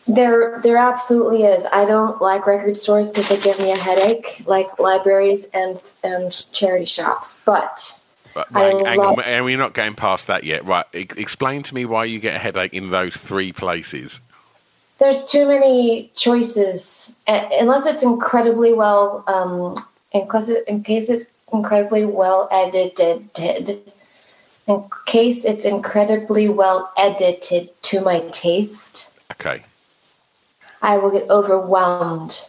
There, 0.07 0.61
there 0.63 0.77
absolutely 0.77 1.43
is. 1.45 1.65
I 1.73 1.85
don't 1.85 2.21
like 2.23 2.47
record 2.47 2.79
stores 2.79 3.11
because 3.11 3.29
they 3.29 3.39
give 3.39 3.59
me 3.59 3.73
a 3.73 3.77
headache, 3.77 4.43
like 4.47 4.79
libraries 4.79 5.49
and 5.53 5.81
and 6.05 6.33
charity 6.53 6.85
shops. 6.87 7.43
But 7.45 8.03
Right, 8.35 8.47
hang 8.55 9.01
love- 9.01 9.19
on, 9.19 9.25
and 9.25 9.45
we're 9.45 9.57
not 9.59 9.73
going 9.73 9.95
past 9.95 10.27
that 10.29 10.45
yet. 10.45 10.67
Right, 10.67 10.85
e- 10.95 11.07
explain 11.17 11.63
to 11.65 11.75
me 11.75 11.87
why 11.87 12.05
you 12.05 12.21
get 12.21 12.37
a 12.37 12.39
headache 12.39 12.75
in 12.75 12.91
those 12.91 13.17
three 13.17 13.53
places. 13.53 14.21
there's 14.99 15.27
too 15.27 15.47
many 15.47 16.11
choices 16.15 17.15
unless 17.27 17.85
it's 17.87 18.03
incredibly 18.03 18.73
well 18.73 19.23
um 19.27 19.75
case, 20.13 20.49
it, 20.49 20.67
in 20.69 20.83
case 20.83 21.11
it's 21.11 21.27
incredibly 21.53 22.05
well 22.07 22.49
edited 22.51 23.29
in 24.69 24.85
case 25.07 25.45
it's 25.45 25.65
incredibly 25.67 26.49
well 26.49 26.91
edited 26.97 27.71
to 27.83 28.01
my 28.01 28.21
taste 28.31 29.13
Okay. 29.33 29.63
i 30.83 30.97
will 30.99 31.11
get 31.11 31.29
overwhelmed 31.31 32.49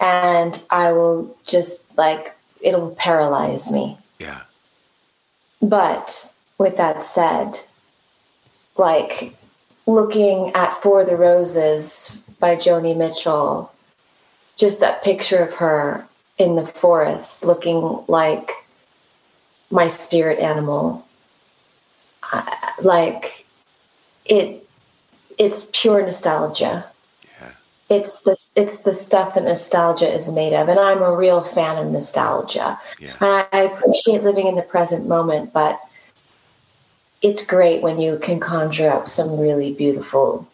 and 0.00 0.62
i 0.70 0.92
will 0.92 1.36
just 1.46 1.84
like 1.96 2.34
it'll 2.60 2.90
paralyze 2.96 3.72
me 3.72 3.96
Yeah. 4.18 4.42
But 5.62 6.32
with 6.58 6.76
that 6.78 7.04
said, 7.04 7.58
like 8.76 9.34
looking 9.86 10.52
at 10.54 10.80
For 10.82 11.04
the 11.04 11.16
Roses 11.16 12.22
by 12.38 12.56
Joni 12.56 12.96
Mitchell, 12.96 13.70
just 14.56 14.80
that 14.80 15.02
picture 15.02 15.38
of 15.38 15.52
her 15.54 16.06
in 16.38 16.56
the 16.56 16.66
forest 16.66 17.44
looking 17.44 18.04
like 18.08 18.50
my 19.70 19.86
spirit 19.88 20.38
animal. 20.38 21.06
I, 22.22 22.72
like 22.82 23.44
it 24.24 24.66
it's 25.38 25.68
pure 25.72 26.02
nostalgia. 26.02 26.86
It's 27.90 28.20
the 28.20 28.36
it's 28.54 28.78
the 28.78 28.94
stuff 28.94 29.34
that 29.34 29.42
nostalgia 29.42 30.08
is 30.08 30.30
made 30.30 30.52
of, 30.54 30.68
and 30.68 30.78
I'm 30.78 31.02
a 31.02 31.16
real 31.16 31.42
fan 31.42 31.76
of 31.76 31.90
nostalgia. 31.90 32.78
Yeah. 33.00 33.16
I 33.20 33.72
appreciate 33.74 34.22
living 34.22 34.46
in 34.46 34.54
the 34.54 34.62
present 34.62 35.08
moment, 35.08 35.52
but 35.52 35.80
it's 37.20 37.44
great 37.44 37.82
when 37.82 38.00
you 38.00 38.20
can 38.22 38.38
conjure 38.38 38.88
up 38.88 39.08
some 39.08 39.40
really 39.40 39.74
beautiful, 39.74 40.48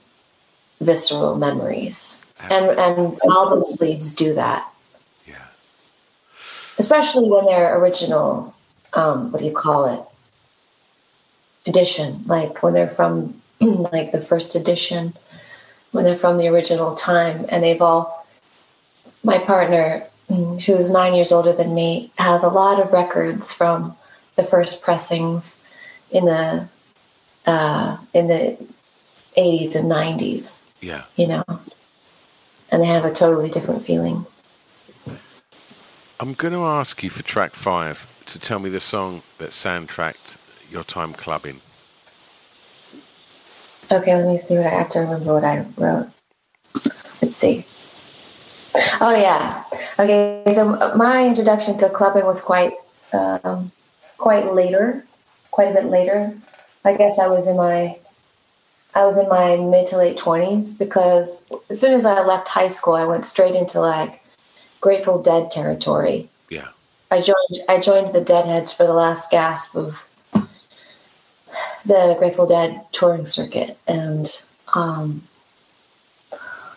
visceral 0.80 1.36
memories. 1.36 2.24
And 2.40 2.70
and 2.70 3.20
album 3.30 3.64
sleeves 3.64 4.14
do 4.14 4.32
that. 4.34 4.66
Yeah. 5.26 5.34
Especially 6.78 7.28
when 7.28 7.44
they're 7.44 7.78
original. 7.78 8.54
Um, 8.94 9.30
what 9.30 9.40
do 9.40 9.44
you 9.44 9.52
call 9.52 9.92
it? 9.92 11.68
Edition, 11.68 12.22
like 12.26 12.62
when 12.62 12.72
they're 12.72 12.88
from 12.88 13.42
like 13.60 14.12
the 14.12 14.20
first 14.22 14.54
edition, 14.54 15.14
when 15.92 16.04
they're 16.04 16.18
from 16.18 16.38
the 16.38 16.48
original 16.48 16.94
time, 16.94 17.46
and 17.48 17.62
they've 17.62 17.82
all. 17.82 18.26
My 19.22 19.38
partner, 19.38 20.06
mm, 20.30 20.60
who's 20.62 20.90
nine 20.90 21.14
years 21.14 21.32
older 21.32 21.52
than 21.52 21.74
me, 21.74 22.12
has 22.16 22.44
a 22.44 22.48
lot 22.48 22.80
of 22.80 22.92
records 22.92 23.52
from 23.52 23.96
the 24.36 24.44
first 24.44 24.82
pressings 24.82 25.60
in 26.10 26.26
the 26.26 26.68
uh, 27.46 27.96
in 28.14 28.28
the 28.28 28.56
80s 29.36 29.76
and 29.76 29.90
90s, 29.90 30.60
Yeah. 30.80 31.04
you 31.16 31.28
know, 31.28 31.44
and 32.70 32.82
they 32.82 32.86
have 32.86 33.04
a 33.04 33.12
totally 33.12 33.50
different 33.50 33.84
feeling. 33.84 34.26
I'm 36.18 36.32
going 36.34 36.54
to 36.54 36.64
ask 36.64 37.02
you 37.02 37.10
for 37.10 37.22
track 37.22 37.54
five 37.54 38.06
to 38.26 38.38
tell 38.38 38.58
me 38.58 38.70
the 38.70 38.80
song 38.80 39.22
that 39.38 39.50
soundtracked 39.50 40.36
your 40.70 40.82
time 40.82 41.12
clubbing. 41.12 41.60
Okay, 43.90 44.14
let 44.16 44.26
me 44.26 44.38
see 44.38 44.56
what 44.56 44.66
I 44.66 44.70
have 44.70 44.90
to 44.90 45.00
remember 45.00 45.34
what 45.34 45.44
I 45.44 45.64
wrote. 45.76 46.08
Let's 47.22 47.36
see. 47.36 47.64
Oh 49.00 49.14
yeah. 49.14 49.64
Okay, 49.98 50.42
so 50.54 50.94
my 50.96 51.26
introduction 51.26 51.78
to 51.78 51.88
clubbing 51.88 52.26
was 52.26 52.40
quite 52.40 52.74
um, 53.12 53.70
quite 54.18 54.52
later, 54.52 55.04
quite 55.50 55.70
a 55.70 55.74
bit 55.74 55.86
later. 55.86 56.36
I 56.84 56.96
guess 56.96 57.18
I 57.18 57.28
was 57.28 57.46
in 57.46 57.56
my 57.56 57.96
I 58.94 59.04
was 59.04 59.18
in 59.18 59.28
my 59.28 59.56
mid 59.56 59.88
to 59.88 59.98
late 59.98 60.18
twenties 60.18 60.72
because 60.72 61.44
as 61.70 61.80
soon 61.80 61.94
as 61.94 62.04
I 62.04 62.22
left 62.22 62.48
high 62.48 62.68
school, 62.68 62.94
I 62.94 63.04
went 63.04 63.26
straight 63.26 63.54
into 63.54 63.80
like 63.80 64.22
Grateful 64.80 65.22
Dead 65.22 65.50
territory. 65.50 66.28
Yeah. 66.50 66.68
I 67.10 67.20
joined 67.20 67.62
I 67.68 67.80
joined 67.80 68.14
the 68.14 68.20
Deadheads 68.20 68.72
for 68.72 68.84
the 68.84 68.92
last 68.92 69.30
gasp 69.30 69.76
of 69.76 69.96
the 71.86 72.16
Grateful 72.18 72.46
Dead 72.46 72.84
touring 72.92 73.26
circuit, 73.26 73.78
and 73.86 74.30
um, 74.74 75.22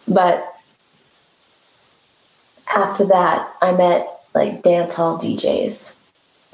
but 0.07 0.55
after 2.67 3.05
that, 3.05 3.53
I 3.61 3.71
met 3.71 4.07
like 4.33 4.61
dance 4.61 4.95
hall 4.95 5.19
DJs. 5.19 5.95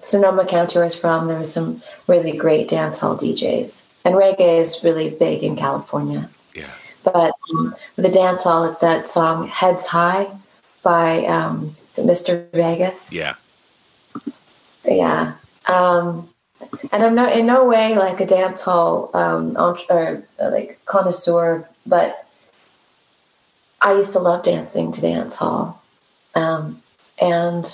Sonoma 0.02 0.46
County 0.46 0.80
was 0.80 0.98
from. 0.98 1.28
There 1.28 1.38
was 1.38 1.52
some 1.52 1.82
really 2.08 2.38
great 2.38 2.70
dance 2.70 3.00
hall 3.00 3.18
DJs, 3.18 3.86
and 4.06 4.16
reggae 4.16 4.60
is 4.60 4.84
really 4.84 5.10
big 5.12 5.44
in 5.44 5.56
California. 5.56 6.30
Yeah. 6.54 6.72
But 7.04 7.34
um, 7.54 7.76
the 7.96 8.10
dance 8.10 8.44
hall, 8.44 8.66
it's 8.66 8.80
that 8.80 9.10
song 9.10 9.48
"Heads 9.48 9.88
High" 9.88 10.28
by 10.84 11.26
um, 11.26 11.76
Mr. 11.96 12.50
Vegas. 12.52 13.12
Yeah. 13.12 13.36
Yeah. 14.86 15.34
Um, 15.66 16.30
and 16.92 17.04
I'm 17.04 17.16
not 17.16 17.34
in 17.34 17.46
no 17.46 17.66
way 17.66 17.96
like 17.96 18.20
a 18.22 18.26
dance 18.26 18.62
hall 18.62 19.12
um, 19.14 19.56
or 19.58 19.78
uh, 19.90 20.22
like 20.40 20.80
connoisseur, 20.86 21.68
but 21.86 22.26
I 23.82 23.94
used 23.94 24.14
to 24.14 24.20
love 24.20 24.44
dancing 24.44 24.92
to 24.94 25.02
dance 25.02 25.36
hall. 25.36 25.82
Um, 26.34 26.82
and 27.20 27.66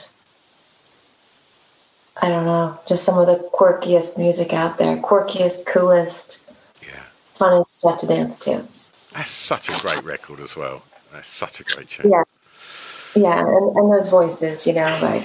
I 2.22 2.30
don't 2.30 2.46
know, 2.46 2.80
just 2.88 3.04
some 3.04 3.18
of 3.18 3.28
the 3.28 3.50
quirkiest 3.54 4.18
music 4.18 4.54
out 4.54 4.78
there, 4.78 4.98
quirkiest, 4.98 5.66
coolest, 5.66 6.50
yeah. 6.82 7.04
funnest 7.40 7.68
stuff 7.68 8.00
to 8.00 8.08
dance 8.08 8.40
to. 8.40 8.64
That's 9.14 9.32
such 9.32 9.70
a 9.70 9.80
great 9.82 10.04
record 10.04 10.40
as 10.40 10.56
well. 10.56 10.84
That's 11.12 11.30
such 11.30 11.60
a 11.60 11.64
great 11.64 11.90
tune. 11.90 12.12
Yeah. 12.12 12.24
Yeah, 13.14 13.40
and, 13.40 13.76
and 13.76 13.92
those 13.92 14.10
voices, 14.10 14.66
you 14.66 14.74
know, 14.74 15.00
like 15.02 15.24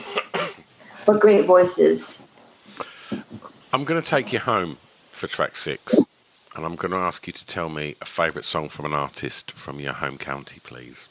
what 1.05 1.21
great 1.21 1.47
voices. 1.47 2.27
I'm 3.77 3.85
going 3.85 4.03
to 4.03 4.09
take 4.09 4.33
you 4.33 4.39
home 4.39 4.79
for 5.13 5.27
track 5.27 5.55
six, 5.55 5.93
and 5.93 6.65
I'm 6.65 6.77
going 6.77 6.93
to 6.93 6.97
ask 6.97 7.27
you 7.27 7.35
to 7.35 7.45
tell 7.45 7.69
me 7.69 7.95
a 8.01 8.07
favourite 8.07 8.47
song 8.47 8.71
from 8.71 8.87
an 8.87 8.95
artist 8.95 9.51
from 9.53 9.81
your 9.81 9.93
home 9.93 10.17
county, 10.17 10.61
please. 10.65 11.07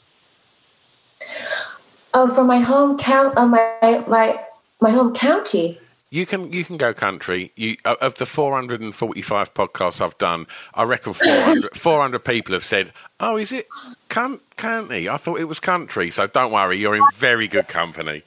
Oh, 2.12 2.34
for 2.34 2.42
my 2.42 2.58
home 2.58 2.98
count, 2.98 3.34
oh 3.36 3.46
my 3.46 4.04
my 4.08 4.44
my 4.80 4.90
home 4.90 5.14
county. 5.14 5.78
You 6.10 6.26
can 6.26 6.52
you 6.52 6.64
can 6.64 6.76
go 6.76 6.92
country. 6.92 7.52
You 7.54 7.76
uh, 7.84 7.94
of 8.00 8.16
the 8.16 8.26
445 8.26 9.54
podcasts 9.54 10.00
I've 10.00 10.18
done, 10.18 10.48
I 10.74 10.82
reckon 10.82 11.14
400, 11.14 11.72
400 11.76 12.24
people 12.24 12.52
have 12.54 12.64
said, 12.64 12.92
"Oh, 13.20 13.36
is 13.36 13.52
it 13.52 13.68
can- 14.08 14.40
county? 14.56 15.08
I 15.08 15.18
thought 15.18 15.38
it 15.38 15.44
was 15.44 15.60
country." 15.60 16.10
So 16.10 16.26
don't 16.26 16.50
worry, 16.50 16.78
you're 16.78 16.96
in 16.96 17.04
very 17.14 17.46
good 17.46 17.68
company. 17.68 18.24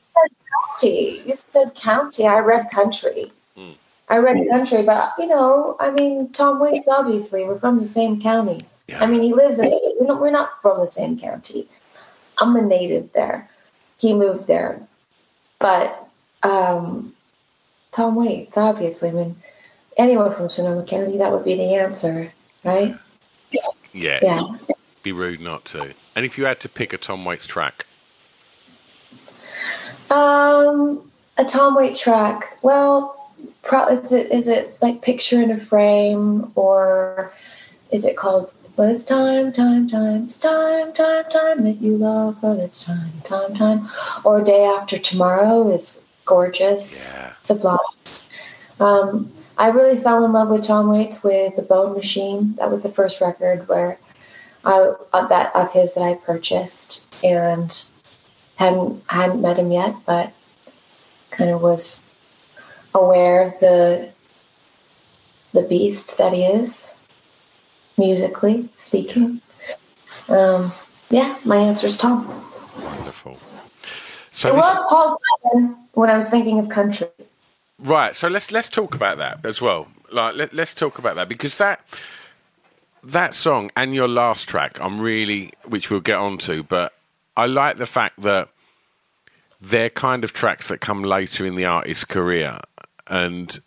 County. 0.78 1.24
You 1.26 1.36
said 1.36 1.76
county. 1.76 2.26
I 2.26 2.40
read 2.40 2.72
country. 2.72 3.34
I 4.10 4.18
read 4.18 4.48
country, 4.50 4.82
but 4.84 5.14
you 5.20 5.28
know, 5.28 5.76
I 5.80 5.92
mean, 5.92 6.30
Tom 6.32 6.60
Waits. 6.60 6.88
Obviously, 6.88 7.44
we're 7.46 7.60
from 7.60 7.80
the 7.80 7.88
same 7.88 8.22
county. 8.22 8.62
I 9.00 9.06
mean, 9.06 9.22
he 9.22 9.34
lives 9.34 9.60
in. 9.60 9.70
We're 10.00 10.08
not, 10.08 10.22
we're 10.22 10.32
not 10.32 10.62
from 10.64 10.80
the 10.80 10.90
same 10.90 11.20
county. 11.20 11.68
I'm 12.40 12.56
a 12.56 12.62
native 12.62 13.14
there. 13.14 13.48
He 13.98 14.14
moved 14.14 14.48
there, 14.48 14.82
but 15.60 16.08
um, 16.42 17.14
Tom 17.92 18.16
Waits. 18.16 18.58
Obviously, 18.58 19.10
I 19.10 19.12
mean, 19.12 19.36
anyone 19.98 20.34
from 20.34 20.50
Sonoma 20.50 20.86
County, 20.86 21.18
that 21.20 21.32
would 21.32 21.44
be 21.46 21.56
the 21.56 21.76
answer, 21.76 22.32
right? 22.64 22.96
Yeah, 23.94 24.20
Yeah. 24.22 24.42
be 25.04 25.12
rude 25.12 25.42
not 25.42 25.66
to. 25.66 25.94
And 26.16 26.26
if 26.26 26.38
you 26.38 26.46
had 26.46 26.60
to 26.62 26.70
pick 26.70 26.94
a 26.94 26.98
Tom 26.98 27.26
Waits 27.26 27.46
track, 27.46 27.86
Um, 30.10 31.12
a 31.38 31.46
Tom 31.46 31.76
Waits 31.76 32.00
track. 32.00 32.58
Well, 32.62 33.19
pro- 33.62 33.88
is 33.88 34.12
it 34.12 34.32
is 34.32 34.48
it 34.48 34.78
like 34.82 35.02
Picture 35.02 35.42
in 35.42 35.52
a 35.52 35.60
Frame 35.60 36.52
or 36.56 37.32
is 37.92 38.06
it 38.06 38.18
called? 38.18 38.52
Well, 38.76 38.96
it's 38.96 39.04
time, 39.04 39.52
time, 39.52 39.90
time, 39.90 40.24
it's 40.24 40.38
time, 40.38 40.94
time, 40.94 41.26
time 41.30 41.64
that 41.64 41.82
you 41.82 41.98
love. 41.98 42.42
Well, 42.42 42.60
it's 42.60 42.86
time, 42.86 43.12
time, 43.26 43.54
time. 43.54 43.90
Or 44.24 44.42
Day 44.42 44.64
After 44.64 44.98
Tomorrow 44.98 45.70
is 45.72 46.04
gorgeous, 46.26 47.14
sublime. 47.42 47.78
Um, 48.80 49.32
I 49.58 49.68
really 49.68 50.02
fell 50.02 50.24
in 50.24 50.32
love 50.32 50.50
with 50.50 50.66
Tom 50.66 50.90
Waits 50.90 51.22
with 51.24 51.58
The 51.58 51.62
Bone 51.62 51.94
Machine. 51.94 52.56
That 52.56 52.72
was 52.72 52.82
the 52.82 52.92
first 52.92 53.20
record 53.20 53.68
where 53.68 54.00
I 54.64 54.94
uh, 55.12 55.28
that 55.28 55.54
of 55.56 55.72
his 55.74 55.94
that 55.96 56.02
I 56.02 56.14
purchased 56.16 57.06
and 57.24 57.70
hadn't 58.56 59.04
hadn't 59.08 59.42
met 59.42 59.60
him 59.60 59.72
yet, 59.72 59.96
but 60.06 60.32
kind 61.32 61.50
of 61.50 61.62
was 61.62 62.04
aware 62.94 63.48
of 63.48 63.60
the 63.60 64.10
the 65.54 65.62
beast 65.64 66.18
that 66.18 66.34
he 66.34 66.46
is, 66.46 66.94
musically 67.98 68.70
speaking. 68.78 69.42
Um, 70.28 70.72
yeah, 71.10 71.38
my 71.44 71.58
answer 71.58 71.88
is 71.88 71.98
Tom. 71.98 72.28
wonderful. 72.84 73.34
it 73.34 73.40
So 74.32 74.50
this, 74.50 74.58
was 74.58 74.86
Paul 74.88 75.18
Simon 75.52 75.78
when 75.94 76.10
I 76.10 76.18
was 76.18 76.30
thinking 76.30 76.60
of 76.60 76.70
country. 76.70 77.08
Right. 77.80 78.16
So 78.16 78.28
let's 78.28 78.52
let's 78.52 78.70
talk 78.70 78.94
about 78.94 79.18
that 79.18 79.46
as 79.46 79.62
well. 79.62 79.88
Like 80.12 80.36
let, 80.36 80.54
let's 80.54 80.74
talk 80.74 81.00
about 81.00 81.16
that 81.16 81.30
because 81.30 81.58
that 81.58 81.82
that 83.04 83.34
song 83.34 83.72
and 83.76 83.96
your 83.96 84.08
last 84.08 84.48
track, 84.48 84.80
I'm 84.80 85.00
really, 85.00 85.52
which 85.66 85.90
we'll 85.90 86.02
get 86.02 86.18
onto, 86.18 86.64
but 86.64 86.94
I 87.38 87.46
like 87.46 87.78
the 87.78 87.86
fact 87.86 88.22
that 88.22 88.50
they're 89.62 89.90
kind 89.90 90.24
of 90.24 90.34
tracks 90.34 90.68
that 90.70 90.80
come 90.80 91.04
later 91.04 91.46
in 91.46 91.56
the 91.56 91.66
artist's 91.66 92.06
career. 92.06 92.60
And 93.10 93.60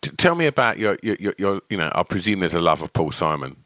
t- 0.00 0.10
tell 0.16 0.34
me 0.34 0.46
about 0.46 0.78
your, 0.78 0.98
your, 1.02 1.16
your, 1.20 1.34
your, 1.38 1.60
you 1.68 1.76
know, 1.76 1.90
I 1.94 2.02
presume 2.02 2.40
there's 2.40 2.54
a 2.54 2.58
love 2.58 2.82
of 2.82 2.92
Paul 2.92 3.12
Simon. 3.12 3.56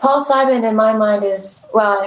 Paul 0.00 0.24
Simon, 0.24 0.64
in 0.64 0.76
my 0.76 0.92
mind, 0.92 1.24
is 1.24 1.66
well. 1.74 2.00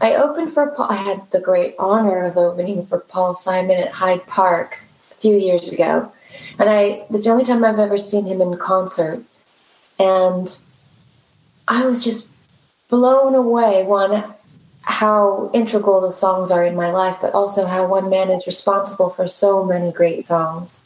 I, 0.00 0.12
I 0.12 0.14
opened 0.16 0.52
for 0.54 0.68
Paul. 0.68 0.88
I 0.90 0.96
had 0.96 1.30
the 1.30 1.40
great 1.40 1.74
honor 1.78 2.26
of 2.26 2.36
opening 2.36 2.86
for 2.86 3.00
Paul 3.00 3.34
Simon 3.34 3.78
at 3.78 3.90
Hyde 3.90 4.26
Park 4.26 4.78
a 5.10 5.14
few 5.14 5.36
years 5.36 5.70
ago, 5.70 6.12
and 6.58 6.68
I. 6.68 7.06
It's 7.10 7.24
the 7.24 7.30
only 7.32 7.44
time 7.44 7.64
I've 7.64 7.78
ever 7.78 7.98
seen 7.98 8.26
him 8.26 8.40
in 8.40 8.56
concert, 8.58 9.22
and 9.98 10.56
I 11.68 11.86
was 11.86 12.04
just 12.04 12.28
blown 12.88 13.34
away. 13.34 13.84
One, 13.84 14.34
how 14.86 15.50
integral 15.52 16.00
the 16.00 16.12
songs 16.12 16.50
are 16.52 16.64
in 16.64 16.76
my 16.76 16.92
life, 16.92 17.18
but 17.20 17.34
also 17.34 17.66
how 17.66 17.88
one 17.88 18.08
man 18.08 18.30
is 18.30 18.46
responsible 18.46 19.10
for 19.10 19.26
so 19.26 19.64
many 19.64 19.90
great 19.90 20.26
songs. 20.26 20.80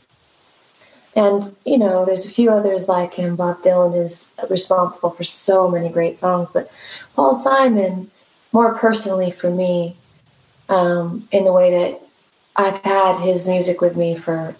And, 1.14 1.54
you 1.66 1.76
know, 1.76 2.06
there's 2.06 2.26
a 2.26 2.30
few 2.30 2.50
others 2.50 2.88
like 2.88 3.12
him. 3.12 3.36
Bob 3.36 3.62
Dylan 3.62 4.02
is 4.02 4.32
responsible 4.48 5.10
for 5.10 5.24
so 5.24 5.70
many 5.70 5.90
great 5.90 6.18
songs, 6.18 6.48
but 6.52 6.70
Paul 7.14 7.34
Simon, 7.34 8.10
more 8.52 8.74
personally 8.78 9.32
for 9.32 9.50
me, 9.50 9.96
um, 10.70 11.28
in 11.30 11.44
the 11.44 11.52
way 11.52 11.70
that 11.70 12.00
I've 12.56 12.82
had 12.82 13.20
his 13.20 13.48
music 13.48 13.82
with 13.82 13.96
me 13.96 14.16
for 14.16 14.56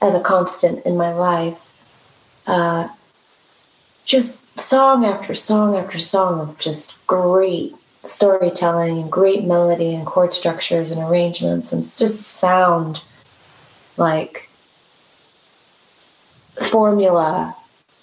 as 0.00 0.14
a 0.14 0.20
constant 0.20 0.86
in 0.86 0.96
my 0.96 1.12
life, 1.12 1.72
uh, 2.46 2.88
just 4.04 4.58
song 4.58 5.04
after 5.04 5.34
song 5.34 5.76
after 5.76 5.98
song 5.98 6.40
of 6.40 6.58
just 6.58 7.06
great 7.06 7.74
storytelling 8.04 8.98
and 8.98 9.10
great 9.10 9.44
melody 9.44 9.94
and 9.94 10.06
chord 10.06 10.34
structures 10.34 10.90
and 10.90 11.02
arrangements 11.02 11.72
and 11.72 11.82
just 11.82 12.22
sound 12.22 13.00
like 13.96 14.48
formula. 16.70 17.56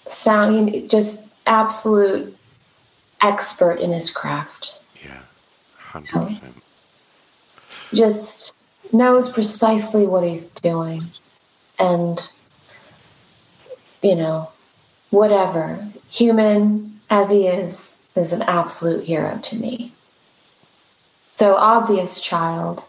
Sound 0.07 0.89
just 0.89 1.29
absolute 1.45 2.35
expert 3.21 3.79
in 3.79 3.91
his 3.91 4.09
craft. 4.11 4.79
Yeah 5.03 5.21
100% 5.91 6.39
just 7.93 8.55
knows 8.93 9.31
precisely 9.31 10.05
what 10.05 10.23
he's 10.23 10.47
doing 10.49 11.03
and 11.79 12.19
you 14.01 14.15
know 14.15 14.49
whatever 15.09 15.85
human 16.09 16.99
as 17.09 17.29
he 17.29 17.47
is 17.47 17.90
is 18.15 18.33
an 18.33 18.41
absolute 18.41 19.05
hero 19.05 19.39
to 19.43 19.55
me. 19.55 19.93
So 21.35 21.55
obvious 21.55 22.21
child 22.21 22.83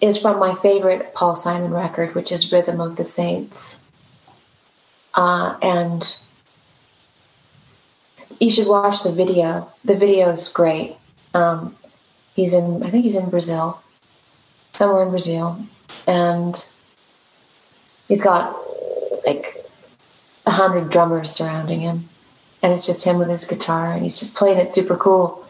is 0.00 0.20
from 0.20 0.38
my 0.38 0.54
favorite 0.56 1.14
paul 1.14 1.36
simon 1.36 1.72
record 1.72 2.14
which 2.14 2.32
is 2.32 2.52
rhythm 2.52 2.80
of 2.80 2.96
the 2.96 3.04
saints. 3.04 3.78
Uh, 5.14 5.56
and 5.62 6.16
you 8.40 8.50
should 8.50 8.66
watch 8.66 9.02
the 9.02 9.12
video. 9.12 9.70
The 9.84 9.96
video 9.96 10.30
is 10.30 10.48
great. 10.48 10.96
Um, 11.34 11.76
he's 12.34 12.54
in, 12.54 12.82
I 12.82 12.90
think 12.90 13.04
he's 13.04 13.16
in 13.16 13.30
Brazil, 13.30 13.80
somewhere 14.72 15.04
in 15.04 15.10
Brazil, 15.10 15.64
and 16.06 16.54
he's 18.08 18.22
got 18.22 18.58
like 19.24 19.64
a 20.46 20.50
hundred 20.50 20.90
drummers 20.90 21.30
surrounding 21.30 21.80
him, 21.80 22.08
and 22.62 22.72
it's 22.72 22.86
just 22.86 23.04
him 23.04 23.18
with 23.18 23.28
his 23.28 23.46
guitar, 23.46 23.92
and 23.92 24.02
he's 24.02 24.18
just 24.18 24.34
playing 24.34 24.58
it 24.58 24.72
super 24.72 24.96
cool, 24.96 25.46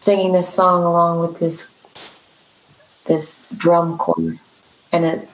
singing 0.00 0.32
this 0.32 0.48
song 0.48 0.84
along 0.84 1.20
with 1.20 1.38
this 1.38 1.74
this 3.04 3.46
drum 3.56 3.98
corps, 3.98 4.38
and 4.92 5.04
it 5.04 5.28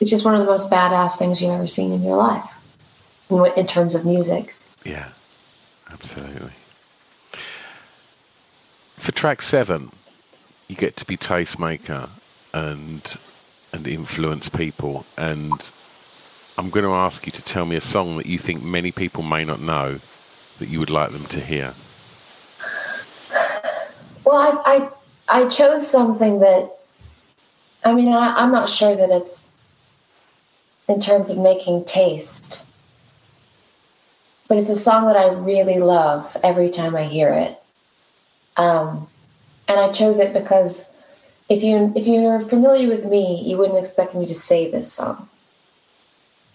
it's 0.00 0.10
just 0.10 0.24
one 0.24 0.34
of 0.34 0.40
the 0.40 0.46
most 0.46 0.70
badass 0.70 1.18
things 1.18 1.40
you've 1.40 1.52
ever 1.52 1.68
seen 1.68 1.92
in 1.92 2.02
your 2.02 2.16
life 2.16 2.50
in, 3.28 3.44
in 3.56 3.66
terms 3.66 3.94
of 3.94 4.04
music. 4.04 4.54
Yeah, 4.84 5.08
absolutely. 5.92 6.52
For 8.98 9.12
track 9.12 9.42
seven, 9.42 9.92
you 10.68 10.76
get 10.76 10.96
to 10.96 11.04
be 11.04 11.16
tastemaker 11.16 12.08
and 12.52 13.16
and 13.72 13.86
influence 13.86 14.48
people. 14.48 15.06
And 15.16 15.70
I'm 16.60 16.68
going 16.68 16.84
to 16.84 16.92
ask 16.92 17.24
you 17.24 17.32
to 17.32 17.40
tell 17.40 17.64
me 17.64 17.76
a 17.76 17.80
song 17.80 18.18
that 18.18 18.26
you 18.26 18.38
think 18.38 18.62
many 18.62 18.92
people 18.92 19.22
may 19.22 19.46
not 19.46 19.62
know 19.62 19.98
that 20.58 20.68
you 20.68 20.78
would 20.78 20.90
like 20.90 21.10
them 21.10 21.24
to 21.28 21.40
hear. 21.40 21.72
Well, 24.24 24.36
I 24.36 24.90
I, 25.30 25.40
I 25.40 25.48
chose 25.48 25.90
something 25.90 26.40
that 26.40 26.70
I 27.82 27.94
mean 27.94 28.12
I, 28.12 28.34
I'm 28.36 28.52
not 28.52 28.68
sure 28.68 28.94
that 28.94 29.08
it's 29.10 29.48
in 30.86 31.00
terms 31.00 31.30
of 31.30 31.38
making 31.38 31.86
taste. 31.86 32.70
But 34.46 34.58
it's 34.58 34.68
a 34.68 34.76
song 34.76 35.06
that 35.06 35.16
I 35.16 35.32
really 35.32 35.78
love 35.78 36.36
every 36.44 36.68
time 36.68 36.94
I 36.94 37.04
hear 37.04 37.32
it. 37.32 37.58
Um, 38.58 39.08
and 39.66 39.80
I 39.80 39.92
chose 39.92 40.18
it 40.18 40.34
because 40.34 40.92
if 41.48 41.62
you 41.62 41.90
if 41.96 42.06
you're 42.06 42.42
familiar 42.42 42.88
with 42.88 43.06
me, 43.06 43.44
you 43.46 43.56
wouldn't 43.56 43.78
expect 43.78 44.14
me 44.14 44.26
to 44.26 44.34
say 44.34 44.70
this 44.70 44.92
song. 44.92 45.26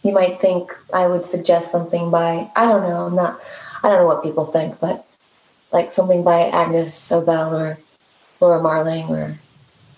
You 0.06 0.12
might 0.12 0.40
think 0.40 0.72
I 0.94 1.08
would 1.08 1.26
suggest 1.26 1.72
something 1.72 2.12
by 2.12 2.48
I 2.56 2.66
don't 2.68 2.88
know, 2.88 3.08
I'm 3.08 3.16
not 3.16 3.42
I 3.82 3.90
don't 3.90 4.02
know 4.02 4.06
what 4.06 4.22
people 4.22 4.46
think, 4.46 4.80
but 4.80 5.04
like 5.72 5.94
something 5.94 6.24
by 6.24 6.48
Agnes 6.50 6.94
Obel 7.10 7.54
or 7.54 7.80
Laura 8.40 8.62
Marling 8.62 9.10
or 9.10 9.36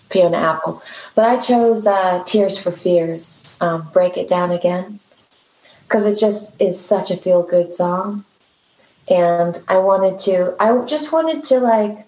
Fiona 0.10 0.38
Apple. 0.38 0.82
But 1.14 1.26
I 1.26 1.41
chose 1.41 1.86
uh, 1.86 2.24
Tears 2.24 2.58
for 2.58 2.72
Fears, 2.72 3.58
um, 3.60 3.89
Break 3.91 4.16
It 4.16 4.30
Down 4.30 4.51
Again, 4.51 5.01
because 5.84 6.05
it 6.05 6.18
just 6.18 6.62
is 6.62 6.80
such 6.80 7.12
a 7.12 7.18
feel 7.18 7.43
good 7.43 7.74
song. 7.74 8.24
And 9.10 9.62
I 9.68 9.80
wanted 9.80 10.20
to, 10.20 10.55
I 10.58 10.86
just 10.86 11.12
wanted 11.12 11.43
to 11.45 11.60
like 11.60 12.05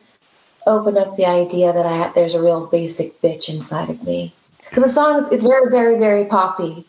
open 0.65 0.97
up 0.97 1.17
the 1.17 1.25
idea 1.25 1.73
that 1.73 1.85
I 1.85 2.13
there's 2.13 2.35
a 2.35 2.41
real 2.41 2.65
basic 2.65 3.21
bitch 3.21 3.49
inside 3.49 3.89
of 3.89 4.01
me. 4.03 4.33
Because 4.69 4.85
the 4.85 4.93
song 4.93 5.21
is 5.21 5.31
it's 5.33 5.45
very, 5.45 5.69
very, 5.69 5.99
very 5.99 6.23
poppy, 6.25 6.85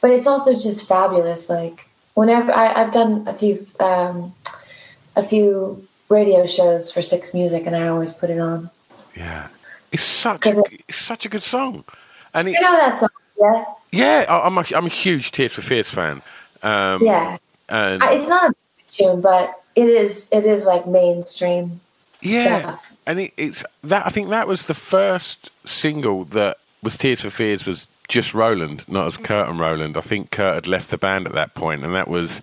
but 0.00 0.10
it's 0.10 0.26
also 0.26 0.54
just 0.54 0.88
fabulous. 0.88 1.48
Like 1.48 1.86
whenever 2.14 2.52
I, 2.52 2.82
I've 2.82 2.92
done 2.92 3.26
a 3.26 3.36
few, 3.36 3.66
um, 3.78 4.34
a 5.16 5.26
few 5.26 5.86
radio 6.08 6.46
shows 6.46 6.92
for 6.92 7.02
Six 7.02 7.34
Music, 7.34 7.66
and 7.66 7.76
I 7.76 7.88
always 7.88 8.14
put 8.14 8.30
it 8.30 8.38
on. 8.38 8.70
Yeah, 9.16 9.48
it's 9.92 10.02
such 10.02 10.46
a, 10.46 10.58
it, 10.58 10.82
it's 10.88 10.98
such 10.98 11.26
a 11.26 11.28
good 11.28 11.42
song, 11.42 11.84
and 12.34 12.48
it's, 12.48 12.58
you 12.58 12.64
know 12.64 12.76
that 12.76 13.00
song, 13.00 13.08
yeah. 13.38 13.64
Yeah, 13.92 14.26
I'm 14.28 14.56
a, 14.56 14.64
I'm 14.74 14.86
a 14.86 14.90
huge 14.90 15.32
Tears 15.32 15.52
for 15.52 15.62
Fears 15.62 15.90
fan. 15.90 16.22
Um, 16.62 17.04
yeah, 17.04 17.38
and 17.68 18.02
it's 18.02 18.28
not 18.28 18.50
a 18.50 18.54
tune, 18.90 19.20
but 19.20 19.62
it 19.74 19.86
is 19.86 20.28
it 20.30 20.46
is 20.46 20.66
like 20.66 20.86
mainstream. 20.86 21.80
Yeah, 22.20 22.60
stuff. 22.60 22.92
and 23.06 23.20
it, 23.20 23.32
it's 23.36 23.64
that 23.84 24.06
I 24.06 24.10
think 24.10 24.28
that 24.28 24.46
was 24.46 24.66
the 24.66 24.74
first 24.74 25.50
single 25.64 26.24
that 26.26 26.58
was 26.82 26.96
Tears 26.96 27.22
for 27.22 27.30
Fears 27.30 27.66
was 27.66 27.86
just 28.10 28.34
Roland, 28.34 28.84
not 28.88 29.06
as 29.06 29.16
Curt 29.16 29.48
and 29.48 29.58
Roland. 29.58 29.96
I 29.96 30.02
think 30.02 30.30
Curt 30.30 30.54
had 30.56 30.66
left 30.66 30.90
the 30.90 30.98
band 30.98 31.26
at 31.26 31.32
that 31.32 31.54
point, 31.54 31.84
and 31.84 31.94
that 31.94 32.08
was 32.08 32.42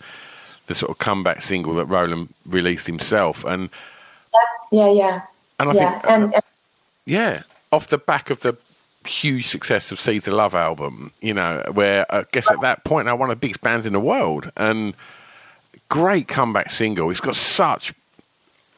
the 0.66 0.74
sort 0.74 0.90
of 0.90 0.98
comeback 0.98 1.44
single 1.44 1.76
that 1.76 1.86
Roland 1.86 2.34
released 2.46 2.88
himself. 2.88 3.44
And 3.44 3.70
yeah, 4.72 4.92
yeah, 4.92 5.22
and 5.60 5.70
I 5.70 5.74
yeah, 5.74 6.00
think 6.00 6.12
and, 6.12 6.34
and 6.34 6.44
yeah, 7.06 7.44
off 7.72 7.90
the 7.90 7.98
back 7.98 8.30
of 8.30 8.40
the 8.40 8.58
huge 9.06 9.48
success 9.48 9.92
of 9.92 10.00
Seeds 10.00 10.28
of 10.28 10.34
Love 10.34 10.56
album, 10.56 11.12
you 11.22 11.34
know, 11.34 11.64
where 11.74 12.12
I 12.14 12.26
guess 12.32 12.50
at 12.50 12.62
that 12.62 12.84
point 12.84 13.06
now 13.06 13.16
one 13.16 13.30
of 13.30 13.38
the 13.38 13.40
biggest 13.40 13.62
bands 13.62 13.86
in 13.86 13.94
the 13.94 14.00
world 14.00 14.52
and 14.58 14.94
great 15.90 16.28
comeback 16.28 16.72
single. 16.72 17.10
It's 17.12 17.22
got 17.22 17.36
such 17.36 17.94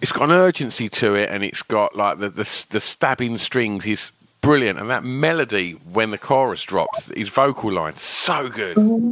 it's 0.01 0.11
got 0.11 0.29
an 0.29 0.35
urgency 0.35 0.87
to 0.87 1.15
it 1.15 1.29
and 1.29 1.43
it's 1.43 1.61
got 1.61 1.95
like 1.95 2.19
the 2.19 2.29
the, 2.29 2.65
the 2.69 2.79
stabbing 2.79 3.37
strings 3.37 3.85
is 3.85 4.11
brilliant 4.41 4.79
and 4.79 4.89
that 4.89 5.03
melody 5.03 5.73
when 5.93 6.11
the 6.11 6.17
chorus 6.17 6.63
drops, 6.63 7.07
his 7.07 7.29
vocal 7.29 7.71
line 7.71 7.95
so 7.95 8.49
good. 8.49 8.77
Mm-hmm. 8.77 9.11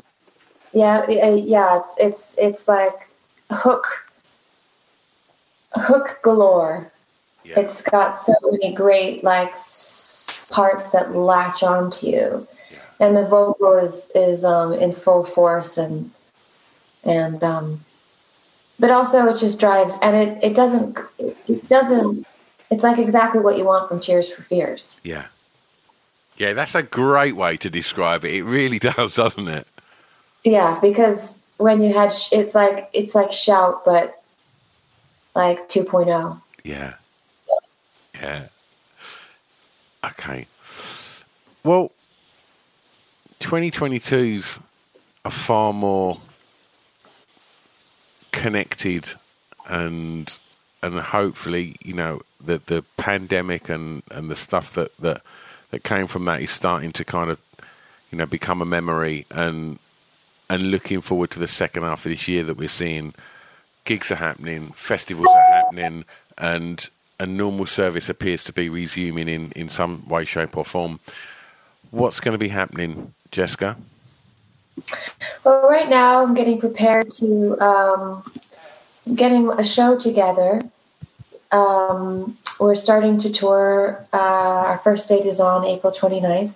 Yeah, 0.73 1.09
yeah, 1.09 1.80
it's 1.80 1.95
it's 1.97 2.38
it's 2.38 2.67
like 2.67 3.09
hook 3.49 4.05
hook 5.73 6.19
galore. 6.21 6.91
Yeah. 7.43 7.61
It's 7.61 7.82
got 7.82 8.17
so 8.17 8.34
many 8.43 8.73
great 8.73 9.23
like 9.23 9.55
parts 10.51 10.89
that 10.91 11.15
latch 11.15 11.63
onto 11.63 12.07
you, 12.07 12.47
yeah. 12.69 12.78
and 12.99 13.15
the 13.15 13.25
vocal 13.25 13.78
is 13.78 14.11
is 14.13 14.43
um, 14.43 14.73
in 14.73 14.93
full 14.93 15.25
force 15.25 15.78
and 15.78 16.11
and 17.03 17.41
um, 17.43 17.86
but 18.80 18.91
also 18.91 19.28
it 19.28 19.38
just 19.38 19.59
drives 19.59 19.97
and 20.01 20.15
it 20.15 20.43
it 20.43 20.55
doesn't 20.55 20.97
it 21.17 21.69
doesn't 21.69 22.28
it's 22.70 22.84
like 22.84 22.99
exactly 22.99 23.39
what 23.39 23.57
you 23.57 23.65
want 23.65 23.89
from 23.89 23.99
Tears 23.99 24.32
for 24.32 24.43
Fears. 24.43 24.99
Yeah. 25.03 25.26
Yeah, 26.38 26.53
that's 26.53 26.76
a 26.76 26.84
great 26.84 27.36
way 27.36 27.57
to 27.57 27.70
describe 27.70 28.24
it. 28.26 28.34
It 28.34 28.43
really 28.43 28.80
does, 28.80 29.15
doesn't 29.15 29.47
it? 29.47 29.68
Yeah, 30.43 30.80
because 30.82 31.38
when 31.57 31.82
you 31.82 31.93
had, 31.93 32.13
sh- 32.13 32.34
it's 32.34 32.53
like 32.55 32.89
it's 32.93 33.15
like 33.15 33.32
shout, 33.32 33.84
but 33.86 34.22
like 35.36 35.70
2.0. 35.70 36.41
Yeah. 36.63 36.93
Yeah. 38.15 38.47
Okay. 40.03 40.47
Well, 41.63 41.91
2022's 43.39 44.59
a 45.26 45.32
far 45.32 45.74
more 45.74 46.15
connected 48.32 49.11
and 49.68 50.38
and 50.82 50.99
hopefully, 50.99 51.76
you 51.82 51.93
know, 51.93 52.22
the 52.43 52.61
the 52.65 52.83
pandemic 52.97 53.69
and, 53.69 54.03
and 54.11 54.29
the 54.29 54.35
stuff 54.35 54.73
that, 54.73 54.95
that 54.97 55.21
that 55.71 55.83
came 55.83 56.07
from 56.07 56.25
that 56.25 56.41
is 56.41 56.51
starting 56.51 56.91
to 56.93 57.05
kind 57.05 57.29
of, 57.29 57.39
you 58.11 58.17
know, 58.17 58.25
become 58.25 58.61
a 58.61 58.65
memory 58.65 59.25
and 59.31 59.79
and 60.49 60.71
looking 60.71 61.01
forward 61.01 61.31
to 61.31 61.39
the 61.39 61.47
second 61.47 61.83
half 61.83 62.05
of 62.05 62.11
this 62.11 62.27
year 62.27 62.43
that 62.43 62.57
we're 62.57 62.69
seeing 62.69 63.13
gigs 63.83 64.11
are 64.11 64.15
happening, 64.15 64.71
festivals 64.73 65.33
are 65.33 65.43
happening, 65.43 66.05
and 66.38 66.89
a 67.19 67.25
normal 67.25 67.65
service 67.65 68.09
appears 68.09 68.43
to 68.43 68.53
be 68.53 68.69
resuming 68.69 69.27
in, 69.27 69.51
in 69.53 69.69
some 69.69 70.07
way, 70.07 70.25
shape, 70.25 70.55
or 70.55 70.65
form. 70.65 70.99
What's 71.91 72.19
going 72.19 72.33
to 72.33 72.38
be 72.38 72.49
happening, 72.49 73.13
Jesca? 73.31 73.75
Well, 75.43 75.67
right 75.67 75.89
now 75.89 76.21
I'm 76.21 76.33
getting 76.33 76.59
prepared 76.59 77.11
to 77.13 77.59
um, 77.59 78.31
getting 79.15 79.49
a 79.49 79.63
show 79.63 79.97
together. 79.97 80.61
Um, 81.51 82.37
we're 82.59 82.75
starting 82.75 83.17
to 83.19 83.31
tour. 83.31 84.05
Uh, 84.13 84.17
our 84.17 84.79
first 84.79 85.07
date 85.07 85.25
is 85.25 85.39
on 85.39 85.65
April 85.65 85.93
29th. 85.93 86.53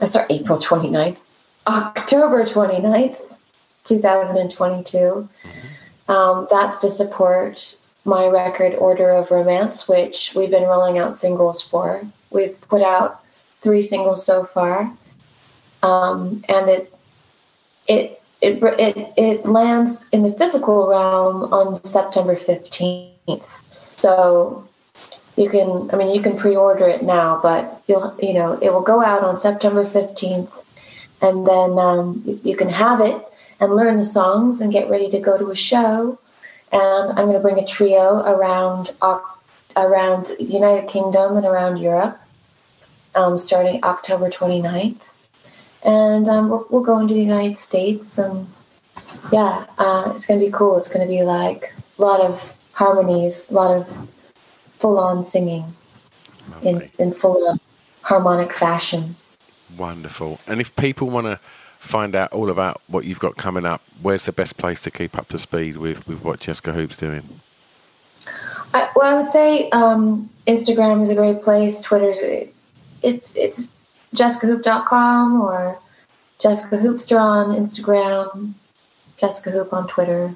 Uh, 0.00 0.06
sorry, 0.06 0.26
April 0.30 0.58
29th. 0.58 1.18
October 1.66 2.44
29th, 2.44 3.18
2022. 3.84 5.28
Um, 6.08 6.46
that's 6.50 6.78
to 6.78 6.90
support 6.90 7.76
my 8.04 8.28
record 8.28 8.74
Order 8.76 9.10
of 9.10 9.30
Romance, 9.30 9.88
which 9.88 10.32
we've 10.34 10.50
been 10.50 10.62
rolling 10.62 10.98
out 10.98 11.16
singles 11.16 11.60
for. 11.68 12.02
We've 12.30 12.58
put 12.62 12.82
out 12.82 13.22
three 13.62 13.82
singles 13.82 14.24
so 14.24 14.44
far, 14.44 14.92
um, 15.82 16.44
and 16.48 16.68
it 16.68 16.94
it 17.88 18.22
it 18.40 18.62
it 18.62 19.12
it 19.16 19.46
lands 19.46 20.06
in 20.12 20.22
the 20.22 20.32
physical 20.32 20.86
realm 20.86 21.52
on 21.52 21.74
September 21.74 22.36
fifteenth. 22.36 23.42
So 23.96 24.66
you 25.36 25.50
can, 25.50 25.90
I 25.92 25.96
mean, 25.96 26.14
you 26.14 26.22
can 26.22 26.36
pre-order 26.36 26.86
it 26.86 27.02
now, 27.02 27.40
but 27.42 27.82
you'll, 27.86 28.16
you 28.20 28.34
know, 28.34 28.58
it 28.60 28.72
will 28.72 28.82
go 28.82 29.02
out 29.02 29.22
on 29.22 29.38
September 29.38 29.86
fifteenth, 29.86 30.50
and 31.20 31.46
then 31.46 31.78
um, 31.78 32.22
you, 32.44 32.56
can 32.56 32.68
have 32.68 33.00
it 33.00 33.22
and 33.60 33.74
learn 33.74 33.98
the 33.98 34.04
songs 34.04 34.60
and 34.60 34.72
get 34.72 34.90
ready 34.90 35.10
to 35.10 35.20
go 35.20 35.38
to 35.38 35.50
a 35.50 35.56
show. 35.56 36.18
And 36.72 37.18
I'm 37.18 37.26
going 37.26 37.34
to 37.34 37.40
bring 37.40 37.58
a 37.58 37.66
trio 37.66 38.16
around 38.18 38.94
around 39.76 40.26
the 40.26 40.44
United 40.44 40.88
Kingdom 40.88 41.36
and 41.36 41.46
around 41.46 41.76
Europe, 41.76 42.18
um, 43.14 43.36
starting 43.38 43.84
October 43.84 44.30
29th. 44.30 45.00
And 45.84 46.28
um, 46.28 46.48
we'll, 46.48 46.66
we'll, 46.70 46.82
go 46.82 46.98
into 46.98 47.14
the 47.14 47.20
United 47.20 47.58
States, 47.58 48.18
and 48.18 48.48
yeah, 49.30 49.66
uh, 49.78 50.12
it's 50.16 50.26
going 50.26 50.40
to 50.40 50.46
be 50.46 50.50
cool. 50.50 50.76
It's 50.78 50.88
going 50.88 51.06
to 51.06 51.12
be 51.12 51.22
like 51.22 51.72
a 51.98 52.02
lot 52.02 52.20
of 52.20 52.55
harmonies, 52.76 53.50
a 53.50 53.54
lot 53.54 53.74
of 53.74 53.88
full-on 54.78 55.24
singing 55.24 55.64
in, 56.62 56.90
in 56.98 57.10
full-on 57.14 57.58
harmonic 58.02 58.52
fashion. 58.52 59.16
Wonderful. 59.78 60.38
And 60.46 60.60
if 60.60 60.76
people 60.76 61.08
want 61.08 61.26
to 61.26 61.40
find 61.80 62.14
out 62.14 62.32
all 62.34 62.50
about 62.50 62.82
what 62.88 63.06
you've 63.06 63.18
got 63.18 63.38
coming 63.38 63.64
up, 63.64 63.80
where's 64.02 64.26
the 64.26 64.32
best 64.32 64.58
place 64.58 64.82
to 64.82 64.90
keep 64.90 65.16
up 65.16 65.28
to 65.30 65.38
speed 65.38 65.78
with, 65.78 66.06
with 66.06 66.22
what 66.22 66.40
Jesca 66.40 66.74
Hoop's 66.74 66.98
doing? 66.98 67.40
I, 68.74 68.90
well, 68.94 69.16
I 69.16 69.20
would 69.22 69.30
say 69.30 69.70
um, 69.70 70.28
Instagram 70.46 71.00
is 71.00 71.08
a 71.08 71.14
great 71.14 71.40
place. 71.40 71.80
Twitter's 71.80 72.18
it's 73.02 73.36
it's 73.36 73.68
jescahoop.com 74.14 75.40
or 75.40 75.78
Jesca 76.40 76.78
Hoopster 76.78 77.18
on 77.18 77.56
Instagram, 77.56 78.52
Jesca 79.18 79.50
Hoop 79.50 79.72
on 79.72 79.88
Twitter, 79.88 80.34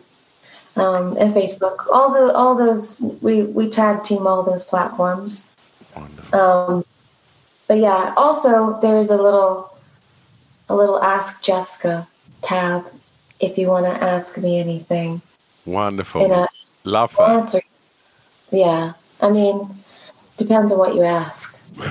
um, 0.80 1.16
and 1.18 1.34
Facebook. 1.34 1.86
All 1.92 2.12
the 2.12 2.32
all 2.34 2.56
those 2.56 3.00
we 3.20 3.42
we 3.42 3.68
tag 3.68 4.04
team 4.04 4.26
all 4.26 4.42
those 4.42 4.64
platforms. 4.64 5.50
Wonderful. 5.94 6.40
Um, 6.40 6.84
but 7.68 7.78
yeah, 7.78 8.14
also 8.16 8.78
there 8.80 8.98
is 8.98 9.10
a 9.10 9.16
little 9.16 9.76
a 10.68 10.74
little 10.74 11.02
Ask 11.02 11.42
Jesca 11.42 12.06
tab 12.42 12.86
if 13.40 13.58
you 13.58 13.68
want 13.68 13.86
to 13.86 13.92
ask 13.92 14.38
me 14.38 14.58
anything. 14.58 15.20
Wonderful. 15.66 16.32
A, 16.32 16.48
Love 16.84 17.14
that. 17.16 17.30
Answer. 17.30 17.60
Yeah. 18.50 18.94
I 19.20 19.30
mean, 19.30 19.68
depends 20.36 20.72
on 20.72 20.78
what 20.78 20.94
you 20.94 21.02
ask. 21.02 21.58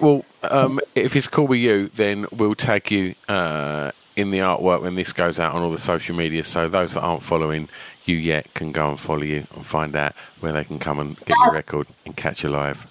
well, 0.00 0.24
um, 0.42 0.80
if 0.94 1.16
it's 1.16 1.28
cool 1.28 1.46
with 1.46 1.60
you, 1.60 1.88
then 1.88 2.26
we'll 2.30 2.54
tag 2.54 2.90
you 2.90 3.14
uh, 3.28 3.92
in 4.16 4.30
the 4.30 4.38
artwork 4.38 4.82
when 4.82 4.94
this 4.94 5.12
goes 5.12 5.38
out 5.38 5.54
on 5.54 5.62
all 5.62 5.70
the 5.70 5.78
social 5.78 6.14
media. 6.14 6.44
So 6.44 6.68
those 6.68 6.94
that 6.94 7.00
aren't 7.00 7.22
following 7.22 7.68
you 8.04 8.16
yet 8.16 8.52
can 8.54 8.72
go 8.72 8.90
and 8.90 8.98
follow 8.98 9.22
you 9.22 9.46
and 9.54 9.66
find 9.66 9.94
out 9.94 10.14
where 10.40 10.52
they 10.52 10.64
can 10.64 10.78
come 10.78 10.98
and 10.98 11.16
get 11.20 11.36
your 11.44 11.52
record 11.52 11.86
and 12.04 12.16
catch 12.16 12.42
you 12.42 12.48
live. 12.48 12.86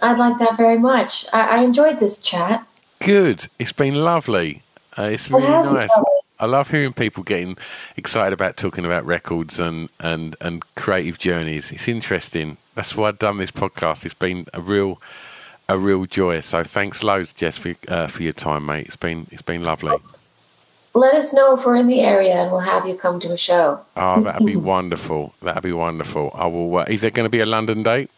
I'd 0.00 0.18
like 0.18 0.38
that 0.38 0.56
very 0.56 0.78
much. 0.78 1.26
I, 1.32 1.58
I 1.58 1.62
enjoyed 1.62 1.98
this 1.98 2.18
chat. 2.18 2.66
Good. 3.00 3.48
It's 3.58 3.72
been 3.72 3.94
lovely. 3.94 4.62
Uh, 4.96 5.04
it's 5.04 5.30
really 5.30 5.46
it 5.46 5.72
nice. 5.72 5.90
I 6.40 6.46
love 6.46 6.70
hearing 6.70 6.92
people 6.92 7.24
getting 7.24 7.56
excited 7.96 8.32
about 8.32 8.56
talking 8.56 8.84
about 8.84 9.04
records 9.04 9.58
and, 9.58 9.88
and, 9.98 10.36
and 10.40 10.62
creative 10.76 11.18
journeys. 11.18 11.72
It's 11.72 11.88
interesting. 11.88 12.58
That's 12.76 12.94
why 12.94 13.08
I've 13.08 13.18
done 13.18 13.38
this 13.38 13.50
podcast. 13.50 14.04
It's 14.04 14.14
been 14.14 14.46
a 14.54 14.60
real 14.60 15.00
a 15.68 15.78
real 15.78 16.06
joy. 16.06 16.40
So 16.40 16.64
thanks 16.64 17.02
loads, 17.02 17.32
Jess, 17.34 17.58
for, 17.58 17.74
uh, 17.88 18.06
for 18.06 18.22
your 18.22 18.32
time, 18.32 18.66
mate. 18.66 18.86
It's 18.86 18.96
been 18.96 19.26
it's 19.30 19.42
been 19.42 19.64
lovely. 19.64 19.96
Let 20.98 21.14
us 21.14 21.32
know 21.32 21.56
if 21.56 21.64
we're 21.64 21.76
in 21.76 21.86
the 21.86 22.00
area, 22.00 22.34
and 22.34 22.50
we'll 22.50 22.60
have 22.60 22.84
you 22.84 22.96
come 22.96 23.20
to 23.20 23.32
a 23.32 23.36
show. 23.38 23.80
Oh, 23.96 24.20
that'd 24.20 24.44
be 24.44 24.56
wonderful. 24.74 25.32
That'd 25.42 25.62
be 25.62 25.72
wonderful. 25.72 26.32
I 26.34 26.46
will. 26.46 26.76
Uh, 26.76 26.84
is 26.88 27.02
there 27.02 27.10
going 27.10 27.24
to 27.24 27.30
be 27.30 27.38
a 27.38 27.46
London 27.46 27.84
date? 27.84 28.10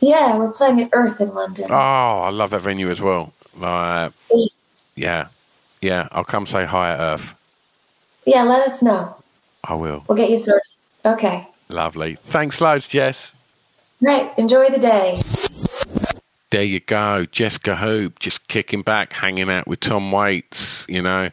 Yeah, 0.00 0.38
we're 0.38 0.50
playing 0.52 0.80
at 0.80 0.88
Earth 0.94 1.20
in 1.20 1.34
London. 1.34 1.66
Oh, 1.70 1.74
I 1.74 2.30
love 2.30 2.50
that 2.50 2.62
venue 2.62 2.90
as 2.90 3.02
well. 3.02 3.34
Uh, 3.60 4.08
yeah, 4.94 5.28
yeah. 5.82 6.08
I'll 6.12 6.24
come 6.24 6.46
say 6.46 6.64
hi 6.64 6.92
at 6.94 7.00
Earth. 7.00 7.34
Yeah, 8.24 8.44
let 8.44 8.66
us 8.66 8.82
know. 8.82 9.14
I 9.64 9.74
will. 9.74 10.04
We'll 10.08 10.16
get 10.16 10.30
you 10.30 10.38
sorted. 10.38 10.62
Okay. 11.04 11.46
Lovely. 11.68 12.16
Thanks 12.28 12.62
loads, 12.62 12.86
Jess. 12.86 13.30
Right. 14.00 14.32
Enjoy 14.38 14.70
the 14.70 14.78
day. 14.78 15.16
There 16.52 16.62
you 16.62 16.80
go, 16.80 17.24
Jesca 17.32 17.78
Hoop, 17.78 18.18
just 18.18 18.46
kicking 18.46 18.82
back, 18.82 19.14
hanging 19.14 19.48
out 19.48 19.66
with 19.66 19.80
Tom 19.80 20.12
Waits. 20.12 20.84
You 20.86 21.00
know, 21.00 21.30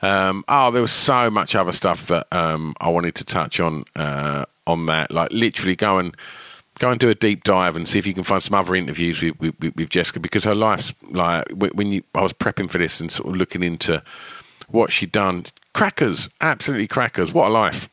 um, 0.00 0.42
oh, 0.48 0.70
there 0.70 0.80
was 0.80 0.90
so 0.90 1.28
much 1.28 1.54
other 1.54 1.70
stuff 1.70 2.06
that 2.06 2.26
um, 2.32 2.74
I 2.80 2.88
wanted 2.88 3.14
to 3.16 3.24
touch 3.24 3.60
on 3.60 3.84
uh, 3.94 4.46
on 4.66 4.86
that. 4.86 5.10
Like 5.10 5.30
literally 5.32 5.76
going 5.76 6.14
go 6.78 6.88
and 6.88 6.98
do 6.98 7.10
a 7.10 7.14
deep 7.14 7.44
dive 7.44 7.76
and 7.76 7.86
see 7.86 7.98
if 7.98 8.06
you 8.06 8.14
can 8.14 8.24
find 8.24 8.42
some 8.42 8.54
other 8.54 8.74
interviews 8.74 9.20
with, 9.20 9.38
with, 9.38 9.54
with 9.60 9.90
Jesca 9.90 10.22
because 10.22 10.44
her 10.44 10.54
life's 10.54 10.94
like 11.10 11.46
when 11.50 11.92
you 11.92 12.02
I 12.14 12.22
was 12.22 12.32
prepping 12.32 12.70
for 12.70 12.78
this 12.78 13.02
and 13.02 13.12
sort 13.12 13.28
of 13.28 13.36
looking 13.36 13.62
into 13.62 14.02
what 14.68 14.92
she'd 14.92 15.12
done. 15.12 15.44
Crackers, 15.74 16.30
absolutely 16.40 16.86
crackers. 16.86 17.34
What 17.34 17.48
a 17.48 17.52
life! 17.52 17.90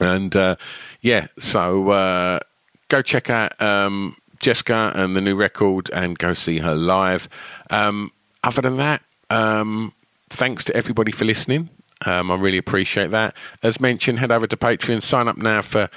And 0.00 0.34
uh, 0.34 0.56
yeah, 1.02 1.28
so 1.38 1.90
uh, 1.90 2.40
go 2.88 3.00
check 3.00 3.30
out 3.30 3.62
um, 3.62 4.16
Jesca 4.40 4.94
and 4.94 5.16
the 5.16 5.20
new 5.20 5.34
record 5.34 5.90
and 5.92 6.18
go 6.18 6.34
see 6.34 6.58
her 6.58 6.74
live. 6.74 7.28
Um, 7.70 8.12
other 8.44 8.62
than 8.62 8.76
that, 8.76 9.02
um, 9.30 9.92
thanks 10.30 10.64
to 10.64 10.76
everybody 10.76 11.12
for 11.12 11.24
listening. 11.24 11.70
Um, 12.06 12.30
I 12.30 12.36
really 12.36 12.58
appreciate 12.58 13.10
that. 13.10 13.34
As 13.62 13.80
mentioned, 13.80 14.18
head 14.20 14.30
over 14.30 14.46
to 14.46 14.56
Patreon, 14.56 15.02
sign 15.02 15.28
up 15.28 15.36
now 15.36 15.62
for 15.62 15.88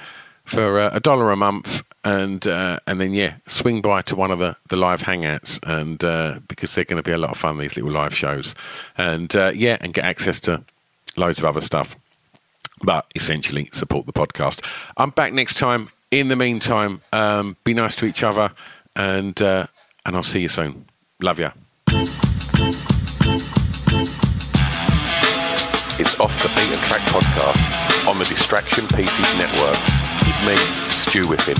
for 0.44 0.80
uh, 0.80 0.90
a 0.92 0.98
dollar 0.98 1.30
a 1.30 1.36
month, 1.36 1.82
and 2.04 2.46
uh, 2.46 2.80
and 2.86 3.00
then 3.00 3.14
yeah, 3.14 3.36
swing 3.46 3.80
by 3.80 4.02
to 4.02 4.16
one 4.16 4.30
of 4.32 4.40
the, 4.40 4.56
the 4.68 4.76
live 4.76 5.02
hangouts, 5.02 5.60
and 5.62 6.02
uh, 6.02 6.40
because 6.48 6.74
they're 6.74 6.84
going 6.84 7.02
to 7.02 7.08
be 7.08 7.12
a 7.12 7.18
lot 7.18 7.30
of 7.30 7.38
fun 7.38 7.58
these 7.58 7.76
little 7.76 7.92
live 7.92 8.14
shows, 8.14 8.54
and 8.98 9.34
uh, 9.36 9.52
yeah, 9.54 9.78
and 9.80 9.94
get 9.94 10.04
access 10.04 10.40
to 10.40 10.62
loads 11.16 11.38
of 11.38 11.44
other 11.44 11.60
stuff. 11.60 11.96
But 12.82 13.06
essentially, 13.14 13.70
support 13.72 14.06
the 14.06 14.12
podcast. 14.12 14.66
I'm 14.96 15.10
back 15.10 15.32
next 15.32 15.58
time. 15.58 15.88
In 16.12 16.28
the 16.28 16.36
meantime, 16.36 17.00
um, 17.14 17.56
be 17.64 17.72
nice 17.72 17.96
to 17.96 18.04
each 18.04 18.22
other, 18.22 18.52
and 18.94 19.40
uh, 19.40 19.66
and 20.04 20.14
I'll 20.14 20.22
see 20.22 20.40
you 20.40 20.48
soon. 20.48 20.84
Love 21.22 21.38
ya. 21.38 21.52
It's 25.98 26.20
off 26.20 26.42
the 26.42 26.48
beat 26.48 26.70
and 26.70 26.82
track 26.82 27.00
podcast 27.08 28.06
on 28.06 28.18
the 28.18 28.26
Distraction 28.26 28.86
Pieces 28.88 29.34
Network 29.38 29.78
with 30.26 30.46
me, 30.46 30.56
Stu 30.90 31.24
Whiffen. 31.24 31.56